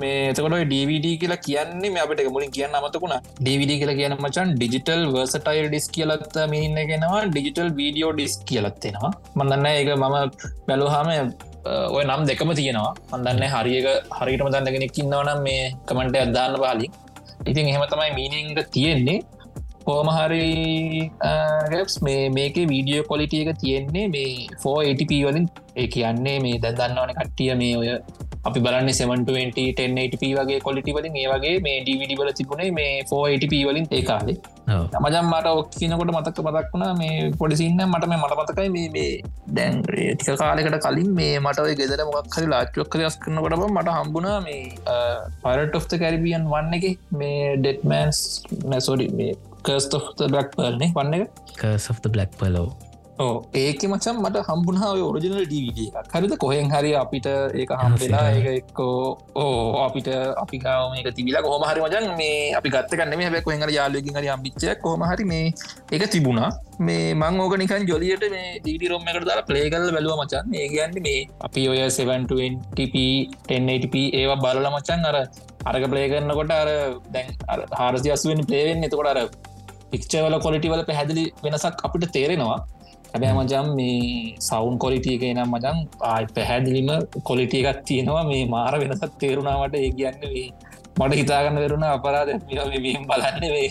[0.00, 3.16] මේ එතකොට DVD කියලා කියන්නේ මේ අපට මුලින් කියන්න අමතකුණ
[3.46, 9.66] DVD කියලා කියන මචන් ඩිජිටල් වර්සටයිල් ඩිස් කියලත් මිනින්න ගෙනවා ඩිජිටල් වීඩියෝ ඩිස් කියලත්තෙනවා මඳන්න
[9.72, 10.16] ඒක මම
[10.68, 11.10] බැලුහම
[11.96, 12.92] ඔය නම් දෙකම තියෙනවා.
[13.14, 13.86] අන්දන්න හරික
[14.18, 16.92] හරිටම දන්න කෙනෙක් ඉන්නවනම් මේ කමට අදදාන්න පාලින්
[17.50, 19.18] ඉතින් එහෙම තමයි මීනිංග තියෙන්නේ
[19.86, 21.10] කෝමහරි
[22.06, 24.28] මේ මේක වීඩියෝ කොලිටිය එක තියෙන්නේ මේ
[24.64, 25.48] 4ATP වලින්.
[25.76, 27.90] ඒ කියන්නේ මේ දැදන්නවන කට්ටිය මේ ඔය
[28.48, 31.14] අපි බලන්න 720 වගේ කොලිටි වලින්.
[31.22, 34.36] ඒ වගේ මේ ඩවිඩි වල තිබුණේ මේ 4ATP වලින් ඒ කාලේ.
[35.04, 39.10] මජම් මට ඔක්කිනකොට මතක මතක් වුණා මේ පොඩිසින්න මට මේ මට මතකයි මේ මේ
[39.56, 44.62] දැන් ටික කාලෙකට කලින් මේ මට ගෙදර මොක් හරි ලාච්චුවක් දස් කරනකොට මට හම්බුණා මේ
[45.42, 46.86] පරට ඔෆ්ත කැරිබියන් වන්න එක.
[47.20, 48.20] මේ ඩෙට්මන්ස්
[48.70, 49.34] නැසෝඩි මේ
[49.64, 51.30] කර්ස්ට බ්ලක් පල්නේ වන්න එක?
[51.60, 52.68] කර්ස් of the black පලෝ
[53.16, 55.78] ඕ ඒක මචන් මට හම්බුනාව ඔරිජනල් ඩවිඩ
[56.14, 56.32] හරිද?
[56.36, 57.26] කොහෙන් හරි අපිට
[57.60, 58.96] ඒක හම්පෙලා ඒ එක්කෝ.
[59.36, 60.08] ඕ අපිට
[60.42, 64.66] අපිකාව මේක තිබිලා කොහම හරි මජන් මේ අපි ගත්තකන්න මේ හැබැ කොහෙන් යාලකින් හරි අම්බිච්ච
[64.82, 65.46] කොහම හරි මේ
[65.92, 66.50] එක තිබුණා.
[66.80, 71.00] මේ මං ඕක නිකන් ජොලියට මේ දීඩි රොම් එකට දාලා ප්ලේකල් බැලුව මචන් ඒ කියන්න
[71.06, 72.94] මේ අපි ඔය 720p
[73.48, 75.16] 1080p ඒවා බලල මචන් අර
[75.70, 76.70] අරක ප්ලේ කරන්නකොට අර
[77.14, 77.34] දැන්
[77.80, 79.28] හාරසි අසුවෙන් පලේවෙන් එතකොට අර
[79.94, 82.60] පික්ෂවල කොලිටිවල පැහැදිලි වෙනසක් අපිට තේරෙනවා.
[83.12, 85.80] හැබෑ මජම් මේ සෞන් කොලිටිය එක නම් මජන්
[86.12, 86.92] ආයි පැහැදිලිම
[87.30, 88.24] කොලිටිය එකක් තියෙනවා.
[88.30, 90.48] මේ මාර වෙනසත් තේරුණාවට ඒ කියන්න වේ
[90.98, 92.28] මට හිතාගන්න වෙරුණ අපරාද
[92.84, 93.68] වීම් බලන්න වේ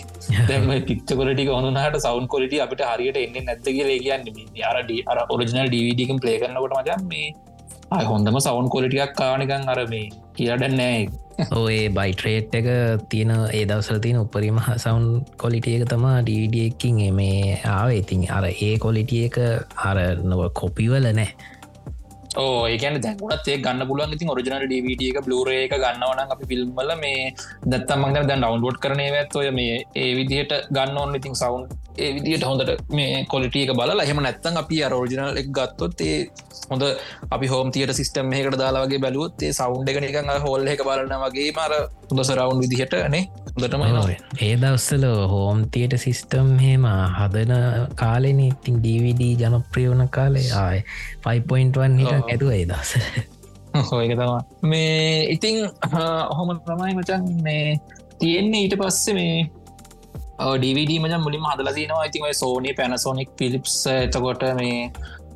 [0.48, 5.68] දැම පික්ච කොලටි ඔනුනාට සෞන් කොලිට අපිට හරියට එන්න නැත්තගේ ලේ කියන්න අරඩ අර ඔරිජනල්
[5.68, 7.28] ඩවිඩිකම් ප්ලේ කරන්නකොට මජන් මේ
[7.90, 11.08] අය හොඳම සෞන් කොලිටියක් කානිකන් අර මේ කියඩන්නෑ
[11.52, 12.66] ඔය බයිට්‍රේට් එක
[13.08, 17.90] තියෙන ඒ දවසල තියෙන උපරිම සවුන් කොලිටිය එක තමා ඩීඩියකින් මේ ආව.
[17.92, 19.38] ඉතින් අර ඒ කොලිටිය එක
[19.78, 21.34] අර නොව කොපිවල නෑ.
[22.36, 24.12] ඒකන දැකුනත් ඒ ගන්න පුළුවන්.
[24.12, 27.32] ඉතින් ඔරිජනල් ඩවිඩ එක බ්ලරේ එක ගන්නවන අපි ෆිල්ම්මල මේ
[27.64, 31.66] දත්තමක් දැන් ඩවන්ලෝඩ් කරනය ඇත් ඔය මේ ඒ විදිහට ගන්න ඕන්න ඉතින් සවුන්
[31.96, 36.16] ඒ විදිට හොඳට මේ කොලිටියක බල එහෙම නැත්තන් අපි අරෝජනල් එක ගත්තොත් ඒ
[36.70, 36.84] හොඳ
[37.30, 41.52] අපි හෝම තියට සිස්ටම් එකට දාලාගේ බැලුවොත් ඒ සෞන්් එක නිකඟ හොල්ල එක බලන්න වගේ
[41.52, 41.72] මර
[42.14, 43.22] හොඳ සරවුන් විදිහට නේ?
[43.54, 43.82] හොඳටම
[44.40, 46.84] ඒ දවස්සල හෝම් තියට සිස්ටම් හෙම
[47.16, 47.54] හදන
[47.94, 50.78] කාලෙන ඉතින් DVD ජනප්‍රියවන කාලේ ආය
[51.24, 52.94] 5.1 එක ඇතුව ඒ දස
[53.90, 55.60] හෝක තමා මේ ඉතිං
[56.30, 57.76] හොම තමයි මචන් මේ
[58.18, 58.62] තියෙන්නේ.
[58.62, 59.36] ඊට පස්සේ මේ
[60.58, 64.78] ඩවිඩ මජ මුලින් හදලදිනවා ඉතින් සෝනි පැනසෝනික් පිලිප්ස් එතකොට මේ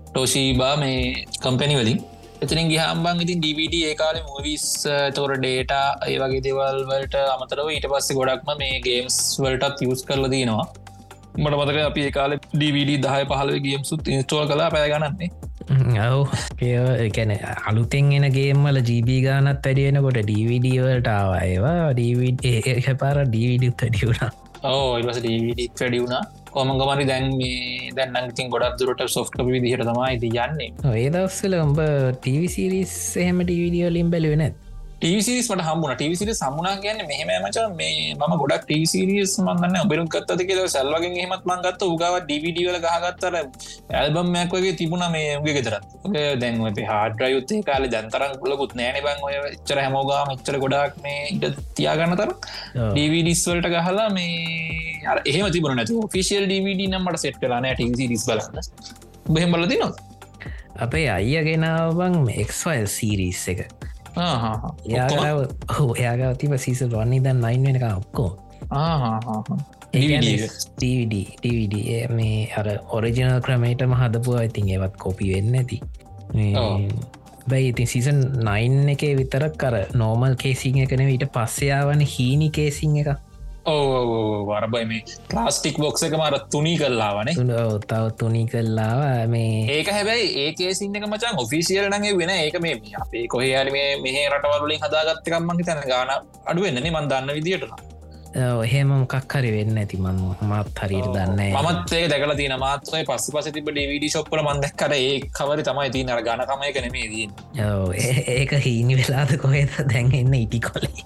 [0.08, 1.02] ටෝෂීබා මේ
[1.42, 2.00] කම්පැනි වලින්
[2.38, 4.66] එතිනින් ගහම්බන් ඉතින් DVD ඒකාල මවිස්
[5.14, 5.72] තොර ඩේට
[6.06, 10.66] ඒ වගේ දෙවල් වලට අමතරව ඊට පස්සේ ගොඩක්ම මේ ගේම්ස් වලටත් යස් කරල දනවා
[11.36, 15.30] මට මතක අපි ඒකාල DVD දහය පහල ගේම්සුත් ඉස්ටෝල් කලා පැගන්නන්නේ
[16.10, 16.30] ඔව.
[16.62, 17.32] ඒැන
[17.66, 24.30] අලුතෙන් එන ගේම්මල ජීබ ගානත් වැඩියෙනකොට DVD වලට ආවාඒවා DVD පාර DVD තඩියුණා
[24.64, 26.22] ඕ ඉවස DVD වැඩි වුණා
[26.54, 30.70] කොමගමරි දැන් මේ දැන්න ඉතින් ගොඩක් දුරට සොෆ්ට විදිහට තමයි ති යන්නේ.
[31.02, 31.82] ඒ දවස්සල උඹ
[32.22, 32.94] ටීවිසිරිස්
[33.24, 34.54] එහෙම ටීවිඩියෝලින් බැලුවෙන
[35.02, 40.40] ටීසිරිස් මට හම්බුණ ටීසිරි සම්මුණනා කියන්න මෙහම මච මේ ම ගොඩක් ටීසිරිස් මන්දන්න ඔබෙරුම් කත්තද
[40.48, 43.36] කියල සැල්වගෙන් හෙමත් මංගත්ත උගව ඩිවිඩියවල ගහගත්තර
[44.00, 45.86] ඇල්බම්මයක් වගේ තිබුණ මේ උගේ ගෙදරත්.
[46.42, 46.58] දැන්
[46.90, 49.36] හාඩරයුත්තේ කාල ජන්තරන් ලකුත් නෑන බං ඔය
[49.68, 52.34] චර හැමෝගා මෙච්චර ගොඩක් මේ ඉට තියාගන්න තර
[52.96, 58.66] ඩවිඩිස් වලට ගහලා මේ එහෙම තිබුණ නැතු ෆිසිල් ඩවිඩ නම්මට සෙට් කලාන ටසිරිස් බලන්න.
[59.34, 59.92] බහෙම බලදි නො
[60.86, 63.62] අපේ අයියගෙනාවන් එක්වල් සීරීස් එක
[65.96, 68.30] එයාගාව තිබ සීස වන්නේ දැන් නයින් වෙනක ඔක්කෝ
[70.80, 71.76] DVD
[72.10, 74.42] මේ අර ඔරිජනල් ක්‍රමේටම හදපුවා.
[74.42, 75.80] ඉතින් ඒවත් කොපි වෙන්න ඇති
[77.48, 82.96] බැයි ඉතින් සිසන් නයින් එක විතරක් කර නෝමල් කේසිං එකන ඊට පස්සයාවන හීනි කේසිං
[83.68, 84.12] එක
[84.50, 87.32] වරබයි මේ ප්ලාස්ටික් බොක්ස එක මර තුනී කල්ලාවන
[87.84, 92.80] තව තුනී කල්ලාව මේ ඒක හැබැයි ඒ සින්න එක මචන් ඔෆිසිියල් නගේ වෙන ඒක මේ
[92.96, 96.16] අපේ කොහයාල මේ මෙහ රටවරුලින් හදාගත්තකම්මගේ තැන ගාන
[96.46, 97.80] අඩුවෙන්නේ මන්දන්න විදිටලා
[98.36, 103.32] එහෙම මොකක් හරි වෙන්න ඇති මන් මත් හරිට දන්න මත් ඒ දැකල තින මාත්‍රය පස්ස
[103.32, 107.26] පස තිබ ඩවිඩ ශොප්පල මන්දක් කර ඒ කවර තමයි ති නර ගනකමය කනෙමේදී
[108.34, 109.72] ඒක හීනි වෙලාද කොහෙද?
[109.86, 111.04] දැන් එන්න ඉටි කොලේ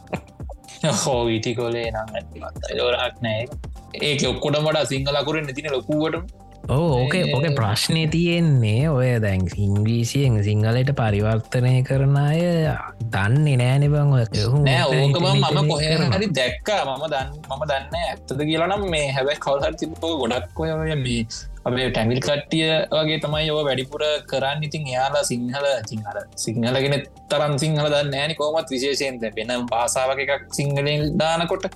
[0.82, 3.46] හෝ විටි කොලේ නම් ඇතිමත් ලෝරක් නෑ
[4.02, 6.16] ඒක ඔක්කොට මට සිංහලකුරෙන් තින ලොකුවට
[6.68, 12.42] ඕක ඕක ප්‍රශ්නය තියෙන්නේ ඔය දැන් ඉංග්‍රීසියෙන් සිංහලට පරිවර්තනය කරන අය
[13.10, 14.12] දන්නේ නෑනෙබං
[14.64, 16.82] නෑ ඕකම මම කොහ හරි දැක්කා.
[16.86, 21.26] මම දන්න මම දන්න ඇත්තද කියලනම් මේ හැබැ කවහර තිබෝ ගොඩක් ඔය මේ
[21.64, 24.62] අපේ ටැමිල් කට්ටිය වගේ තමයි ඔව වැඩිපුර කරන්න.
[24.62, 26.94] ඉතින් එයාලා සිංහල සිංහල සිංහලගෙන
[27.30, 31.66] තරන් සිංහල දන්න ෑනි කෝමත් විශේෂයෙන්ද වෙනම් භාසාාවක එකක් සිංහලෙන් දානකොට.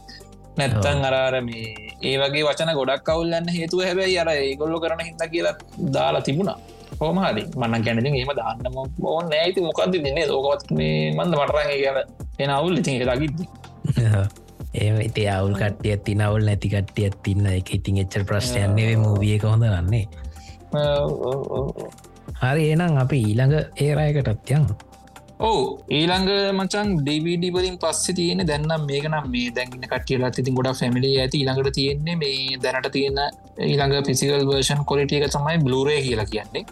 [0.59, 1.67] නැත්තන් අරාර මේ
[2.03, 5.55] ඒ වගේ වචන ගොඩක් කවුල්ලන්න හේතුව හැබැයි අර ඒගොල්ලො කරන හිද කියලා
[5.97, 6.59] දාලා තිබුණා.
[7.01, 8.81] හෝමහරි මන්න ගැනති ඒම දාන්නම
[9.11, 11.99] ඕන්න ඇයිති මොකක්ද දෙන්නේ ඕකවත් මේ මන්ද මටරගේ කියල
[12.43, 12.75] එන අවුල්.
[12.83, 13.45] ඉතින් ලගිද්දි
[14.77, 19.69] ඒ ඉති අවුල් කටිය තින අවුල් නැති කට්ටිය තින්න එක ඉතින් එච්චර ප්‍රශ්යන්නේ මූවිය කොහොඳ
[19.69, 20.05] රන්නේ
[22.43, 24.69] හරි එනම් අපි ඊළඟ ඒරයකටත් යන්න
[25.41, 31.11] ඕ ඊළඟ මචන් ඩවිඩ වලින් පස්ස තියෙන දැන්නම් මේකනම් මේ දැන්ගන්න කටියලා ති ගොඩ ෆැමිලි
[31.21, 31.41] ඇති.
[31.41, 33.21] ඊළඟට තියෙන්නේ මේ දැනට තියෙන
[33.61, 36.65] ඊළඟ පිසිකල් වර්ෂන් කොලිටිය එක තමයි බ්ලුරේ කියලා කියන්නේ.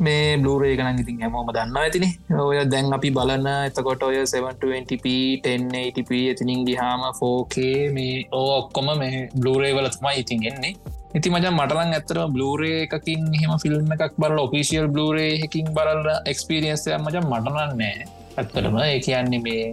[0.00, 2.06] මේ බ්ලුරේ ගන ඉතින් හැමෝම දන්න ඇතින.
[2.40, 5.06] ඔය දැන් අපි බලන්න එතකොට ඔය 720p
[5.44, 10.74] 1080p ඇතිනින් ගිහාම 4K මේ ඕ ඔක්කොම මේ බ්ලුරේ වල තමයි ඉතින් එන්නේ.
[11.14, 16.90] ඉති මජන් මටලන් ඇත්තර බ්ලූරේ එකකින් හෙම ෆිල්ම් එකක් බල ඔෆිසිියල් බ්ලූරේ හකින් බලල එක්ස්පිරියන්සය
[16.96, 17.96] මජන් මටනන්නේ
[18.36, 19.64] ඇත්තරම ඒ කියන්නේ මේ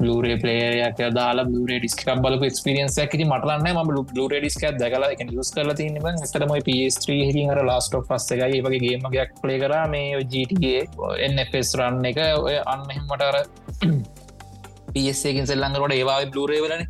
[0.00, 5.04] ලූරේ පලේයක් දාලා බ්ලේ ඩිස්ක බල ක්ස්පිරියන්ස ති මටලන්න ම බ්ලේ ඩිස්ක දකල
[5.40, 5.98] යස් කල තින්න
[6.34, 9.74] තරම පස්ත්‍රී හිර ලාස්ට පස්ස එකයි වගේ ගේමගයක් පලේ කර.
[9.94, 10.80] මේ ජටගේ
[11.62, 13.36] එස් රන්න එක ඔය අන්න හෙමටර
[14.94, 16.88] පස්සේකින් සෙල්ලඟට ඒවා බ්ලූරේ වලනේ.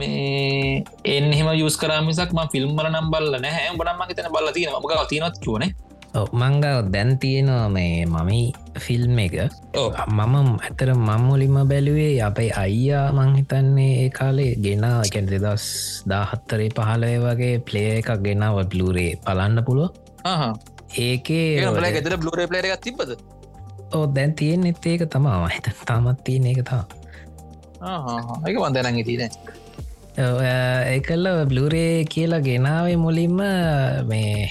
[0.00, 0.84] මේ
[1.16, 5.64] එන්හෙම යස් කරමිසක් ම ෆිල්ම්බල නම් බල්ල නෑ බනම්ම තන බල තින මක තිනත් කිවන
[6.40, 8.40] මංගව දැන් තියෙනවා මේ මමි
[8.84, 9.34] ෆිල්ම් එක.
[10.08, 10.34] මම
[10.66, 15.66] ඇතර මම්මුලිම බැලුවේ අපයි අයියා මංහිතන්නේ ඒ කාලේ ගෙන එකැන් දෙදස්
[16.10, 19.90] දාහත්තරේ පහලය වගේ ප්ලේ එකක් ගෙනාව බ්ලුරේ පලන්න පුළුව.
[21.06, 21.48] ඒකේ
[21.96, 23.10] ගෙතර බ්ලුරේ පලේර එකක් තිබද
[23.96, 25.48] ඕ දැන් තියෙන් එත් ඒක තමා.
[25.54, 26.84] හිත තාමත් තියෙන එක තා
[28.48, 29.22] එක වන්දනන් තින
[30.94, 33.36] ඒකල්ල බ්ලුරේ කියලා ගෙනාවේ මුලින්ම
[34.10, 34.48] මේ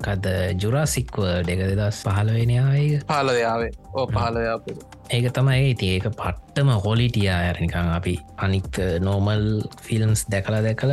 [0.00, 0.26] කද
[0.62, 4.70] ජුරාසික්ව දෙක දෙදස් පහලවෙනයාය පාලයාවේ ඕ පාලයාප
[5.10, 9.44] ඒක තමයි ඉති ඒක පට්ටම හොලිටියා ඇරනිකං අපි අනික් නෝමල්
[9.82, 10.92] ෆිල්ම්ස් දැකලා දැකල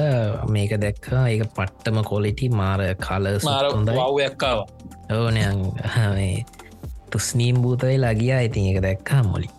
[0.50, 1.24] මේක දැක්කා.
[1.28, 3.28] ඒක පට්ටම කොලිටි මාර කල
[4.20, 4.60] වක්කාව
[5.14, 5.58] ඕනයන්
[7.12, 9.50] තුස්නීම් භූතයි ලගියා ඉතින් එක දැක්කා මොලි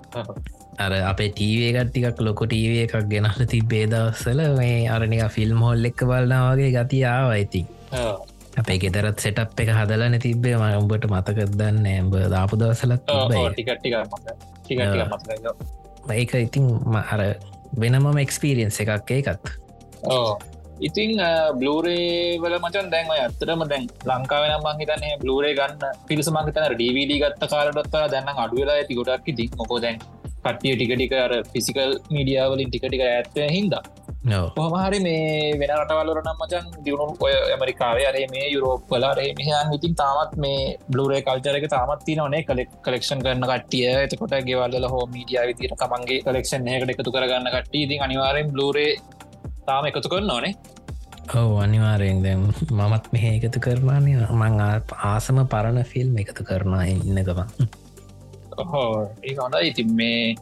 [0.79, 6.05] අර අපේ ටීවේ කට්ටිකක් ලොක ටීවේ එකක් ගෙනහල තිබේ දවස්සල මේ අරනික ෆිල්ම් හොල් එක්ක
[6.05, 7.63] බලනාවගේ ගති ආවයිති
[8.59, 13.03] අපේ ගෙදරත් සෙටප් එක හදලන තිබේ ම උඹට මතකත් දන්න ඇම්බ දාපු දවසලත්
[16.15, 16.69] ඒක ඉතින්
[17.07, 17.23] අර
[17.77, 19.51] වෙනමම එක්ස්පීරියන්ස එකක් ඒකත්.
[20.81, 21.11] ඉතිං
[21.59, 28.05] බ්ලූරේ වල මචන් දැන්ව ඇත්තරම දැන් ලංකාවෙන මංහිතන්නේ බ්ලූරේ ගන්න පිරිස මංහිතන ඩවිඩ ගත්ත කාලටත්තා
[28.11, 29.99] දැන්න අඩුවෙලා ඇති ගොඩක් ඉතින් මොකෝ දැන්
[30.45, 33.83] කටිය ටිකටික අර ෆිසිකල් මීඩියාවලින් ටිකටික ඇත්ව හින්දා
[34.57, 39.95] හොමහරි මේ වෙන රටවල්ලර නම් මචන් දියුණු ඔය ඇමරිකාවේ අරේ මේ යුරෝප් කලාරේ මෙහන් ඉතින්
[39.95, 45.77] තාමත් මේ බ්ලුරේ කල්චරක තාමත් තිනවනේ කලෙක් කලෙක්ෂන් කරන්න කටිය එතකොට ගෙවල්ල හෝ මීඩිය විදිර
[45.77, 48.91] තමන්ගේ කලෙක්ෂන් එකට එකතු කරගන්න කට්ටි ඉතින් අනිවාරෙන් බ්ලුරේ
[49.67, 50.55] තාම එකතු කරන්න ඕනේ
[51.35, 52.23] ඔව අනිවාරයෙන්.
[52.23, 54.61] දැම් මමත් මෙහ එකතු කරවානය මං
[55.05, 57.41] ආසම පරණ ෆිල්ම් එකතු කරනවා ඉන්නකම
[58.65, 60.35] හෝ ඒ හොඳ ඉතින් මේ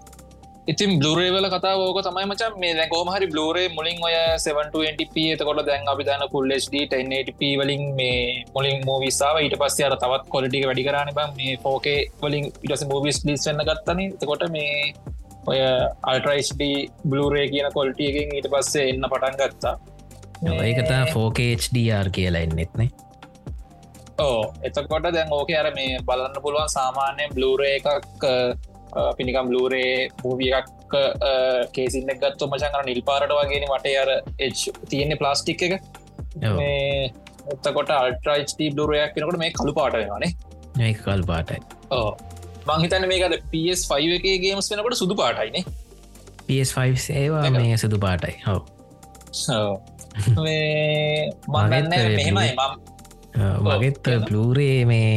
[0.66, 4.14] ඉතින් බ්ලරේවල කතා ෝක තමයි මචන් මේ දැ කෝමහරි බ්ලෝරේ මුලින් ඔය
[4.44, 10.32] 720p එතකොට දැන් අපි දන්න පුල්ලස්D 1080p වලින් මේ මුලින් මූවිස්සාාව ඊට පස්ස අර තවත්
[10.34, 11.28] කොලිටික වැඩි කරන බ.
[11.38, 14.04] මේ ෆෝකේ වලින් ඉටස මූවිස් ලිස්වන්න ගත්තන.
[14.08, 14.92] එතකොට මේ
[15.46, 15.58] ඔය
[16.10, 16.62] අල්ට්‍රයිස්ඩ
[17.10, 19.74] බ්ලරේ කියන කොල්ටියකින් ඊට පස්සේ එන්න පටන් ගත්තා.
[20.62, 22.88] ඒකතා 4KHDR කියලා එන්නෙත්නේ
[24.18, 28.24] ඕ එතකොට දැන් ඕක අර මේ බලන්න පුළුවන් සාමාන්‍යයෙන් බ්ලූරේ එකක්
[29.18, 30.68] පිනිකම් බ්ලූරේ භූවිය එකක්
[31.76, 34.10] කේසින්න ගත්තු මචන් නිල් පාරට වගේ මට අර
[34.90, 35.74] තියෙන්නේ ප්ලාස්ටික් එක.
[37.54, 40.32] එතකොට අල්ට්‍රයිස්ටී බ්ලුරයක් කෙනකොට මේ කළු පාට වෙනවානේ
[40.86, 41.60] ඒ කල් පාටයි.
[41.90, 42.10] ඕ
[42.68, 45.64] මංහිතන මේකද PS5 එක ගේම්ස් වෙනකොට සුදු පාටයිනේ
[46.48, 46.80] PS5
[47.22, 48.34] ඒවා මේ සුදු පාටයි.
[48.46, 48.60] හෝ
[51.48, 51.88] මගන්න
[52.18, 52.74] මෙහෙමයි මම්
[53.64, 55.10] මගෙත් බ්ලූරේ මේ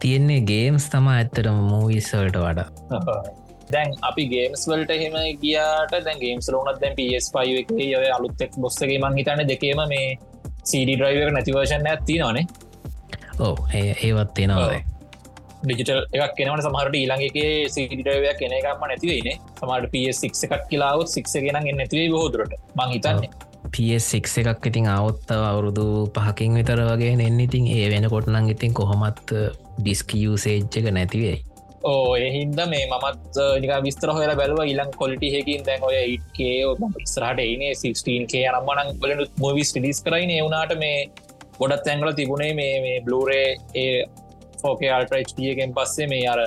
[0.00, 2.68] තියෙන්නේ ගේම්ස් තමා ඇත්තටම මූවිස්සවලට වඩා.
[3.72, 8.98] දැන් අපි ගේම්ස් වලට එහෙම ගියාට දැන් ගේම්ස් ලෝනත් දැන් පස්5 එක ඔය අලුත්තෙක් බොස්සගේ
[8.98, 10.08] මං හිතන දෙකේම මේ
[10.62, 12.46] සඩ ඩ්‍රයිවක නැතිවර්ෂණ ඇති නොනේ
[13.40, 14.74] ඕ ඒවත් තියෙනවාද
[15.62, 21.62] ඩිජිටල් එකක් කෙනවට සමහට ඊළඟගේ සිඩිටවයක් කෙන එකක්ම නැතිවයිනේ සමට පස්6 එකක් කියලාවත් සික්ස ගෙනන්
[21.74, 23.30] නැතිවේ බෝදුරට මං හිතන්නේ
[23.72, 29.36] පස් එකක් ඉතින් අවුත්තව අවුරුදු පහකින් විතර වගේ එන්න ඉතින් ඒ වෙන කොටනං ඉතින් කොහොමත්
[29.78, 31.38] ඩිස්කයසේජ්ජක නැතිවෙයි
[31.82, 33.36] ඕ එහින්ද මේ මත්
[33.82, 36.56] විස්තර හොල බැලව ඉලන් කොලිටි හකින් දැන් ඔය ඉට්කේ
[37.06, 40.30] ස්රහට ඒනේ 16කේ අනම්මනක් බලනු මොවිස් ලිස් කරයින.
[40.30, 40.98] එවුනාට මේ
[41.58, 44.04] ගොඩත් ඇංගල තිබුණේ මේ මේ බ්ලූරේ ඒ
[44.64, 46.40] ෝකේ අල්ට්‍රච්ටියගෙන් පස්සේ මේ අර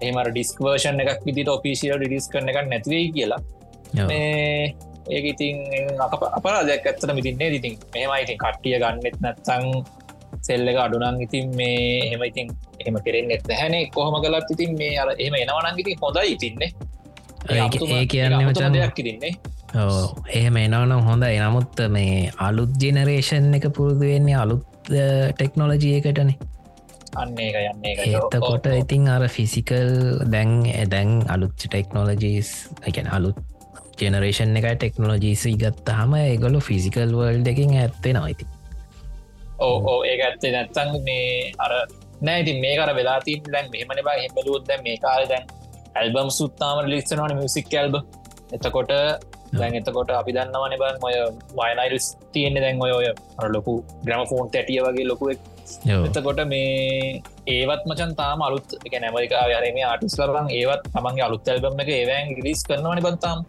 [0.00, 3.40] එමර ඩිස්කවර්ෂන් එකක් විදිට ඔපිසිියල් ඩිස් කරන එකක් නැතිවේ කියලා
[5.06, 5.56] ඒක ඉතින්
[6.36, 9.64] අපරාදයක් ඇත්තට මිතින්නේ ඉතින් මෙම ඉතින් කට්ටිය ගන්නෙත් නැත්තං
[10.42, 12.48] සෙල්ල එක අඩුනන් ඉතින් මේ එහෙම ඉතින්
[12.80, 16.70] එහම කෙරෙන් එත් හැනේ කොහොම කලත් ඉතින් මේ අර එහම එනවනන්ගිති හොඳයි ඉතින්නේ.
[17.50, 19.34] ඒ කියන්න මචන් දෙයක් ඉතින්නේ.
[20.30, 24.64] එහෙම එනවනම් හොඳ එනමුත් මේ අලුත් ජෙනරේෂන් එක පුරුදුවෙන්නේ අලුත්
[25.34, 26.36] ටෙක්නොලජියකටනේ
[27.16, 29.90] අන්න එක යන්නේ එතකොට ඉතින් අර ෆිසිකල්
[30.32, 30.52] දැන්
[30.88, 32.50] දැන් අලුත් ටෙක්නෝලජීස්
[32.82, 33.38] එකැන අලුත්
[33.98, 38.46] ජෙනරේෂන් එක ටෙක්නෝලජීසි ගත්තහම ඒගොලු ෆිසිකල් වල්ඩ එකින් ඇත්තේ නයිති
[39.60, 41.72] ඕ ඒ ඇත්තේ නැත්තන් මේ අර
[42.22, 45.44] නෑති මේ කර වෙලාතින් දැන් මෙහමන බා හෙමලුත් දැන් මේ කාල දැන්
[45.94, 47.96] ඇල්බම් සුත්තාම ලිස්සනවන මියසික් ඇල්බ
[48.52, 48.92] එතකොට
[49.52, 51.16] දැන් එතකොට අපි දන්නවන බන් ඔය
[51.58, 53.06] වයනයිල්ස් තියෙන්නේ දැන් ඔය ඔය
[53.50, 53.74] ලොකු
[54.04, 55.40] ග්‍රම ෆෝන් තැටිය වගේ ලොකුවක්
[56.00, 61.84] එතකොට මේ ඒවත් මචන් තාම අලුත් එක නැමරිකා යරම ආටිස් ලබන් ඒවත් තමන්ගේ අලුත් ඇල්බම්
[61.84, 63.46] එක ඒවෑන් ලිස් කරනවන බන්තාම්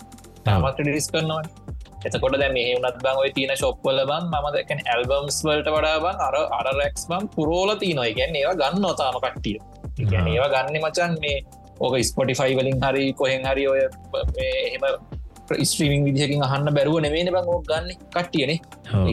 [0.47, 1.47] තාමත් ලිස් කරනවන.
[2.07, 6.23] එතකොට දැ මේ වනත් බං ඔය තියන ශොප්පල බන් ම දැකන ඇල්බම්ස් වලට වඩා බන්
[6.27, 9.57] අර අර රැක්ස් බම් පුරෝල තියනොයි ගැන් ඒවා ගන්න නොතාම කට්ටිය.
[10.11, 11.37] ගැන ඒවා ගන්න මචන් මේ
[11.79, 13.81] ඕක ස්පොටිෆයි වලින් හරි කොහෙන් හරි ඔය
[14.45, 14.85] එහෙම
[15.63, 18.59] ස්ත්‍රීමින් විදිහකින් අහන්න බැරුව නෙමේන බං ඕක් ගන්න කට්ටියනේ.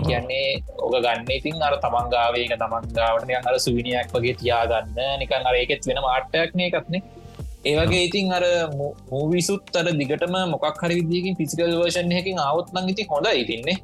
[0.07, 0.47] කියන්නේ
[0.85, 4.97] ඕක ගන්න ඉතින් අර තමන්ගාවේක තමන්ගාවට අර සුවිනියක් වගේ තියාගන්න.
[5.23, 7.03] නිකන් අර ඒකෙත් වෙන මාට්ටයක්නේ එකත්නේ
[7.65, 8.45] ඒවගේ ඉතින් අර
[9.11, 13.77] මූවිසුත් අර දිගටම මොකක් හරි විදිකින් ෆිසිකල් වර්ෂන් හකින් අවත්නං ඉති හොඳ ඉතින්නේ.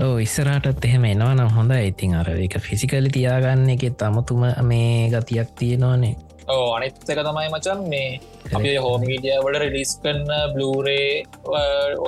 [0.00, 5.50] ඕ ඉස්සරටත් එහෙම එනවා නම් හොඳ ඉතින් අර එක ෆිසිකලි තියාගන්න එක තමතුම මේ ගතියක්
[5.58, 6.14] තියෙනවානේ.
[6.48, 8.08] ඕ අනිත්තක තමයි මචන් මේ
[8.52, 11.22] අපේ හෝමීඩිය වල රිලිස් කන්න බ්ලූරේ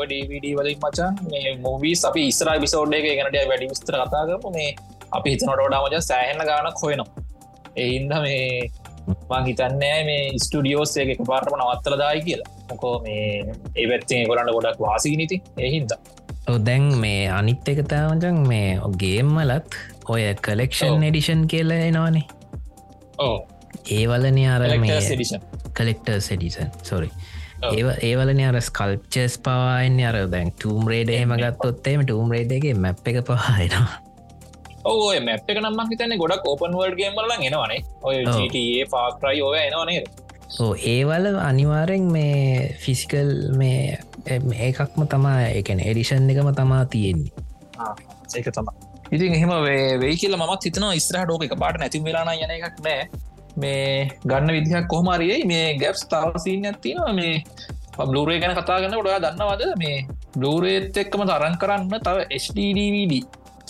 [0.01, 4.75] ඔඩවිඩ වලින් මචන් මේ මූවී අපි ඉස්ර විසෝඩ් එක ගැනට වැඩි විස්තර කතාගම මේ
[5.13, 7.25] අපි හිතනට ොඩා මචන් සෑහන්න ගානක් හොයනවා.
[7.77, 8.71] එහින්ද මේ
[9.31, 12.53] මං හිතන්නෑ මේ ස්ටඩියෝස් එක පාර්ටම නවත්තල දායි කියලා.
[12.71, 13.25] මොකෝ මේ
[13.75, 15.99] ඒ පැත්තේ කොරන්න ගොඩක් වාසි නිති එහින්ද
[16.63, 22.27] දැන් මේ අනිත් එක තාමචන් මේ ගේම්මලත් ඔය කලෙක්ෂන් එඩිෂන් කියලා එනවානේ.
[23.19, 23.37] ඕ
[23.91, 24.63] ඒවලන අර
[25.75, 27.11] කලෙක්ට සෙඩිසන් සොරි
[27.67, 33.23] ඒ ඒවලන අර ස්කල්ප්චස් පවාන්න අර දැන් ටූම් රේඩ එහෙම ගත්තොත්තේම ටූම් රේඩගේ මැප් එක
[33.25, 34.06] පහහිනවා
[34.93, 37.81] ඔය මැප් එක නම්මක් හිතන්න ගොඩක් ඕපන් වර්ඩ් ගේම්මල එනවනේ.
[38.07, 40.05] ඔය ජටඒ පාක්‍රයි ඔය එනවනේ
[40.63, 43.31] ඕ ඒවල අනිවාරෙන් මේ ෆිසිකල්
[43.61, 43.99] මේ
[44.67, 47.33] ඒකක්ම තමා එකන එඩිෂන් එකම තමා තියෙන්නේ.
[48.37, 48.69] ඒක තම
[49.15, 49.53] ඉතින් එහෙම
[50.03, 53.09] වෙයි කියල මත් හිතන ස්ත්‍රහ ෝක එක පාට නැති වෙලාන යන එකක් නෑ.
[53.63, 57.35] මේ ගන්න විදිහක් කොහමරියයි මේ ගැප්ස් තාවසිීන ඇතිනවා මේ
[58.11, 59.63] බ්ලූරේ ගැන කතා ගන්න ොඩා දන්නවද?
[59.83, 60.07] මේ
[60.37, 63.15] බ්ලූරේත් එක්කම තරන් කරන්න තව HDDVD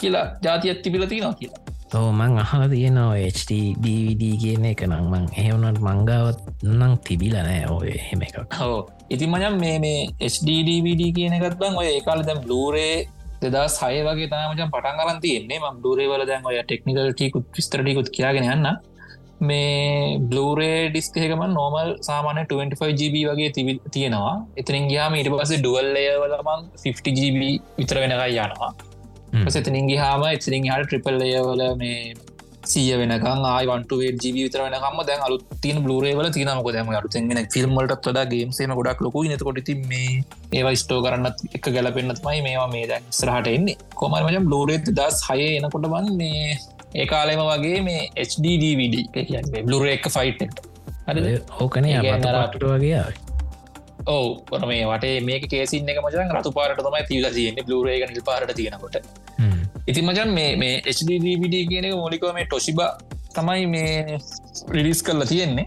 [0.01, 1.63] කියලා ජාතියක් තිබිලති නවා කියලා.
[1.95, 6.41] ඕමං අහල තියෙනවා HDDVD කියන එක නංමං එහවනට මංගාවත්
[6.71, 8.57] නං තිබිලනෑ ඔය හෙම එකක්.
[8.61, 8.79] හෝ
[9.15, 10.01] ඉතින් මජම් මේ මේ
[10.33, 12.97] HDDVD කියන එකත් බං ඔය ඒකාල දැම් බ්ලූරේ
[13.45, 15.63] දෙදා සය වගේ තමචන් පටන් කරන් තියෙන්නේ.
[15.63, 18.69] ම බ්ලූරේවල දැන් ඔය ටෙක්නිකල් ටිකුත් විස්තරටිකුත් කියගෙන යන්න.
[19.49, 24.35] මේ බ්ලූරේ ඩිස්කේකම නෝමල් සාමානය 25GB වගේ තිබි තියෙනවා.
[24.61, 27.43] එතරින් ගයාම ඉට පස ඩුවල්ලයවලමන් 50GB
[27.79, 28.75] විතර වෙනකයි යනවා
[29.43, 32.01] පසතනින් හාම එතරින් හට ට්‍රිපල්ලයවල මේ
[32.65, 38.25] සිය වෙනකම් ආයිවන්ටේ ජීවි විතර වෙනකම දැන් අලු තින බ්ලරේවල තිනමක දැම අලුතෙන්ගෙන ෆිල්ම්මලට වඩා
[38.33, 40.09] ගේම් සේම ගොඩක් ලොකු නතකොට ති මේ
[40.53, 43.77] ඒවා ස්ටෝ කරන්නත් එක ගැලපෙන්න්නත්මයි මේවා මේ දැන් ස්රහට එන්නේ.
[43.95, 46.57] කොමර මජම් බ්ලෝරේත් දස් හය එනකොට බන් මේ
[46.95, 48.97] ඒ කාලෙම වගේ මේ HDDVD
[49.69, 50.43] බ්ලුර එක ෆයිට්
[51.61, 53.05] ඕකනේ අට වගේ
[54.09, 57.65] ඔව මේ වටේ මේක කේසින්න එක මචන් රතු පාරට තමයි තිීල තියන්නේ.
[57.65, 58.97] බ්ලරේග නිල් පාරට තියෙනකොට
[59.87, 62.81] ඉති මචන් මේ HDDVD කියන මොලිකව මේ ටොසිබ
[63.37, 64.19] තමයි මේ
[64.77, 65.67] රිලිස් කරලා තියෙන්නේ.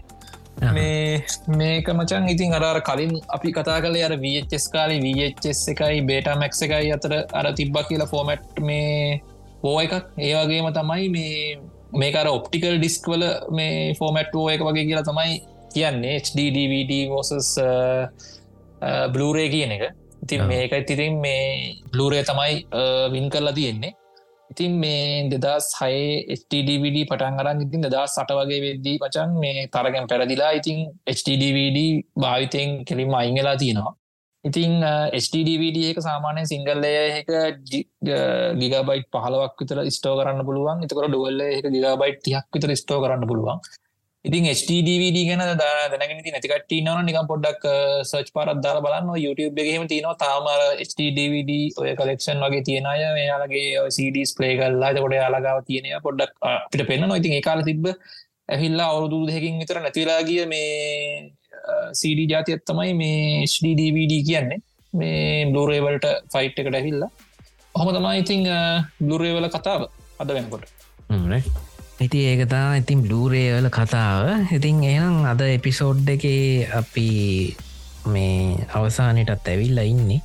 [0.76, 1.24] මේ
[1.60, 6.92] මේක මචන් ඉතින් අරර කලින් අපි කතා කල අර වස් කාලි වස් එකයි බේටමැක් එකයි
[6.96, 9.20] අතර අර තිබ්බ කියලා ෆෝමට් මේ
[9.62, 9.94] පෝ එකක්.
[10.18, 11.58] ඒවගේම තමයි මේ
[12.02, 13.24] මේකර ඔප්ටිකල් ඩිස්ක්වල
[13.58, 15.40] මේ ෆෝමට්ෝ එක වගේ කියලා තමයි
[15.74, 16.18] කියන්නේ.
[16.18, 17.56] HDDVD වෝසස්
[19.14, 21.42] බ්ලූරේ කියන එක ඉතින් මේක ඉතිරින් මේ
[21.92, 22.54] බ්ලූරේ තමයි
[23.14, 23.92] වින් කරලා තියෙන්නේ.
[24.52, 25.94] ඉතින් මේ දෙදස් හය
[26.38, 30.78] HDDVD පටන් අරන් ඉතින් දෙදා සට වගේ වෙද්දී පචන් මේ තරගෙන් පැරදිලා ඉතින්
[31.16, 31.78] HDDVD
[32.22, 33.94] භාවිතයෙන් කෙලින්ම අයිංගලා තියෙනවා.
[34.44, 34.72] ඉතිං
[35.22, 37.30] HDDVD එක සාමානය සිංගල්ලය එක
[38.60, 40.82] ගිගබයිට් පහලවක් විතර ස්ටෝ කරන්න පුළුවන්.
[40.84, 43.58] එතකට ඩුවල්ල එක ගිගබයිට් තියක් විතර ස්ටෝ කරන්න පුළුවන්
[44.24, 47.62] ඉතින් HDDVD ගැන දැනගෙන නැතිකට නවන නිකම් පොඩ්ඩක්
[48.04, 49.08] සර්ච් පරත් දාල බලන්න.
[49.24, 50.16] YouTube එකහෙම තියනවා.
[50.22, 56.34] තාමර HDDVD ඔය කලෙක්ෂන් වගේ තියෙනය මෙයාලගේ CDස් ප්ලේ කල්ලා කොට යාලගාව තියෙනය පොඩ්ඩක්
[56.72, 57.88] පිට පෙන්න්න නොඉතින් ඒකාල තිබ
[58.56, 61.32] ඇහිල්ලා අවුරුදු දෙකින් විතර නැතිලා ගිය මේ
[62.02, 64.60] CD ජාතියත් තමයි මේ HDDVD කියන්නේ.
[64.92, 67.10] මේ බ්ලුරේවල්ට ෆයිට් එකට ඇහිල්ලා
[67.74, 68.46] හොම තමයි ඉතිං
[69.00, 69.88] බ්ලුරේවල කතාව
[70.20, 70.70] අද වෙනකොට.
[72.00, 74.48] ඉති ඒකතා ඉතින් බ්ලූරේවල කතාව.
[74.48, 76.24] ඉතින් එනම් අද එපිසෝඩ් එක
[76.72, 77.08] අපි
[78.06, 80.20] මේ අවසානයටත් ඇවිල්ල ඉන්නේ.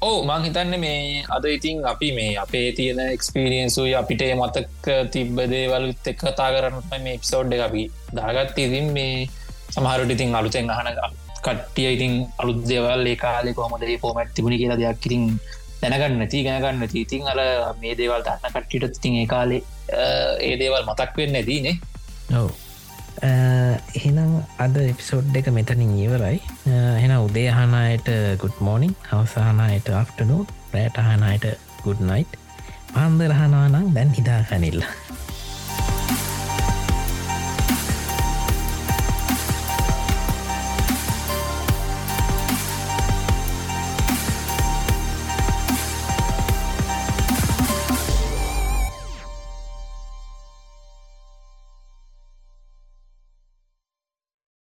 [0.00, 6.10] ඕ මං හිතන්න මේ අද ඉතින් අපි මේ අපේ තියෙන එක්ස්පිරියන්සුයි අපිට මතක් තිබ්බ දේවලුත්
[6.12, 7.82] එක් කතා කරන්න මේ එපිසෝඩ් එක අපි
[8.12, 9.28] දාගත් ඉතින් මේ
[9.70, 10.90] සමහරට ඉතින් අලුතෙන් අහන
[11.38, 15.24] කට්ටිය ඉතින් අලුත් දෙවල් ඒ කාලෙ කොහමද පෝමට් තිබුණ කියලා දෙයක් ඉතින්
[15.82, 17.40] දැනගන්න ති ගැනගන්න ඉතින් අල
[17.82, 19.62] මේ දේවල් දන්න කට්ටිට තින් ඒ කාලේ
[20.40, 21.76] ඒ දේවල් මතක් වෙන්න ඇදීනේ
[22.36, 22.50] ඔව.
[23.22, 26.38] එහෙනම් අද එපිසෝඩ් එක මෙතනින් ඉවරයි.
[27.00, 28.08] එෙන උදේහනයට
[28.42, 30.42] ගුඩ් මෝනිින් අවසාහනයට අෆ්ටනෝ
[30.74, 31.48] රෑටහනයට
[31.84, 32.38] ගුඩ් නයිට්
[32.94, 34.92] පාන්දරහනානම් දැන් හිතාගනිල්ලා